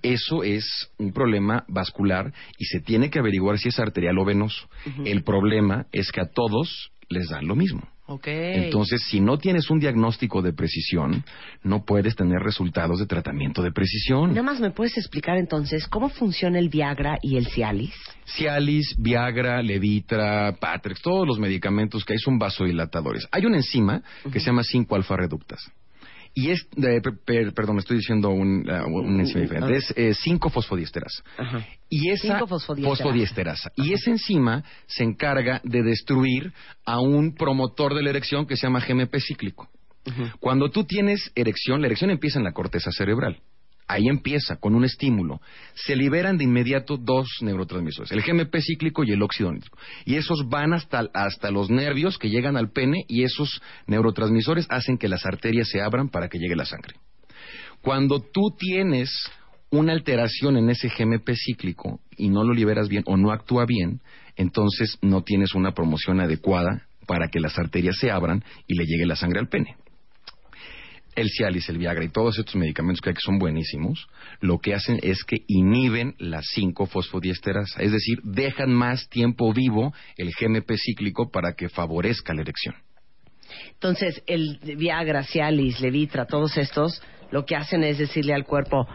eso 0.02 0.42
es 0.42 0.90
un 0.98 1.12
problema 1.12 1.64
vascular 1.68 2.32
y 2.58 2.64
se 2.64 2.80
tiene 2.80 3.10
que 3.10 3.18
averiguar 3.18 3.58
si 3.58 3.68
es 3.68 3.78
arterial 3.78 4.18
o 4.18 4.24
venoso. 4.24 4.68
El 5.04 5.22
problema 5.22 5.86
es 5.92 6.10
que 6.10 6.20
a 6.20 6.26
todos 6.30 6.90
les 7.08 7.28
dan 7.28 7.46
lo 7.46 7.54
mismo. 7.54 7.82
Ok. 8.06 8.26
Entonces, 8.26 9.02
si 9.08 9.20
no 9.20 9.38
tienes 9.38 9.70
un 9.70 9.80
diagnóstico 9.80 10.42
de 10.42 10.52
precisión, 10.52 11.24
no 11.62 11.84
puedes 11.84 12.14
tener 12.14 12.40
resultados 12.40 12.98
de 12.98 13.06
tratamiento 13.06 13.62
de 13.62 13.72
precisión. 13.72 14.30
Nada 14.30 14.42
más 14.42 14.60
me 14.60 14.70
puedes 14.70 14.98
explicar 14.98 15.38
entonces 15.38 15.88
cómo 15.88 16.10
funciona 16.10 16.58
el 16.58 16.68
Viagra 16.68 17.18
y 17.22 17.38
el 17.38 17.46
Cialis. 17.46 17.94
Cialis, 18.26 18.94
Viagra, 18.98 19.62
Levitra, 19.62 20.54
Patrex, 20.60 21.00
todos 21.00 21.26
los 21.26 21.38
medicamentos 21.38 22.04
que 22.04 22.12
hay 22.12 22.18
son 22.18 22.38
vasodilatadores. 22.38 23.26
Hay 23.30 23.46
una 23.46 23.56
enzima 23.56 24.02
que 24.30 24.38
se 24.38 24.46
llama 24.46 24.62
5-alfa 24.62 25.16
reductasa. 25.16 25.72
Y 26.36 26.50
es, 26.50 26.66
de- 26.74 27.00
per- 27.00 27.18
per- 27.24 27.54
perdón, 27.54 27.76
me 27.76 27.80
estoy 27.80 27.98
diciendo 27.98 28.28
un, 28.30 28.68
uh, 28.68 28.86
una 28.88 29.20
enzima 29.22 29.40
diferente. 29.42 29.76
Es 29.76 30.18
5-fosfodiesterasa. 30.26 31.22
Ajá. 31.38 31.64
Y 31.88 32.10
esa 32.10 32.40
5-fosfodiesterasa. 32.40 32.84
fosfodiesterasa. 32.88 33.72
Y 33.76 33.92
esa 33.92 34.10
enzima 34.10 34.64
se 34.86 35.04
encarga 35.04 35.60
de 35.64 35.82
destruir 35.82 36.52
a 36.84 36.98
un 37.00 37.34
promotor 37.34 37.94
de 37.94 38.02
la 38.02 38.10
erección 38.10 38.46
que 38.46 38.56
se 38.56 38.66
llama 38.66 38.80
GMP 38.80 39.16
cíclico. 39.20 39.68
Cuando 40.38 40.70
tú 40.70 40.84
tienes 40.84 41.32
erección, 41.34 41.80
la 41.80 41.86
erección 41.86 42.10
empieza 42.10 42.38
en 42.38 42.44
la 42.44 42.52
corteza 42.52 42.90
cerebral. 42.92 43.40
Ahí 43.86 44.08
empieza 44.08 44.56
con 44.56 44.74
un 44.74 44.84
estímulo. 44.84 45.40
Se 45.74 45.94
liberan 45.94 46.38
de 46.38 46.44
inmediato 46.44 46.96
dos 46.96 47.28
neurotransmisores, 47.42 48.12
el 48.12 48.22
GMP 48.22 48.56
cíclico 48.60 49.04
y 49.04 49.12
el 49.12 49.22
óxido 49.22 49.52
nítrico. 49.52 49.78
Y 50.06 50.14
esos 50.14 50.48
van 50.48 50.72
hasta, 50.72 51.08
hasta 51.12 51.50
los 51.50 51.70
nervios 51.70 52.18
que 52.18 52.30
llegan 52.30 52.56
al 52.56 52.70
pene 52.70 53.04
y 53.08 53.24
esos 53.24 53.60
neurotransmisores 53.86 54.66
hacen 54.70 54.96
que 54.96 55.08
las 55.08 55.26
arterias 55.26 55.68
se 55.68 55.82
abran 55.82 56.08
para 56.08 56.28
que 56.28 56.38
llegue 56.38 56.56
la 56.56 56.64
sangre. 56.64 56.94
Cuando 57.82 58.20
tú 58.20 58.56
tienes 58.58 59.10
una 59.70 59.92
alteración 59.92 60.56
en 60.56 60.70
ese 60.70 60.88
GMP 60.88 61.30
cíclico 61.34 62.00
y 62.16 62.30
no 62.30 62.44
lo 62.44 62.54
liberas 62.54 62.88
bien 62.88 63.02
o 63.06 63.16
no 63.16 63.32
actúa 63.32 63.66
bien, 63.66 64.00
entonces 64.36 64.96
no 65.02 65.22
tienes 65.22 65.54
una 65.54 65.72
promoción 65.72 66.20
adecuada 66.20 66.86
para 67.06 67.28
que 67.28 67.40
las 67.40 67.58
arterias 67.58 67.96
se 67.98 68.10
abran 68.10 68.42
y 68.66 68.76
le 68.76 68.86
llegue 68.86 69.04
la 69.04 69.16
sangre 69.16 69.40
al 69.40 69.48
pene. 69.48 69.76
El 71.14 71.30
Cialis, 71.30 71.68
el 71.68 71.78
Viagra 71.78 72.04
y 72.04 72.08
todos 72.08 72.38
estos 72.38 72.56
medicamentos 72.56 73.00
que 73.00 73.10
hay 73.10 73.14
que 73.14 73.20
son 73.24 73.38
buenísimos, 73.38 74.06
lo 74.40 74.58
que 74.58 74.74
hacen 74.74 74.98
es 75.02 75.24
que 75.24 75.44
inhiben 75.46 76.14
la 76.18 76.40
5-fosfodiesterasa, 76.40 77.80
es 77.80 77.92
decir, 77.92 78.18
dejan 78.24 78.72
más 78.72 79.08
tiempo 79.08 79.52
vivo 79.52 79.92
el 80.16 80.32
GMP 80.32 80.72
cíclico 80.76 81.30
para 81.30 81.54
que 81.54 81.68
favorezca 81.68 82.34
la 82.34 82.42
erección. 82.42 82.74
Entonces, 83.72 84.22
el 84.26 84.58
Viagra, 84.76 85.22
Cialis, 85.22 85.80
Levitra, 85.80 86.26
todos 86.26 86.56
estos, 86.56 87.02
lo 87.30 87.44
que 87.44 87.56
hacen 87.56 87.84
es 87.84 87.98
decirle 87.98 88.34
al 88.34 88.44
cuerpo, 88.44 88.86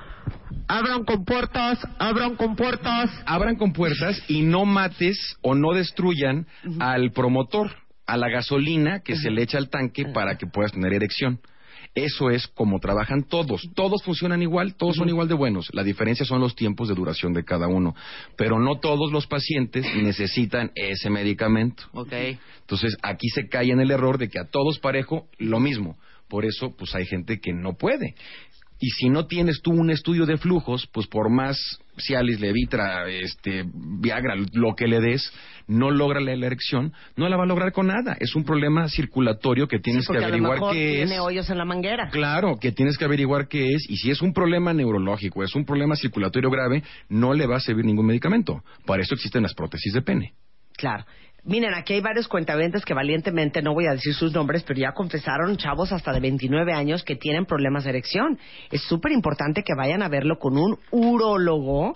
abran 0.67 1.03
compuertas, 1.05 1.79
abran 1.97 2.35
compuertas. 2.35 3.11
abran 3.25 3.55
compuertas 3.55 4.21
y 4.27 4.41
no 4.41 4.65
mates 4.65 5.37
o 5.41 5.55
no 5.55 5.73
destruyan 5.73 6.47
al 6.79 7.11
promotor, 7.11 7.71
a 8.05 8.17
la 8.17 8.29
gasolina 8.29 9.01
que 9.01 9.15
se 9.15 9.29
le 9.29 9.43
echa 9.43 9.57
al 9.57 9.69
tanque 9.69 10.05
para 10.05 10.37
que 10.37 10.47
puedas 10.47 10.71
tener 10.71 10.93
erección. 10.93 11.39
Eso 11.95 12.29
es 12.29 12.47
como 12.47 12.79
trabajan 12.79 13.23
todos. 13.23 13.67
Todos 13.75 14.03
funcionan 14.03 14.41
igual, 14.41 14.75
todos 14.75 14.95
son 14.95 15.09
igual 15.09 15.27
de 15.27 15.33
buenos. 15.33 15.69
La 15.73 15.83
diferencia 15.83 16.25
son 16.25 16.39
los 16.39 16.55
tiempos 16.55 16.87
de 16.87 16.95
duración 16.95 17.33
de 17.33 17.43
cada 17.43 17.67
uno. 17.67 17.95
Pero 18.37 18.59
no 18.59 18.79
todos 18.79 19.11
los 19.11 19.27
pacientes 19.27 19.85
necesitan 19.95 20.71
ese 20.75 21.09
medicamento. 21.09 21.83
Ok. 21.93 22.13
Entonces 22.61 22.95
aquí 23.01 23.27
se 23.29 23.47
cae 23.49 23.71
en 23.71 23.81
el 23.81 23.91
error 23.91 24.17
de 24.17 24.29
que 24.29 24.39
a 24.39 24.49
todos 24.49 24.79
parejo 24.79 25.27
lo 25.37 25.59
mismo. 25.59 25.97
Por 26.27 26.45
eso, 26.45 26.75
pues 26.77 26.93
hay 26.93 27.05
gente 27.05 27.39
que 27.39 27.53
no 27.53 27.73
puede. 27.73 28.13
Y 28.79 28.89
si 28.91 29.09
no 29.09 29.25
tienes 29.25 29.61
tú 29.61 29.71
un 29.71 29.89
estudio 29.89 30.25
de 30.25 30.37
flujos, 30.37 30.87
pues 30.93 31.07
por 31.07 31.29
más 31.29 31.57
Cialis, 31.99 32.39
Levitra, 32.39 33.09
este, 33.09 33.63
Viagra, 33.73 34.35
lo 34.53 34.75
que 34.75 34.87
le 34.87 34.99
des, 34.99 35.31
no 35.67 35.91
logra 35.91 36.19
la, 36.19 36.35
la 36.35 36.45
erección, 36.47 36.93
no 37.15 37.29
la 37.29 37.37
va 37.37 37.43
a 37.43 37.47
lograr 37.47 37.71
con 37.71 37.87
nada. 37.87 38.17
Es 38.19 38.35
un 38.35 38.43
problema 38.43 38.87
circulatorio 38.89 39.67
que 39.67 39.79
tienes 39.79 40.07
que 40.07 40.17
a 40.17 40.21
lo 40.21 40.25
averiguar 40.27 40.53
mejor 40.53 40.73
qué 40.73 41.01
es. 41.01 41.07
tiene 41.07 41.19
hoyos 41.19 41.49
en 41.49 41.57
la 41.57 41.65
manguera. 41.65 42.09
Claro, 42.09 42.57
que 42.59 42.71
tienes 42.71 42.97
que 42.97 43.05
averiguar 43.05 43.47
qué 43.47 43.73
es 43.73 43.89
y 43.89 43.97
si 43.97 44.11
es 44.11 44.21
un 44.21 44.33
problema 44.33 44.73
neurológico, 44.73 45.43
es 45.43 45.55
un 45.55 45.65
problema 45.65 45.95
circulatorio 45.95 46.49
grave, 46.49 46.83
no 47.07 47.33
le 47.33 47.45
va 47.45 47.57
a 47.57 47.59
servir 47.59 47.85
ningún 47.85 48.07
medicamento. 48.07 48.63
Para 48.85 49.03
eso 49.03 49.15
existen 49.15 49.43
las 49.43 49.53
prótesis 49.53 49.93
de 49.93 50.01
pene. 50.01 50.33
Claro. 50.75 51.05
Miren, 51.49 51.73
aquí 51.73 51.93
hay 51.93 52.01
varios 52.01 52.27
cuentavientes 52.27 52.85
que 52.85 52.93
valientemente, 52.93 53.63
no 53.63 53.73
voy 53.73 53.87
a 53.87 53.93
decir 53.93 54.13
sus 54.13 54.31
nombres, 54.31 54.61
pero 54.63 54.79
ya 54.79 54.91
confesaron 54.91 55.57
chavos 55.57 55.91
hasta 55.91 56.13
de 56.13 56.19
29 56.19 56.73
años 56.73 57.03
que 57.03 57.15
tienen 57.15 57.45
problemas 57.45 57.85
de 57.85 57.89
erección. 57.89 58.37
Es 58.71 58.83
súper 58.83 59.11
importante 59.13 59.63
que 59.63 59.73
vayan 59.75 60.03
a 60.03 60.09
verlo 60.09 60.37
con 60.37 60.59
un 60.59 60.77
urólogo 60.91 61.93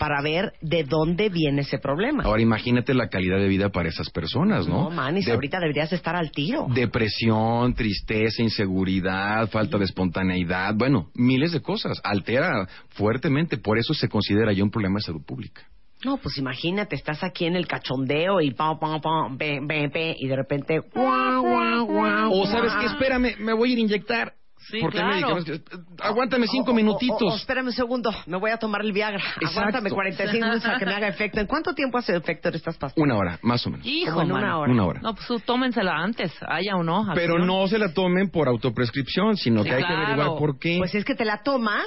para 0.00 0.20
ver 0.20 0.52
de 0.62 0.82
dónde 0.82 1.28
viene 1.28 1.60
ese 1.62 1.78
problema. 1.78 2.24
Ahora 2.24 2.42
imagínate 2.42 2.92
la 2.92 3.08
calidad 3.08 3.38
de 3.38 3.46
vida 3.46 3.68
para 3.70 3.88
esas 3.88 4.10
personas, 4.10 4.66
¿no? 4.66 4.84
no, 4.84 4.90
manis, 4.90 5.26
De- 5.26 5.32
ahorita 5.32 5.60
deberías 5.60 5.92
estar 5.92 6.16
al 6.16 6.32
tiro. 6.32 6.66
Depresión, 6.74 7.74
tristeza, 7.74 8.42
inseguridad, 8.42 9.48
falta 9.48 9.78
de 9.78 9.84
espontaneidad, 9.84 10.74
bueno, 10.76 11.08
miles 11.14 11.52
de 11.52 11.60
cosas. 11.60 12.00
Altera 12.02 12.66
fuertemente, 12.88 13.58
por 13.58 13.78
eso 13.78 13.94
se 13.94 14.08
considera 14.08 14.52
ya 14.52 14.64
un 14.64 14.70
problema 14.70 14.96
de 14.98 15.02
salud 15.02 15.22
pública. 15.24 15.62
No, 16.04 16.16
pues 16.18 16.38
imagínate, 16.38 16.94
estás 16.96 17.22
aquí 17.24 17.44
en 17.46 17.56
el 17.56 17.66
cachondeo 17.66 18.40
y 18.40 18.52
pam, 18.52 18.78
pam, 18.78 19.00
pam, 19.00 19.36
pe, 19.36 19.60
pe, 19.66 19.88
pe, 19.90 20.16
y 20.18 20.28
de 20.28 20.36
repente... 20.36 20.78
guau, 20.94 21.42
guau, 21.42 21.86
guau, 21.86 22.32
O 22.32 22.46
sabes 22.46 22.72
qué, 22.80 22.86
espérame, 22.86 23.34
me 23.40 23.52
voy 23.52 23.70
a 23.70 23.72
ir 23.72 23.78
a 23.78 23.82
inyectar. 23.82 24.32
Sí, 24.70 24.80
Porque 24.82 24.98
claro. 24.98 25.42
que- 25.44 25.60
Aguántame 26.00 26.46
cinco 26.48 26.70
O- 26.70 26.72
o- 26.72 26.76
minutitos. 26.76 27.22
o- 27.22 27.32
o 27.32 27.36
espérame 27.36 27.66
un 27.68 27.72
segundo, 27.72 28.10
me 28.26 28.36
voy 28.36 28.50
a 28.50 28.58
tomar 28.58 28.82
el 28.82 28.92
Viagra. 28.92 29.22
Exacto. 29.40 29.60
Aguántame 29.60 29.90
45 29.90 30.32
minutos 30.46 30.66
a 30.66 30.78
que 30.78 30.84
me 30.84 30.94
haga 30.94 31.08
efecto. 31.08 31.40
¿En 31.40 31.46
cuánto 31.46 31.74
tiempo 31.74 31.96
hace 31.96 32.14
efecto 32.16 32.48
estas 32.50 32.76
pastillas? 32.76 33.02
Una 33.06 33.16
hora, 33.16 33.38
más 33.42 33.66
o 33.66 33.70
menos. 33.70 33.86
Hijo, 33.86 34.20
en 34.20 34.30
una 34.32 34.58
hora. 34.58 34.70
Una 34.72 34.84
hora. 34.84 35.00
No, 35.00 35.14
pues 35.14 35.26
tú 35.26 35.38
tómensela 35.40 35.96
antes, 35.96 36.32
haya 36.46 36.76
o 36.76 36.82
no. 36.82 37.06
Pero 37.14 37.38
no 37.38 37.66
se 37.68 37.78
la 37.78 37.94
tomen 37.94 38.30
por 38.30 38.46
autoprescripción, 38.48 39.36
sino 39.36 39.62
Sí, 39.62 39.68
que 39.70 39.74
hay 39.76 39.84
que 39.84 39.92
averiguar 39.92 40.36
por 40.38 40.58
qué. 40.58 40.76
Pues 40.78 40.94
es 40.94 41.04
que 41.04 41.14
te 41.14 41.24
la 41.24 41.40
tomas, 41.42 41.86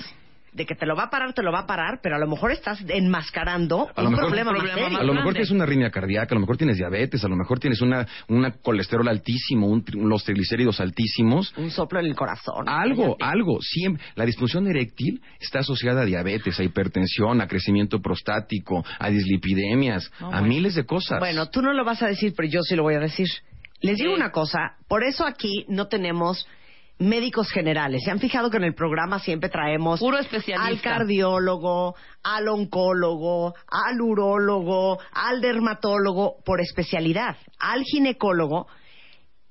de 0.54 0.66
que 0.66 0.76
te 0.76 0.86
lo 0.86 0.96
va 0.96 1.04
a 1.04 1.10
parar, 1.10 1.34
te 1.34 1.42
lo 1.44 1.52
va 1.52 1.60
a 1.60 1.66
parar, 1.66 2.00
pero 2.04 2.16
a 2.16 2.20
lo 2.20 2.28
mejor 2.28 2.52
estás 2.52 2.84
enmascarando 2.88 3.90
A 3.96 4.02
lo 4.02 4.08
un 4.10 4.14
mejor- 4.16 4.28
problema, 4.28 4.52
un 4.52 4.58
problema 4.58 5.00
a 5.00 5.04
lo 5.04 5.14
mejor 5.14 5.34
tienes 5.34 5.52
una 5.52 5.64
arritmia 5.64 5.90
cardíaca, 5.92 6.28
a 6.32 6.36
lo 6.36 6.42
mejor 6.42 6.58
tienes 6.58 6.78
diabetes, 6.78 7.24
a 7.24 7.28
lo 7.28 7.36
mejor 7.36 7.60
tienes 7.60 7.82
una, 7.82 8.06
una 8.28 8.52
colesterol 8.52 9.08
altísimo, 9.08 9.68
un 9.68 9.84
los 9.94 10.24
triglicéridos 10.24 10.80
altísimos. 10.82 11.54
Un 11.58 11.72
soplo 11.72 12.00
en 12.00 12.06
el 12.08 12.16
corazón. 12.16 12.68
Algo, 12.68 13.16
algo. 13.22 13.62
Siempre. 13.62 14.04
La 14.16 14.26
disfunción 14.26 14.68
eréctil 14.68 15.22
está 15.40 15.60
asociada 15.60 16.02
a 16.02 16.06
diabetes, 16.06 16.60
a 16.60 16.64
hipertensión, 16.64 17.40
a 17.42 17.48
crecimiento 17.48 18.00
prostático, 18.02 18.84
a 19.00 19.10
dislipidemias, 19.10 20.12
No, 20.20 20.28
a 20.28 20.30
bueno. 20.40 20.48
miles 20.48 20.76
de 20.76 20.86
cosas. 20.86 21.20
Bueno, 21.20 21.50
tú 21.50 21.62
no 21.62 21.74
lo 21.74 21.84
vas 21.86 22.02
a 22.04 22.08
decir, 22.08 22.34
pero 22.36 22.50
yo 22.50 22.62
sí 22.62 22.76
lo 22.76 22.84
voy 22.84 22.96
a 22.96 23.00
decir. 23.00 23.28
Les 23.82 23.98
digo 23.98 24.14
una 24.14 24.32
cosa, 24.32 24.76
por 24.88 25.04
eso 25.04 25.26
aquí 25.26 25.66
no 25.68 25.88
tenemos 25.88 26.48
médicos 27.02 27.52
generales. 27.52 28.04
¿Se 28.06 28.12
han 28.12 28.20
fijado 28.20 28.50
que 28.50 28.58
en 28.58 28.64
el 28.64 28.76
programa 28.76 29.20
siempre 29.20 29.50
traemos 29.50 30.00
Puro 30.00 30.18
especialista. 30.18 30.68
al 30.68 30.82
cardiólogo, 30.82 31.96
al 32.24 32.48
oncólogo, 32.48 33.56
al 33.68 34.02
urólogo, 34.02 35.00
al 35.12 35.42
dermatólogo 35.42 36.38
por 36.46 36.62
especialidad, 36.62 37.38
al 37.60 37.84
ginecólogo? 37.84 38.68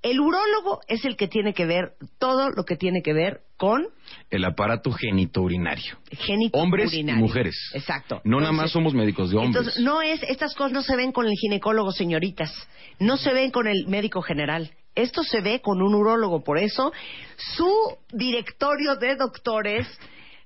El 0.02 0.18
urólogo 0.18 0.80
es 0.88 1.04
el 1.04 1.16
que 1.16 1.28
tiene 1.28 1.52
que 1.52 1.66
ver 1.66 1.92
todo 2.18 2.50
lo 2.50 2.64
que 2.64 2.76
tiene 2.76 3.02
que 3.02 3.12
ver 3.12 3.42
con 3.58 3.86
el 4.30 4.44
aparato 4.46 4.90
genitourinario. 4.92 5.98
génito 6.12 6.58
Hombres 6.58 6.94
y 6.94 7.04
mujeres. 7.04 7.54
Exacto. 7.74 8.22
No 8.24 8.40
nada 8.40 8.52
más 8.52 8.70
somos 8.70 8.94
médicos 8.94 9.30
de 9.30 9.36
hombres. 9.36 9.56
Entonces, 9.56 9.82
no 9.82 10.00
es, 10.00 10.22
estas 10.22 10.54
cosas 10.54 10.72
no 10.72 10.80
se 10.80 10.96
ven 10.96 11.12
con 11.12 11.26
el 11.26 11.34
ginecólogo, 11.34 11.92
señoritas. 11.92 12.50
No 12.98 13.18
se 13.18 13.34
ven 13.34 13.50
con 13.50 13.66
el 13.66 13.86
médico 13.88 14.22
general. 14.22 14.70
Esto 14.94 15.22
se 15.22 15.40
ve 15.40 15.60
con 15.60 15.82
un 15.82 15.94
urólogo. 15.94 16.42
Por 16.42 16.58
eso, 16.58 16.92
su 17.36 17.98
directorio 18.12 18.96
de 18.96 19.16
doctores 19.16 19.86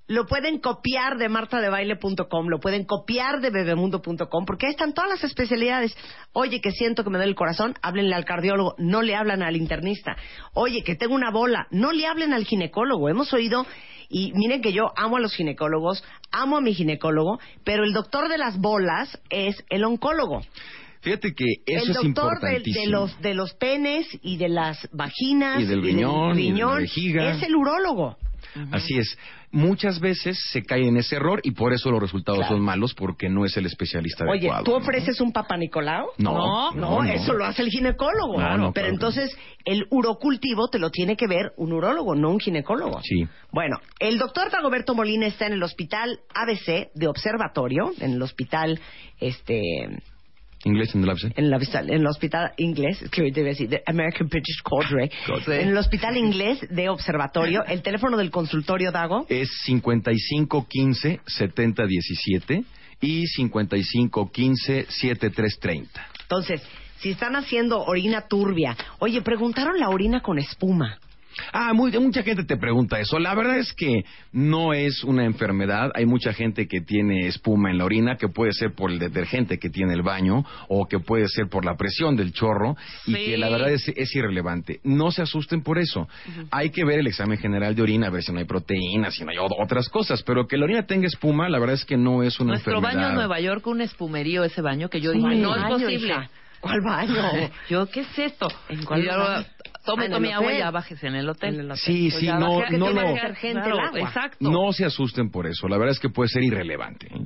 lo 0.07 0.26
pueden 0.26 0.59
copiar 0.59 1.16
de 1.16 1.30
martadebaile.com, 1.30 2.49
lo 2.49 2.61
pueden 2.61 2.84
copiar 2.84 3.40
de 3.40 3.51
bebemundo.com, 3.51 4.45
porque 4.45 4.66
ahí 4.66 4.72
están 4.72 4.92
todas 4.92 5.09
las 5.09 5.24
especialidades. 5.24 5.97
Oye, 6.32 6.61
que 6.61 6.72
siento 6.72 7.05
que 7.05 7.11
me 7.11 7.16
duele 7.16 7.30
el 7.30 7.36
corazón, 7.36 7.74
háblenle 7.80 8.14
al 8.14 8.26
cardiólogo, 8.26 8.74
no 8.78 9.01
le 9.01 9.16
hablan 9.16 9.42
al 9.42 9.57
internista. 9.57 10.16
Oye, 10.53 10.82
que 10.82 10.95
tengo 10.95 11.14
una 11.14 11.30
bola, 11.30 11.66
no 11.70 11.92
le 11.92 12.07
hablen 12.07 12.34
al 12.34 12.45
ginecólogo. 12.45 13.09
Hemos 13.09 13.32
oído, 13.32 13.66
y 14.11 14.32
miren 14.34 14.61
que 14.61 14.72
yo 14.72 14.92
amo 14.97 15.16
a 15.16 15.20
los 15.20 15.34
ginecólogos, 15.34 16.05
amo 16.30 16.59
a 16.59 16.61
mi 16.61 16.74
ginecólogo, 16.74 17.38
pero 17.64 17.84
el 17.84 17.95
doctor 17.95 18.28
de 18.28 18.36
las 18.36 18.59
bolas 18.59 19.18
es 19.30 19.57
el 19.70 19.84
oncólogo. 19.84 20.42
Fíjate 21.05 21.32
que 21.34 21.44
eso 21.66 21.84
el 21.84 21.90
es 21.90 21.96
doctor 21.96 22.40
de, 22.40 22.48
de 22.48 22.57
importantísimo. 22.57 22.90
los 22.90 23.20
de 23.22 23.34
los 23.34 23.55
penes 23.55 24.07
y 24.22 24.36
de 24.38 24.48
las 24.48 24.88
vaginas 24.92 25.61
Y 25.61 25.64
del 25.66 25.82
riñón, 25.82 26.38
y 26.38 26.50
de 26.52 26.59
la 26.59 26.74
vejiga. 26.76 27.30
es 27.32 27.42
el 27.42 27.55
urólogo. 27.55 28.16
Así 28.72 28.96
es. 28.98 29.18
Muchas 29.50 30.00
veces 30.00 30.38
se 30.52 30.62
cae 30.62 30.86
en 30.86 30.96
ese 30.96 31.16
error 31.16 31.40
y 31.44 31.52
por 31.52 31.72
eso 31.72 31.90
los 31.90 32.00
resultados 32.00 32.46
son 32.48 32.61
malos 32.61 32.92
porque 32.94 33.28
no 33.28 33.44
es 33.44 33.57
el 33.57 33.66
especialista 33.66 34.24
Oye, 34.24 34.40
adecuado. 34.48 34.64
¿tú 34.64 34.70
¿no? 34.72 34.76
ofreces 34.78 35.20
un 35.20 35.32
papá 35.32 35.57
Nicolau? 35.57 36.07
No, 36.18 36.72
No, 36.72 37.02
eso 37.05 37.32
lo 37.34 37.44
hace 37.44 37.62
el 37.62 37.68
ginecólogo. 37.68 38.40
No, 38.40 38.57
no, 38.59 38.72
Pero 38.72 38.86
claro. 38.86 38.88
entonces 38.94 39.36
el 39.64 39.86
urocultivo 39.90 40.68
te 40.68 40.78
lo 40.78 40.90
tiene 40.90 41.16
que 41.16 41.26
ver 41.28 41.52
un 41.57 41.72
urólogo, 41.72 42.14
no 42.16 42.30
un 42.30 42.40
ginecólogo. 42.40 43.00
Sí. 43.02 43.26
Bueno, 43.52 43.76
el 44.00 44.18
doctor 44.18 44.50
Dagoberto 44.50 44.94
Molina 44.94 45.26
está 45.26 45.46
en 45.46 45.52
el 45.55 45.62
hospital 45.62 46.20
ABC 46.34 46.90
de 46.94 47.07
Observatorio, 47.09 47.92
en 48.00 48.12
el 48.14 48.22
hospital, 48.22 48.80
este, 49.20 49.62
Inglés 50.64 50.94
en 50.94 51.02
el 51.04 51.10
ABC. 51.10 51.32
en, 51.36 51.50
la, 51.50 51.58
en 51.58 51.90
el 51.90 52.06
hospital 52.06 52.52
inglés, 52.56 53.02
es 53.02 53.10
que 53.10 53.22
a 53.22 53.24
decir, 53.24 53.68
the 53.68 53.82
American 53.86 54.28
British 54.28 54.62
Cadre, 54.62 55.10
en 55.60 55.68
el 55.68 55.76
hospital 55.76 56.16
inglés 56.16 56.58
de 56.70 56.88
Observatorio, 56.88 57.64
el 57.66 57.82
teléfono 57.82 58.16
del 58.16 58.30
consultorio 58.30 58.90
Dago, 58.90 59.26
Es 59.28 59.48
5515 59.64 61.20
7017 61.26 62.64
y 63.00 63.26
5515 63.26 64.86
7330. 64.88 66.06
entonces, 66.22 66.62
si 66.98 67.10
están 67.10 67.36
haciendo 67.36 67.82
orina 67.84 68.26
turbia, 68.28 68.76
oye, 68.98 69.20
preguntaron 69.20 69.78
la 69.78 69.90
orina 69.90 70.20
con 70.20 70.38
espuma. 70.38 70.98
Ah, 71.53 71.72
muy- 71.72 71.91
mucha 71.99 72.22
gente 72.22 72.45
te 72.45 72.57
pregunta 72.57 72.99
eso. 73.01 73.18
La 73.18 73.35
verdad 73.35 73.59
es 73.59 73.72
que 73.72 74.05
no 74.32 74.72
es 74.72 75.03
una 75.05 75.24
enfermedad. 75.24 75.91
Hay 75.95 76.07
mucha 76.07 76.32
gente 76.32 76.66
que 76.66 76.80
tiene 76.80 77.26
espuma 77.26 77.70
en 77.70 77.78
la 77.78 77.85
orina, 77.85 78.16
que 78.16 78.28
puede 78.28 78.53
ser 78.53 78.74
por 78.74 78.91
el 78.91 78.99
detergente 78.99 79.59
que 79.59 79.70
tiene 79.70 79.95
el 79.95 80.03
baño 80.03 80.45
o 80.68 80.87
que 80.87 80.99
puede 80.99 81.28
ser 81.28 81.49
por 81.49 81.64
la 81.64 81.76
presión 81.76 82.16
del 82.16 82.32
chorro 82.32 82.76
y 83.07 83.14
que 83.14 83.37
la 83.39 83.49
verdad 83.51 83.70
es, 83.70 83.89
es 83.89 84.14
irrelevante. 84.14 84.80
No 84.85 85.11
se 85.11 85.22
asusten 85.22 85.62
por 85.62 85.78
eso. 85.78 86.09
Hay 86.51 86.70
que 86.70 86.85
ver 86.85 87.01
el 87.01 87.07
examen 87.07 87.39
general 87.39 87.74
de 87.74 87.82
orina, 87.82 88.07
a 88.07 88.11
ver 88.11 88.22
si 88.22 88.32
no 88.32 88.39
hay 88.39 88.45
proteínas, 88.45 89.14
si 89.14 89.24
no 89.24 89.30
hay 89.30 89.37
otras 89.39 89.89
cosas. 89.89 90.22
Pero 90.22 90.47
que 90.47 90.57
la 90.57 90.64
orina 90.64 90.87
tenga 90.87 91.07
espuma, 91.07 91.49
la 91.49 91.59
verdad 91.59 91.74
es 91.74 91.85
que 91.85 91.97
no 91.97 92.22
es 92.22 92.39
una 92.41 92.53
Nuestro 92.53 92.74
enfermedad. 92.76 92.95
baño 93.01 93.09
en 93.11 93.14
Nueva 93.16 93.41
York, 93.41 93.66
un 93.66 93.80
espumerío 93.80 94.45
ese 94.45 94.61
baño 94.62 94.89
que 94.89 95.01
yo 95.01 95.12
¿Cuál 95.12 95.30
dije, 95.32 95.43
no 95.43 95.55
es 95.57 95.62
posible. 95.64 96.07
hija? 96.09 96.30
¿Cuál 96.64 96.80
baño? 96.80 97.50
Yo, 97.68 97.86
¿qué 97.86 98.00
es 98.00 98.18
esto? 98.18 98.48
¿En 98.70 98.84
cuál 98.84 99.00
Y 99.02 99.04
yo, 99.06 99.18
baño? 99.18 99.44
tome, 99.84 100.06
Ah, 100.06 100.10
tome 100.10 100.32
agua 100.32 100.52
y 100.52 100.58
ya 100.58 100.70
bájese 100.70 101.06
en 101.08 101.14
el 101.16 101.28
hotel. 101.28 101.54
En 101.54 101.60
el 101.60 101.66
hotel. 101.66 101.78
Sí, 101.84 102.08
Pues 102.10 102.20
sí, 102.20 102.26
no, 102.26 102.56
bajé 102.58 102.78
no 102.78 102.86
Claro. 102.90 103.96
Exacto. 103.96 104.50
No 104.50 104.72
se 104.72 104.86
asusten 104.86 105.30
por 105.30 105.46
eso. 105.46 105.68
La 105.68 105.76
verdad 105.76 105.92
es 105.92 106.00
que 106.00 106.08
puede 106.08 106.28
ser 106.30 106.42
irrelevante. 106.42 107.06
¿eh? 107.08 107.20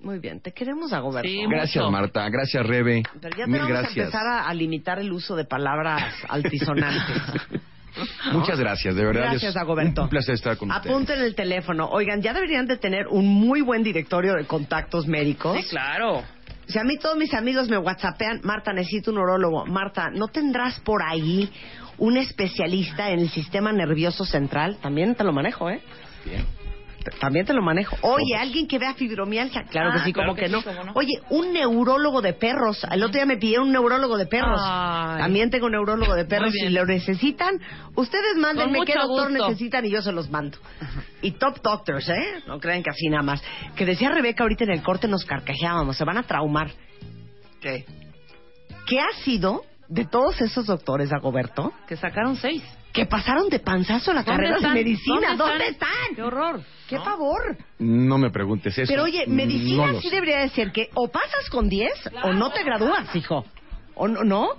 Muy 0.00 0.18
bien, 0.18 0.40
te 0.40 0.52
queremos, 0.52 0.90
Dagoberto. 0.90 1.26
Sí, 1.26 1.46
Gracias, 1.48 1.82
mucho. 1.82 1.90
Marta. 1.92 2.28
Gracias, 2.28 2.66
Rebe. 2.66 3.02
Pero 3.22 3.36
ya 3.38 3.46
Mil 3.46 3.54
tenemos 3.54 3.66
que 3.68 3.72
gracias. 3.72 3.96
empezar 4.06 4.26
a, 4.26 4.48
a 4.48 4.52
limitar 4.54 4.98
el 4.98 5.10
uso 5.12 5.34
de 5.34 5.46
palabras 5.46 6.12
altisonantes. 6.28 7.22
Muchas 8.32 8.58
gracias, 8.58 8.94
de 8.96 9.04
verdad. 9.04 9.22
Gracias, 9.30 9.44
es 9.50 9.54
Dagoberto. 9.54 10.02
Un 10.02 10.08
placer 10.08 10.34
estar 10.34 10.56
con 10.58 10.70
ustedes. 10.70 10.92
Apunten 10.92 11.20
el 11.22 11.34
teléfono. 11.34 11.88
Oigan, 11.90 12.20
ya 12.20 12.34
deberían 12.34 12.66
de 12.66 12.76
tener 12.76 13.06
un 13.06 13.26
muy 13.26 13.60
buen 13.60 13.82
directorio 13.82 14.34
de 14.34 14.44
contactos 14.46 15.06
médicos. 15.06 15.56
Sí, 15.62 15.68
claro. 15.70 16.22
Si 16.66 16.78
a 16.78 16.84
mí 16.84 16.98
todos 16.98 17.16
mis 17.16 17.34
amigos 17.34 17.68
me 17.68 17.78
whatsappean, 17.78 18.40
Marta, 18.42 18.72
necesito 18.72 19.10
un 19.10 19.18
urólogo. 19.18 19.66
Marta, 19.66 20.10
¿no 20.10 20.28
tendrás 20.28 20.80
por 20.80 21.02
ahí 21.02 21.50
un 21.98 22.16
especialista 22.16 23.10
en 23.10 23.20
el 23.20 23.30
sistema 23.30 23.72
nervioso 23.72 24.24
central? 24.24 24.76
También 24.80 25.14
te 25.14 25.24
lo 25.24 25.32
manejo, 25.32 25.70
¿eh? 25.70 25.80
Bien. 26.24 26.63
También 27.20 27.44
te 27.46 27.52
lo 27.52 27.62
manejo. 27.62 27.96
Oye, 28.02 28.36
alguien 28.36 28.66
que 28.66 28.78
vea 28.78 28.94
fibromialgia. 28.94 29.64
Claro 29.64 29.92
que 29.92 29.98
Ah, 30.00 30.04
sí, 30.04 30.12
claro 30.12 30.28
como 30.30 30.36
que 30.36 30.46
que, 30.46 30.48
no. 30.50 30.58
sí, 30.60 30.64
cómo 30.64 30.84
no. 30.84 30.92
Oye, 30.94 31.12
un 31.30 31.52
neurólogo 31.52 32.22
de 32.22 32.32
perros. 32.32 32.84
El 32.90 33.02
otro 33.02 33.14
día 33.14 33.26
me 33.26 33.36
pidieron 33.36 33.66
un 33.66 33.72
neurólogo 33.72 34.16
de 34.16 34.26
perros. 34.26 34.60
Ay. 34.62 35.18
También 35.20 35.50
tengo 35.50 35.66
un 35.66 35.72
neurólogo 35.72 36.14
de 36.14 36.24
perros. 36.24 36.52
Si 36.52 36.68
lo 36.68 36.84
necesitan, 36.86 37.60
ustedes 37.94 38.36
mándenme 38.36 38.80
qué 38.84 38.94
doctor 38.94 39.30
gusto. 39.30 39.48
necesitan 39.48 39.84
y 39.86 39.90
yo 39.90 40.02
se 40.02 40.12
los 40.12 40.30
mando. 40.30 40.58
Y 41.22 41.32
top 41.32 41.60
doctors, 41.62 42.08
¿eh? 42.08 42.42
No 42.46 42.58
crean 42.58 42.82
que 42.82 42.90
así 42.90 43.08
nada 43.08 43.22
más. 43.22 43.42
Que 43.76 43.84
decía 43.86 44.10
Rebeca 44.10 44.44
ahorita 44.44 44.64
en 44.64 44.70
el 44.70 44.82
corte 44.82 45.08
nos 45.08 45.24
carcajeábamos. 45.24 45.96
Se 45.96 46.04
van 46.04 46.18
a 46.18 46.22
traumar. 46.24 46.70
¿Qué? 47.60 47.84
¿Qué 48.86 49.00
ha 49.00 49.12
sido 49.24 49.62
de 49.88 50.04
todos 50.04 50.40
esos 50.40 50.66
doctores, 50.66 51.12
Agoberto, 51.12 51.72
Que 51.88 51.96
sacaron 51.96 52.36
seis. 52.36 52.62
Que 52.94 53.06
pasaron 53.06 53.48
de 53.48 53.58
panzazo 53.58 54.12
la 54.14 54.22
¿Dónde 54.22 54.44
carrera 54.44 54.60
de 54.60 54.74
medicina? 54.74 55.34
¿Dónde, 55.36 55.44
¿Dónde 55.44 55.66
están? 55.66 56.14
Qué 56.14 56.22
horror. 56.22 56.62
¡Qué 56.88 56.96
¿no? 56.96 57.04
favor! 57.04 57.58
No 57.80 58.18
me 58.18 58.30
preguntes 58.30 58.78
eso. 58.78 58.88
Pero 58.88 59.02
oye, 59.02 59.26
medicina 59.26 59.92
sí 60.00 60.08
sé. 60.08 60.14
debería 60.14 60.38
decir 60.38 60.70
que 60.70 60.88
o 60.94 61.08
pasas 61.08 61.50
con 61.50 61.68
10 61.68 61.92
o 62.22 62.32
no 62.32 62.50
te 62.50 62.62
gradúas, 62.62 63.14
hijo. 63.16 63.44
¿O 63.96 64.06
no? 64.06 64.50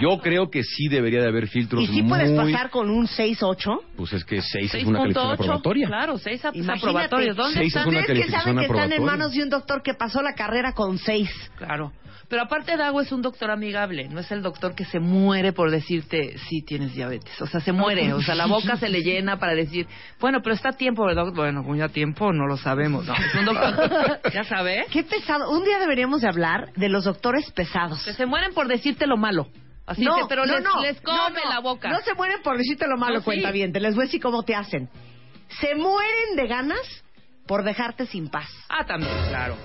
Yo 0.00 0.18
creo 0.18 0.50
que 0.50 0.62
sí 0.64 0.88
debería 0.88 1.20
de 1.22 1.28
haber 1.28 1.46
filtros 1.48 1.84
¿Y 1.88 2.02
puedes 2.02 2.30
muy... 2.32 2.52
pasar 2.52 2.70
con 2.70 2.90
un 2.90 3.06
6-8? 3.06 3.80
Pues 3.96 4.12
es 4.12 4.24
que 4.24 4.42
6 4.42 4.74
es 4.74 4.84
una 4.84 4.98
calificación 5.00 5.30
6.8. 5.30 5.34
aprobatoria. 5.34 5.86
Claro, 5.86 6.18
seis 6.18 6.44
ap- 6.44 6.56
Imagínate. 6.56 6.78
aprobatorios. 6.80 7.36
¿Dónde 7.36 7.54
Seis 7.60 7.68
es 7.68 7.76
están? 7.76 7.88
una 7.88 8.00
Ustedes 8.00 8.24
que 8.26 8.30
saben 8.32 8.58
que 8.58 8.64
están 8.66 8.92
en 8.92 9.04
manos 9.04 9.32
de 9.32 9.42
un 9.42 9.48
doctor 9.50 9.82
que 9.82 9.94
pasó 9.94 10.22
la 10.22 10.34
carrera 10.34 10.72
con 10.72 10.98
6. 10.98 11.30
Claro. 11.56 11.92
Pero 12.28 12.42
aparte 12.42 12.76
Dago 12.76 13.00
es 13.00 13.12
un 13.12 13.22
doctor 13.22 13.52
amigable, 13.52 14.08
no 14.08 14.18
es 14.18 14.32
el 14.32 14.42
doctor 14.42 14.74
que 14.74 14.84
se 14.84 14.98
muere 14.98 15.52
por 15.52 15.70
decirte 15.70 16.36
sí 16.48 16.60
tienes 16.62 16.92
diabetes, 16.92 17.40
o 17.40 17.46
sea, 17.46 17.60
se 17.60 17.70
muere, 17.70 18.12
o 18.14 18.20
sea, 18.20 18.34
la 18.34 18.46
boca 18.46 18.76
se 18.76 18.88
le 18.88 19.02
llena 19.02 19.38
para 19.38 19.54
decir, 19.54 19.86
bueno, 20.18 20.40
pero 20.42 20.56
está 20.56 20.70
a 20.70 20.72
tiempo, 20.72 21.06
¿verdad? 21.06 21.26
Bueno, 21.32 21.62
pues 21.64 21.78
ya 21.78 21.88
tiempo 21.88 22.32
no 22.32 22.48
lo 22.48 22.56
sabemos, 22.56 23.06
no, 23.06 23.14
es 23.14 23.32
un 23.38 23.44
doctor, 23.44 24.20
ya 24.34 24.42
sabe, 24.42 24.86
Qué 24.90 25.04
pesado. 25.04 25.52
Un 25.52 25.62
día 25.64 25.78
deberíamos 25.78 26.20
de 26.22 26.26
hablar 26.28 26.72
de 26.74 26.88
los 26.88 27.04
doctores 27.04 27.48
pesados. 27.52 28.02
que 28.04 28.12
se 28.14 28.26
mueren 28.26 28.52
por 28.54 28.66
decirte 28.66 29.06
lo 29.06 29.16
malo. 29.16 29.46
Así 29.86 30.02
no, 30.04 30.16
que, 30.16 30.22
pero 30.28 30.44
no, 30.46 30.54
les, 30.54 30.64
no, 30.64 30.82
les 30.82 31.00
come 31.00 31.40
la 31.48 31.60
boca. 31.60 31.88
No 31.90 32.00
se 32.00 32.14
mueren 32.14 32.42
por 32.42 32.58
decirte 32.58 32.86
lo 32.88 32.96
malo, 32.96 33.18
sí. 33.20 33.24
cuenta 33.24 33.50
bien. 33.52 33.72
Te 33.72 33.80
les 33.80 33.94
voy 33.94 34.02
a 34.02 34.06
decir 34.06 34.20
cómo 34.20 34.42
te 34.42 34.54
hacen. 34.54 34.88
Se 35.60 35.74
mueren 35.76 36.34
de 36.36 36.46
ganas 36.48 37.04
por 37.46 37.62
dejarte 37.62 38.06
sin 38.06 38.28
paz. 38.28 38.48
Ah, 38.68 38.84
también, 38.84 39.12
claro. 39.28 39.56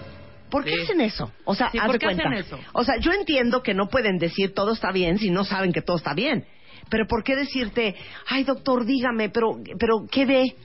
¿Por 0.51 0.63
qué 0.63 0.75
Sí. 0.75 0.81
hacen 0.83 1.01
eso? 1.01 1.31
O 1.45 1.55
sea, 1.55 1.71
Sí, 1.71 1.77
haz 1.79 1.85
¿por 1.85 1.93
de 1.93 1.99
qué 1.99 2.05
cuenta. 2.05 2.23
hacen 2.23 2.33
eso? 2.37 2.59
O 2.73 2.83
sea, 2.83 2.97
yo 2.99 3.11
entiendo 3.13 3.63
que 3.63 3.73
no 3.73 3.87
pueden 3.87 4.17
decir 4.17 4.53
todo 4.53 4.73
está 4.73 4.91
bien 4.91 5.17
si 5.17 5.29
no 5.31 5.43
saben 5.43 5.71
que 5.73 5.81
todo 5.81 5.97
está 5.97 6.13
bien. 6.13 6.45
Pero 6.89 7.07
¿por 7.07 7.23
qué 7.23 7.35
decirte, 7.35 7.95
ay 8.27 8.43
doctor, 8.43 8.85
dígame, 8.85 9.29
pero, 9.29 9.57
pero 9.79 10.05
¿qué 10.11 10.25
ve? 10.25 10.55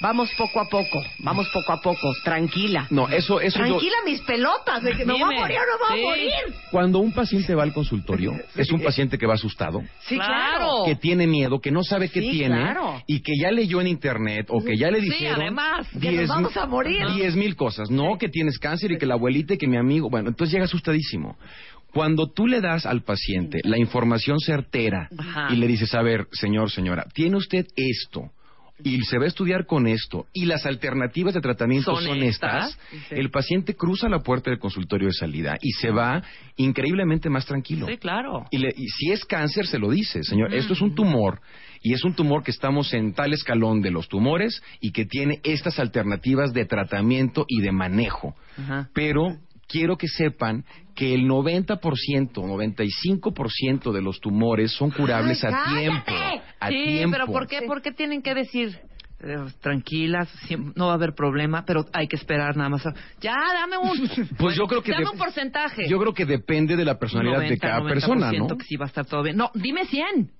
Vamos 0.00 0.30
poco 0.38 0.60
a 0.60 0.68
poco, 0.68 1.02
vamos 1.18 1.48
poco 1.52 1.72
a 1.72 1.80
poco, 1.80 2.12
tranquila. 2.24 2.86
No, 2.90 3.08
eso, 3.08 3.40
eso 3.40 3.58
yo- 3.58 3.64
Tranquila 3.66 3.96
mis 4.06 4.20
pelotas, 4.22 4.82
de 4.82 4.96
que 4.96 5.04
me 5.04 5.12
voy 5.12 5.22
a 5.22 5.26
morir 5.40 5.58
o 5.58 5.60
no 5.60 5.88
voy 5.88 5.98
Sí. 5.98 6.04
a 6.04 6.08
morir. 6.08 6.54
Cuando 6.70 6.98
un 7.00 7.12
paciente 7.12 7.54
va 7.54 7.64
al 7.64 7.72
consultorio, 7.74 8.32
es 8.56 8.70
un 8.72 8.80
paciente 8.82 9.18
que 9.18 9.26
va 9.26 9.34
asustado, 9.34 9.82
Sí, 10.00 10.16
Claro. 10.16 10.84
que 10.86 10.96
tiene 10.96 11.26
miedo, 11.26 11.60
que 11.60 11.70
no 11.70 11.82
sabe 11.84 12.08
qué 12.08 12.20
Sí, 12.20 12.30
tiene 12.30 12.56
claro. 12.56 13.02
y 13.06 13.20
que 13.20 13.32
ya 13.38 13.50
leyó 13.50 13.80
en 13.80 13.88
internet 13.88 14.46
o 14.48 14.64
que 14.64 14.76
ya 14.78 14.90
le 14.90 15.00
Sí, 15.00 15.10
dijeron 15.10 15.40
además, 15.42 15.86
que 15.88 15.94
nos 15.98 16.00
diez 16.16 16.28
vamos 16.28 16.50
mil- 16.54 16.62
a 16.62 16.66
morir. 16.66 17.06
diez 17.14 17.36
mil 17.36 17.54
cosas, 17.56 17.90
no 17.90 18.16
que 18.18 18.28
tienes 18.28 18.58
cáncer 18.58 18.92
y 18.92 18.98
que 18.98 19.06
la 19.06 19.14
abuelita 19.14 19.54
y 19.54 19.58
que 19.58 19.66
mi 19.66 19.76
amigo, 19.76 20.08
bueno, 20.08 20.30
entonces 20.30 20.52
llega 20.54 20.64
asustadísimo. 20.64 21.36
Cuando 21.92 22.30
tú 22.30 22.46
le 22.46 22.60
das 22.60 22.86
al 22.86 23.02
paciente 23.02 23.58
la 23.64 23.76
información 23.76 24.38
certera 24.38 25.08
Ajá. 25.18 25.48
y 25.52 25.56
le 25.56 25.66
dices, 25.66 25.92
a 25.94 26.02
ver, 26.02 26.26
señor, 26.32 26.70
señora, 26.70 27.04
tiene 27.12 27.36
usted 27.36 27.66
esto 27.76 28.30
y 28.84 29.00
se 29.02 29.18
va 29.18 29.24
a 29.24 29.28
estudiar 29.28 29.66
con 29.66 29.86
esto 29.86 30.26
y 30.32 30.44
las 30.46 30.66
alternativas 30.66 31.34
de 31.34 31.40
tratamiento 31.40 31.94
Son 31.94 32.04
son, 32.04 32.22
estas. 32.22 32.70
estas, 32.70 32.78
Sí. 33.08 33.14
el 33.16 33.30
paciente 33.30 33.74
cruza 33.74 34.08
la 34.08 34.20
puerta 34.20 34.50
del 34.50 34.58
consultorio 34.58 35.08
de 35.08 35.14
salida 35.14 35.56
y 35.60 35.70
se 35.72 35.90
va 35.90 36.22
increíblemente 36.56 37.28
más 37.30 37.46
tranquilo. 37.46 37.86
Sí, 37.86 37.96
claro. 37.96 38.44
Y, 38.50 38.58
le- 38.58 38.74
y 38.76 38.86
si 38.88 39.10
es 39.12 39.24
cáncer, 39.24 39.66
se 39.66 39.78
lo 39.78 39.90
dice, 39.90 40.22
señor, 40.22 40.54
esto 40.54 40.72
es 40.74 40.80
un 40.80 40.94
tumor 40.94 41.40
y 41.82 41.94
es 41.94 42.04
un 42.04 42.14
tumor 42.14 42.42
que 42.42 42.50
estamos 42.50 42.92
en 42.92 43.14
tal 43.14 43.32
escalón 43.32 43.80
de 43.80 43.90
los 43.90 44.08
tumores 44.08 44.62
y 44.80 44.92
que 44.92 45.06
tiene 45.06 45.40
estas 45.44 45.78
alternativas 45.78 46.52
de 46.52 46.66
tratamiento 46.66 47.44
y 47.48 47.60
de 47.62 47.72
manejo. 47.72 48.34
Ajá. 48.58 48.88
Pero 48.94 49.36
quiero 49.68 49.96
que 49.96 50.08
sepan 50.08 50.64
que 51.00 51.14
el 51.14 51.22
90%, 51.26 51.78
95% 52.34 53.90
de 53.90 54.02
los 54.02 54.20
tumores 54.20 54.70
son 54.72 54.90
curables 54.90 55.42
Ay, 55.42 55.48
a 55.48 55.56
cállate. 55.64 55.80
tiempo. 55.80 56.12
A 56.60 56.68
sí, 56.68 56.74
tiempo. 56.84 57.12
pero 57.16 57.26
¿por 57.26 57.46
qué, 57.46 57.62
¿por 57.62 57.80
qué 57.80 57.90
tienen 57.92 58.20
que 58.20 58.34
decir 58.34 58.78
eh, 59.22 59.36
tranquilas, 59.62 60.28
no 60.74 60.86
va 60.88 60.92
a 60.92 60.94
haber 60.96 61.14
problema, 61.14 61.64
pero 61.64 61.86
hay 61.94 62.06
que 62.06 62.16
esperar 62.16 62.54
nada 62.54 62.68
más? 62.68 62.82
Ya, 63.22 63.34
dame 63.54 63.78
un... 63.78 64.28
Pues 64.38 64.54
yo 64.56 64.66
creo 64.66 64.82
que 64.82 64.92
Dame 64.92 65.04
de- 65.06 65.10
un 65.12 65.16
porcentaje. 65.18 65.88
Yo 65.88 65.98
creo 65.98 66.12
que 66.12 66.26
depende 66.26 66.76
de 66.76 66.84
la 66.84 66.98
personalidad 66.98 67.38
de 67.38 67.44
90, 67.56 67.66
cada 67.66 67.82
persona, 67.82 68.30
¿no? 68.32 68.58
que 68.58 68.64
sí 68.66 68.76
va 68.76 68.84
a 68.84 68.88
estar 68.88 69.06
todo 69.06 69.22
bien. 69.22 69.36
No, 69.38 69.50
dime 69.54 69.86
100. 69.86 70.30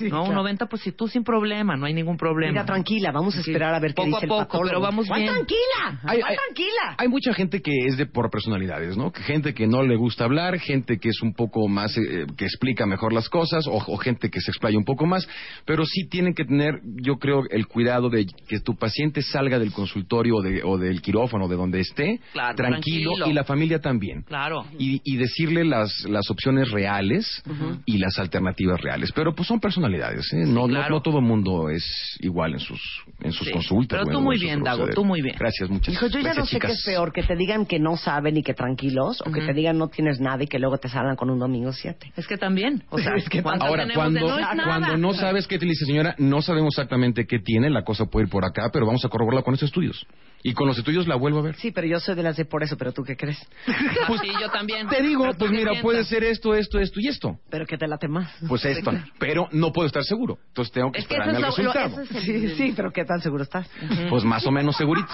No, 0.00 0.20
un 0.20 0.26
claro. 0.26 0.32
90, 0.42 0.66
pues 0.66 0.82
si 0.82 0.92
tú 0.92 1.08
sin 1.08 1.24
problema, 1.24 1.76
no 1.76 1.86
hay 1.86 1.94
ningún 1.94 2.16
problema. 2.16 2.52
Mira, 2.52 2.64
tranquila, 2.64 3.10
vamos 3.12 3.36
a 3.36 3.42
Sí. 3.42 3.50
esperar 3.50 3.74
a 3.74 3.80
ver 3.80 3.90
qué 3.92 4.02
Poco 4.02 4.06
dice 4.06 4.18
a 4.18 4.22
el 4.22 4.28
poco, 4.28 4.40
patólogo. 4.40 4.68
pero 4.68 4.80
vamos 4.80 5.06
¿Cuál 5.08 5.20
bien. 5.22 5.32
tranquila? 5.34 6.00
Ay, 6.04 6.20
¿Cuál 6.20 6.30
ay, 6.30 6.36
tranquila? 6.46 6.94
Hay 6.98 7.08
mucha 7.08 7.34
gente 7.34 7.60
que 7.62 7.72
es 7.86 7.96
de 7.96 8.06
por 8.06 8.30
personalidades, 8.30 8.96
¿no? 8.96 9.12
Gente 9.12 9.54
que 9.54 9.66
no 9.66 9.82
le 9.82 9.96
gusta 9.96 10.24
hablar, 10.24 10.58
gente 10.58 10.98
que 10.98 11.08
es 11.08 11.20
un 11.22 11.34
poco 11.34 11.68
más, 11.68 11.96
eh, 11.98 12.26
que 12.36 12.44
explica 12.44 12.86
mejor 12.86 13.12
las 13.12 13.28
cosas, 13.28 13.66
o, 13.66 13.72
o 13.76 13.96
gente 13.96 14.30
que 14.30 14.40
se 14.40 14.50
explaya 14.50 14.78
un 14.78 14.84
poco 14.84 15.06
más, 15.06 15.28
pero 15.64 15.84
sí 15.84 16.08
tienen 16.08 16.34
que 16.34 16.44
tener, 16.44 16.80
yo 17.02 17.16
creo, 17.18 17.42
el 17.50 17.66
cuidado 17.66 18.08
de 18.08 18.26
que 18.48 18.60
tu 18.60 18.76
paciente 18.76 19.22
salga 19.22 19.58
del 19.58 19.72
consultorio 19.72 20.36
o, 20.36 20.42
de- 20.42 20.62
o 20.64 20.78
del 20.78 21.02
quirófano, 21.02 21.48
de 21.48 21.56
donde 21.56 21.80
esté, 21.80 22.20
Claro, 22.32 22.54
tranquilo, 22.56 23.10
tranquilo. 23.10 23.26
y 23.30 23.32
la 23.32 23.44
familia 23.44 23.80
también. 23.80 24.22
Claro. 24.22 24.64
Y, 24.78 25.00
y 25.04 25.16
decirle 25.16 25.64
las, 25.64 26.04
las 26.08 26.30
opciones 26.30 26.70
reales 26.70 27.42
y 27.84 27.98
las 27.98 28.18
alternativas 28.18 28.80
reales. 28.80 29.12
Pero 29.12 29.34
pues 29.34 29.48
son 29.48 29.55
son 29.56 29.60
personalidades, 29.60 30.32
¿eh? 30.32 30.44
no, 30.46 30.66
claro. 30.66 30.96
no, 30.96 31.02
todo 31.02 31.18
el 31.18 31.24
mundo 31.24 31.70
es 31.70 31.84
igual 32.20 32.52
en 32.52 32.60
sus, 32.60 32.80
en 33.22 33.32
sus 33.32 33.46
Sí. 33.46 33.52
consultas. 33.52 34.00
Pero 34.04 34.18
tú 34.18 34.20
muy 34.22 34.38
bien, 34.38 34.62
Dago, 34.62 34.88
tú 34.88 35.04
muy 35.04 35.22
bien. 35.22 35.36
Gracias, 35.38 35.70
muchas 35.70 35.94
Hijo, 35.94 36.06
yo 36.06 36.18
ya 36.18 36.24
gracias, 36.34 36.38
no 36.38 36.46
sé 36.46 36.58
qué 36.58 36.72
es 36.72 36.82
peor, 36.84 37.12
que 37.12 37.22
te 37.22 37.36
digan 37.36 37.66
que 37.66 37.78
no 37.78 37.96
saben 37.96 38.36
y 38.36 38.42
que 38.42 38.54
tranquilos, 38.54 39.22
o 39.24 39.32
que 39.32 39.40
te 39.40 39.54
digan 39.54 39.78
no 39.78 39.88
tienes 39.88 40.20
nada 40.20 40.42
y 40.44 40.46
que 40.46 40.58
luego 40.58 40.78
te 40.78 40.88
salgan 40.88 41.16
con 41.16 41.30
un 41.30 41.38
domingo 41.38 41.72
7. 41.72 42.12
Es 42.16 42.26
que 42.26 42.36
también, 42.36 42.82
o 42.90 42.98
sea, 42.98 43.12
Es 43.16 43.28
que 43.28 43.42
¿cuánto 43.42 43.64
Ahora, 43.66 43.86
cuando, 43.94 44.20
no 44.20 44.38
es 44.38 44.46
cuando 44.64 44.96
no 44.98 45.14
sabes 45.14 45.46
qué 45.46 45.58
te 45.58 45.64
dice 45.66 45.84
señora, 45.86 46.14
no 46.18 46.42
sabemos 46.42 46.74
exactamente 46.74 47.26
qué 47.26 47.38
tiene, 47.38 47.70
la 47.70 47.82
cosa 47.82 48.06
puede 48.06 48.26
ir 48.26 48.30
por 48.30 48.44
acá, 48.44 48.70
pero 48.72 48.86
vamos 48.86 49.04
a 49.04 49.08
corroborarla 49.08 49.42
con 49.42 49.54
estos 49.54 49.68
estudios. 49.68 50.06
Y 50.42 50.52
con 50.52 50.68
los 50.68 50.78
estudios 50.78 51.08
la 51.08 51.16
vuelvo 51.16 51.40
a 51.40 51.42
ver. 51.42 51.56
Sí, 51.56 51.72
pero 51.72 51.88
yo 51.88 51.98
soy 51.98 52.14
de 52.14 52.22
las 52.22 52.36
de 52.36 52.44
por 52.44 52.62
eso, 52.62 52.76
pero 52.76 52.92
tú 52.92 53.02
qué 53.02 53.16
crees? 53.16 53.38
sí, 53.66 54.28
yo 54.40 54.48
también. 54.50 54.86
Te 54.88 55.02
digo, 55.02 55.24
Pero 55.24 55.38
pues 55.38 55.50
mira, 55.50 55.70
piensas. 55.72 55.82
puede 55.82 56.04
ser 56.04 56.22
esto, 56.22 56.54
esto, 56.54 56.78
esto 56.78 57.00
y 57.00 57.08
esto. 57.08 57.40
Pero 57.50 57.66
que 57.66 57.76
te 57.76 57.88
late 57.88 58.06
más. 58.06 58.32
Pues 58.46 58.64
esto, 58.64 58.92
pero 59.18 59.45
no 59.52 59.72
puedo 59.72 59.86
estar 59.86 60.02
seguro. 60.04 60.38
Entonces 60.48 60.72
tengo 60.72 60.92
que 60.92 60.98
Es 60.98 61.04
esperarme 61.04 61.32
al 61.36 61.44
es 61.44 61.58
lo- 61.58 61.72
resultado. 61.72 62.02
es 62.02 62.08
Sí, 62.24 62.48
sí, 62.56 62.72
pero 62.76 62.92
¿qué 62.92 63.04
tan 63.04 63.20
seguro 63.20 63.42
estás? 63.42 63.68
Pues 64.10 64.24
más 64.24 64.46
o 64.46 64.50
menos 64.50 64.76
segurito. 64.76 65.08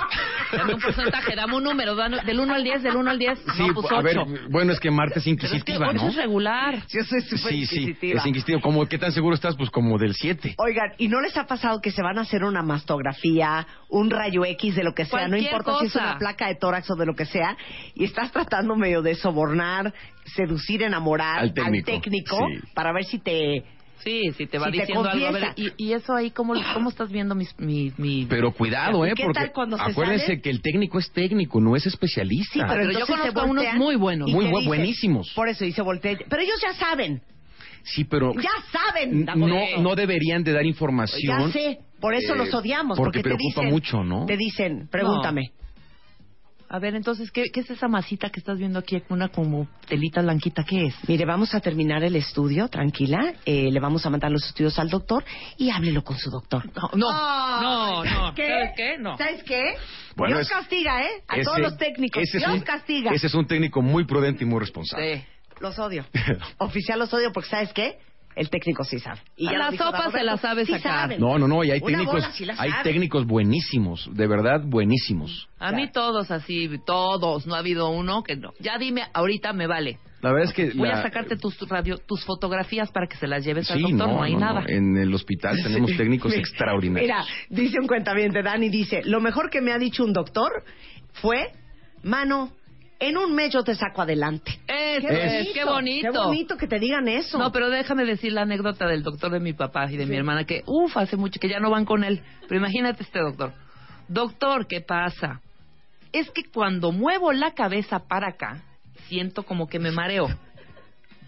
Dame 0.57 0.74
un 0.74 0.80
porcentaje, 0.80 1.35
dame 1.35 1.57
un 1.57 1.64
número, 1.64 1.95
dan- 1.95 2.24
del 2.26 2.41
1 2.41 2.55
al 2.55 2.64
10, 2.64 2.83
del 2.83 2.97
1 2.97 3.11
al 3.11 3.18
10. 3.18 3.39
Sí, 3.57 3.66
no, 3.66 3.74
pues 3.74 3.91
a 3.93 3.97
8. 3.97 4.03
ver, 4.03 4.16
bueno, 4.51 4.72
es 4.72 4.80
que 4.80 4.91
Marta 4.91 5.18
es 5.18 5.24
Pero 5.24 5.37
es 5.37 5.41
que 5.43 5.49
inquisitiva, 5.49 5.89
8 5.89 6.03
¿no? 6.03 6.09
es 6.09 6.16
regular. 6.16 6.74
Yo 6.89 7.05
soy 7.05 7.20
súper 7.22 7.39
Sí, 7.53 7.66
sí, 7.66 7.80
inquisitiva. 7.83 8.20
es 8.20 8.26
inquisitiva. 8.26 8.61
Como, 8.61 8.87
¿Qué 8.87 8.99
tan 8.99 9.12
seguro 9.12 9.35
estás? 9.35 9.57
Pues 9.57 9.70
como 9.70 9.99
del 9.99 10.14
7. 10.14 10.55
Oigan, 10.59 10.93
¿y 10.99 11.09
no 11.09 11.20
les 11.20 11.37
ha 11.37 11.47
pasado 11.47 11.80
que 11.80 11.91
se 11.91 12.03
van 12.03 12.18
a 12.18 12.22
hacer 12.22 12.45
una 12.45 12.62
mastografía, 12.62 13.66
un 13.89 14.11
rayo 14.11 14.45
X 14.45 14.74
de 14.76 14.85
lo 14.85 14.95
que 14.95 15.05
sea? 15.05 15.28
no 15.28 15.37
importa 15.37 15.78
si 15.80 15.87
es 15.87 15.95
una 15.97 16.18
placa 16.18 16.49
de 16.49 16.57
tórax 16.57 16.91
o 16.91 16.95
de 16.97 17.07
lo 17.07 17.14
que 17.14 17.24
sea, 17.26 17.57
y 17.95 18.05
estás 18.05 18.30
tratando 18.33 18.76
medio 18.76 19.03
de 19.03 19.14
sobornar, 19.14 19.93
seducir, 20.24 20.83
enamorar 20.83 21.41
Al 21.41 21.53
técnico, 21.55 22.37
sí. 22.37 22.61
para 22.74 22.93
ver 22.93 23.05
si 23.05 23.18
te... 23.18 23.64
Sí, 24.05 24.32
sí, 24.36 24.46
te 24.46 24.59
va 24.59 24.66
Si 24.66 24.72
te 24.72 24.78
diciendo 24.80 25.09
algo. 25.09 25.26
A 25.26 25.30
ver, 25.30 25.53
y, 25.57 25.72
y 25.76 25.92
eso 25.92 26.14
ahí, 26.14 26.30
¿cómo, 26.30 26.55
cómo 26.74 26.90
estás 26.90 27.11
viendo 27.11 27.34
mis, 27.34 27.57
mi, 27.59 27.92
mi... 27.98 28.26
Pero 28.26 28.53
cuidado, 28.53 29.07
¿Y 29.07 29.11
¿eh? 29.11 29.12
qué 29.16 29.24
Porque 29.24 29.38
tal 29.40 29.53
cuando 29.53 29.76
se 29.76 29.82
acuérdense 29.82 30.26
sale? 30.26 30.40
que 30.40 30.50
el 30.50 30.61
técnico 30.62 30.98
es 30.98 31.11
técnico, 31.12 31.61
no 31.61 31.76
es 31.76 31.86
especialista. 31.86 32.53
Sí, 32.53 32.61
pero, 32.61 32.86
pero 32.88 32.98
yo 32.98 33.07
conozco 33.07 33.40
a 33.40 33.44
unos 33.44 33.64
muy 33.76 33.94
buenos. 33.96 34.30
Muy 34.30 34.46
te 34.46 34.50
bu- 34.53 34.66
buenísimos. 34.66 35.32
Por 35.34 35.48
eso, 35.48 35.64
se 35.70 35.82
voltea. 35.82 36.18
Pero 36.28 36.42
ellos 36.42 36.61
ya 36.61 36.72
saben, 36.74 37.22
Sí, 37.84 38.05
pero 38.05 38.32
ya 38.34 38.50
saben. 38.70 39.24
no, 39.36 39.80
no 39.80 39.94
deberían 39.96 40.44
de 40.44 40.53
dar 40.53 40.64
información. 40.64 41.46
Ya 41.46 41.53
sé, 41.53 41.78
por 42.00 42.14
eso 42.14 42.34
eh, 42.34 42.38
los 42.38 42.55
odiamos. 42.55 42.96
porque 42.96 43.18
te 43.18 43.24
preocupa 43.24 43.62
dicen- 43.62 43.70
mucho, 43.70 44.05
¿no? 44.05 44.24
Te 44.26 44.36
dicen, 44.36 44.88
pregúntame. 44.90 45.50
A 46.75 46.79
ver, 46.79 46.95
entonces, 46.95 47.31
¿qué, 47.31 47.51
¿qué 47.53 47.61
es 47.61 47.68
esa 47.70 47.87
masita 47.87 48.31
que 48.31 48.41
estás 48.41 48.57
viendo 48.57 48.79
aquí? 48.79 49.03
Una 49.11 49.29
como 49.29 49.68
telita 49.87 50.23
blanquita, 50.23 50.64
¿qué 50.64 50.87
es? 50.87 50.95
Mire, 51.07 51.27
vamos 51.27 51.55
a 51.55 51.61
terminar 51.61 52.03
el 52.03 52.16
estudio, 52.16 52.66
tranquila. 52.68 53.35
Eh, 53.45 53.70
le 53.70 53.79
vamos 53.79 54.07
a 54.07 54.11
mandar 54.11 54.31
los 54.31 54.43
estudios 54.47 54.79
al 54.79 54.89
doctor 54.89 55.23
y 55.59 55.68
háblelo 55.68 56.03
con 56.03 56.16
su 56.16 56.31
doctor. 56.31 56.64
No, 56.75 56.89
no, 56.95 57.62
no, 57.62 58.05
no. 58.05 58.35
¿Qué? 58.35 58.49
¿Sabes 58.49 58.70
qué? 58.75 58.97
No. 58.99 59.18
¿Sabes 59.18 59.43
qué? 59.45 59.75
Bueno, 60.16 60.37
Dios 60.37 60.47
es- 60.47 60.53
castiga, 60.53 61.03
¿eh? 61.03 61.11
A 61.29 61.35
Ese- 61.37 61.45
todos 61.45 61.59
los 61.61 61.77
técnicos. 61.77 62.23
Dios 62.33 62.47
un- 62.51 62.61
castiga. 62.61 63.12
Ese 63.12 63.27
es 63.27 63.35
un 63.35 63.47
técnico 63.47 63.83
muy 63.83 64.07
prudente 64.07 64.45
y 64.45 64.47
muy 64.47 64.59
responsable. 64.61 65.18
Sí. 65.18 65.25
Los 65.61 65.79
odio. 65.79 66.07
Oficial 66.59 66.99
los 66.99 67.12
odio 67.12 67.33
porque, 67.35 67.51
¿sabes 67.51 67.73
qué? 67.75 67.99
El 68.35 68.49
técnico 68.51 68.83
sí 68.85 68.99
sabe. 68.99 69.20
Y 69.37 69.47
A 69.49 69.53
ya 69.53 69.59
la 69.59 69.70
dijo 69.70 69.85
sopa 69.85 70.11
se 70.11 70.22
la 70.24 70.37
sabe 70.39 70.64
sí 70.64 70.72
sacar. 70.72 71.03
saben. 71.03 71.20
No, 71.20 71.39
no, 71.39 71.47
no, 71.49 71.62
y 71.64 71.70
hay 71.70 71.80
Una 71.80 71.87
técnicos, 71.99 72.14
bola 72.14 72.33
sí 72.33 72.45
la 72.45 72.55
hay 72.59 72.70
sabe. 72.70 72.83
técnicos 72.85 73.26
buenísimos, 73.26 74.09
de 74.12 74.26
verdad 74.26 74.61
buenísimos. 74.64 75.49
A 75.59 75.72
mí 75.72 75.91
todos 75.93 76.30
así, 76.30 76.68
todos. 76.87 77.47
No 77.47 77.55
ha 77.55 77.59
habido 77.59 77.91
uno 77.91 78.22
que 78.22 78.37
no. 78.37 78.53
Ya 78.61 78.78
dime, 78.78 79.03
ahorita 79.12 79.53
me 79.53 79.66
vale. 79.66 79.99
La 80.22 80.30
verdad 80.33 80.49
es 80.51 80.55
que 80.55 80.70
Voy 80.78 80.89
la- 80.89 81.01
a 81.01 81.03
sacarte 81.03 81.37
tus 81.37 81.59
radio, 81.68 81.99
tus 81.99 82.24
fotografías 82.24 82.91
para 82.93 83.07
que 83.09 83.16
se 83.16 83.26
las 83.26 83.45
lleves 83.45 83.68
al 83.70 83.78
Sí, 83.78 83.83
doctor. 83.83 83.99
no, 84.09 84.14
No, 84.14 84.22
hay 84.22 84.35
no, 84.35 84.39
nada. 84.41 84.61
no. 84.61 84.68
En 84.68 84.97
el 84.97 85.12
hospital 85.12 85.57
tenemos 85.62 85.97
técnicos 85.97 86.33
extraordinarios. 86.37 87.03
Mira, 87.11 87.24
dice 87.51 87.78
un 87.80 87.89
cuentaviente, 87.89 88.41
Dani, 88.43 88.68
dice, 88.68 89.03
lo 89.05 89.20
mejor 89.20 89.51
que 89.51 89.61
me 89.61 89.72
ha 89.72 89.78
dicho 89.78 90.05
un 90.05 90.12
doctor 90.12 90.51
fue, 91.14 91.49
mano, 92.05 92.53
en 93.03 93.18
un 93.18 93.34
mes 93.34 93.53
yo 93.53 93.64
te 93.64 93.74
saco 93.74 94.03
adelante. 94.03 94.61
Eso 94.68 95.09
es, 95.09 95.48
qué 95.53 95.64
bonito. 95.64 96.12
Qué 96.12 96.18
bonito 96.18 96.57
que 96.57 96.68
te 96.68 96.78
digan 96.78 97.09
eso. 97.09 97.36
No, 97.36 97.50
pero 97.50 97.68
déjame 97.68 98.05
decir 98.05 98.32
la 98.32 98.42
anécdota 98.42 98.86
del 98.86 99.03
doctor 99.03 99.32
de 99.32 99.40
mi 99.40 99.53
papá 99.53 99.90
y 99.90 99.96
de 99.96 100.07
mi 100.07 100.16
hermana, 100.16 100.44
que, 100.44 100.62
uff, 100.66 100.96
hace 100.96 101.16
mucho 101.16 101.40
que 101.40 101.48
ya 101.48 101.59
no 101.59 101.68
van 101.68 101.84
con 101.84 102.05
él. 102.05 102.22
Pero 102.48 102.61
imagínate 102.61 103.03
este 103.03 103.18
doctor. 103.18 103.53
Doctor, 104.07 104.68
¿qué 104.68 104.82
pasa? 104.82 105.40
Es 106.12 106.30
que 106.30 106.44
cuando 106.44 106.92
muevo 106.92 107.32
la 107.32 107.55
cabeza 107.55 107.98
para 108.07 108.28
acá, 108.28 108.62
siento 109.09 109.42
como 109.42 109.66
que 109.66 109.80
me 109.80 109.90
mareo. 109.90 110.28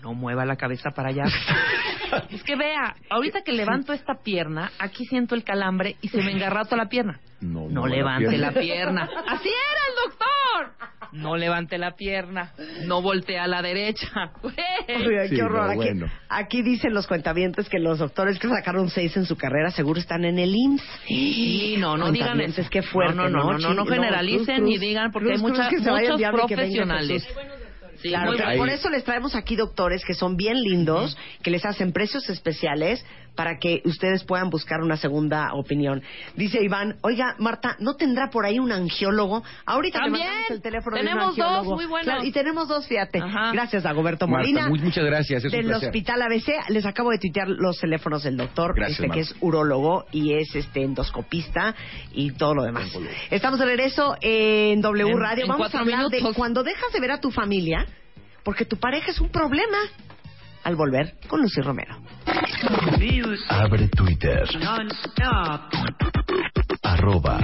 No 0.00 0.14
mueva 0.14 0.44
la 0.44 0.54
cabeza 0.56 0.90
para 0.90 1.08
allá. 1.08 1.24
es 2.30 2.42
que 2.44 2.54
vea, 2.54 2.94
ahorita 3.10 3.42
que 3.42 3.52
levanto 3.52 3.92
esta 3.92 4.14
pierna, 4.22 4.70
aquí 4.78 5.06
siento 5.06 5.34
el 5.34 5.42
calambre 5.42 5.96
y 6.02 6.08
se 6.08 6.18
me 6.18 6.30
engarrato 6.30 6.76
la 6.76 6.88
pierna. 6.88 7.18
No, 7.40 7.62
No 7.62 7.68
no, 7.70 7.86
la 7.86 7.96
levante 7.96 8.28
pierna. 8.28 8.50
la 8.52 8.60
pierna. 8.60 9.02
Así 9.28 9.48
era 9.48 9.80
el 9.88 10.10
doctor. 10.10 10.88
No 11.14 11.36
levante 11.36 11.78
la 11.78 11.92
pierna. 11.96 12.52
No 12.86 13.00
voltee 13.00 13.38
a 13.38 13.46
la 13.46 13.62
derecha. 13.62 14.10
Güey. 14.42 14.54
Oiga, 15.06 15.28
Sí, 15.28 15.36
qué 15.36 15.42
horror. 15.42 15.64
no, 15.66 15.70
aquí, 15.70 15.76
bueno. 15.76 16.06
aquí 16.28 16.62
dicen 16.62 16.92
los 16.92 17.06
cuentavientes 17.06 17.68
que 17.68 17.78
los 17.78 18.00
doctores 18.00 18.38
que 18.38 18.48
sacaron 18.48 18.90
seis 18.90 19.16
en 19.16 19.24
su 19.24 19.36
carrera 19.36 19.70
seguro 19.70 19.98
están 20.00 20.24
en 20.24 20.38
el 20.38 20.54
IMSS. 20.54 20.82
Sí, 21.06 21.76
no, 21.78 21.96
no 21.96 22.10
digan 22.12 22.40
eso. 22.40 22.62
qué 22.70 22.82
fuerte, 22.82 23.14
No, 23.16 23.28
no, 23.30 23.52
no, 23.52 23.58
no, 23.58 23.74
no, 23.74 23.86
generalicen 23.86 24.56
cruz, 24.56 24.68
ni 24.68 24.78
digan 24.78 25.10
porque 25.12 25.28
cruz, 25.30 25.40
hay 25.40 25.48
mucha- 25.50 25.68
que 25.68 25.76
muchos 25.78 26.20
que 26.20 26.30
profesionales. 26.30 27.26
Sí, 28.02 28.08
Claro, 28.10 28.32
pero 28.36 28.58
por 28.58 28.68
eso 28.68 28.90
les 28.90 29.02
traemos 29.04 29.34
aquí 29.34 29.56
doctores 29.56 30.04
que 30.04 30.12
son 30.12 30.36
bien 30.36 30.60
lindos, 30.60 31.16
que 31.42 31.50
les 31.50 31.64
hacen 31.64 31.92
precios 31.92 32.28
especiales 32.28 33.02
para 33.34 33.58
que 33.58 33.82
ustedes 33.84 34.22
puedan 34.24 34.50
buscar 34.50 34.80
una 34.80 34.96
segunda 34.96 35.52
opinión. 35.54 36.02
Dice 36.36 36.62
Iván, 36.62 36.96
oiga, 37.02 37.34
Marta, 37.38 37.76
¿no 37.80 37.94
tendrá 37.96 38.30
por 38.30 38.46
ahí 38.46 38.58
un 38.58 38.70
angiólogo? 38.72 39.42
Ahorita 39.66 39.98
te 39.98 40.04
También. 40.04 40.26
mandamos 40.26 40.50
el 40.52 40.62
teléfono 40.62 40.96
de 40.96 41.02
Tenemos 41.02 41.24
un 41.24 41.30
angiólogo. 41.30 41.64
dos 41.64 41.74
muy 41.74 41.86
buenos. 41.86 42.04
Claro, 42.06 42.24
y 42.24 42.32
tenemos 42.32 42.68
dos, 42.68 42.86
fíjate. 42.86 43.18
Ajá. 43.20 43.50
Gracias, 43.52 43.82
Dagoberto 43.82 44.26
Marta, 44.26 44.42
Molina. 44.48 44.68
muy- 44.68 44.78
muchas 44.80 45.04
gracias, 45.04 45.44
es 45.44 45.52
Del. 45.52 45.72
Hospital 45.72 46.22
ABC. 46.22 46.52
Les 46.68 46.86
acabo 46.86 47.10
de 47.10 47.18
tuitear 47.18 47.48
los 47.48 47.78
teléfonos 47.80 48.22
del 48.22 48.36
doctor, 48.36 48.74
Gracias, 48.74 49.00
este 49.00 49.10
que 49.12 49.20
es 49.20 49.34
urólogo 49.40 50.06
y 50.12 50.34
es 50.34 50.54
este 50.54 50.82
endoscopista 50.84 51.74
y 52.12 52.30
todo 52.32 52.54
lo 52.54 52.62
demás. 52.62 52.88
Estamos 53.30 53.58
de 53.58 53.66
regreso 53.66 54.16
en 54.20 54.80
W 54.80 55.10
En- 55.10 55.18
Radio. 55.18 55.42
en 55.44 55.48
Vamos 55.48 55.66
a 55.66 55.70
cuatro 55.72 55.80
hablar 55.80 56.08
de 56.10 56.16
minutos. 56.18 56.36
cuando 56.36 56.62
dejas 56.62 56.92
de 56.92 57.00
ver 57.00 57.10
a 57.10 57.20
tu 57.20 57.30
familia 57.30 57.86
porque 58.44 58.64
tu 58.64 58.76
pareja 58.76 59.10
es 59.10 59.20
un 59.20 59.28
problema. 59.30 59.78
Al 60.62 60.76
volver 60.76 61.14
con 61.28 61.42
Lucy 61.42 61.60
Romero. 61.60 61.96
Abre 63.50 63.88
Twitter. 63.88 64.48
Arroba 66.82 67.38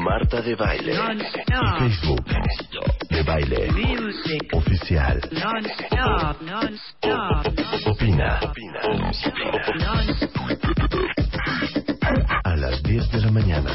Marta 0.00 0.40
de 0.40 0.54
Baile. 0.56 0.94
Y 0.94 1.78
Facebook. 1.78 2.24
De 3.08 3.22
Baile. 3.22 3.68
Oficial. 4.52 5.20
Opina. 7.86 8.40
A 12.44 12.56
las 12.56 12.82
10 12.82 13.10
de 13.12 13.20
la 13.20 13.30
mañana. 13.30 13.70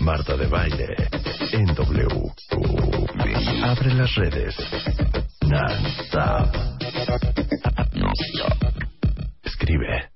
Marta 0.00 0.36
de 0.36 0.46
Baile. 0.48 1.08
En 1.52 1.66
W. 1.66 2.08
Abre 3.62 3.94
las 3.94 4.12
redes. 4.16 4.56
Non-stop. 5.42 6.56
Escribe. 9.44 10.15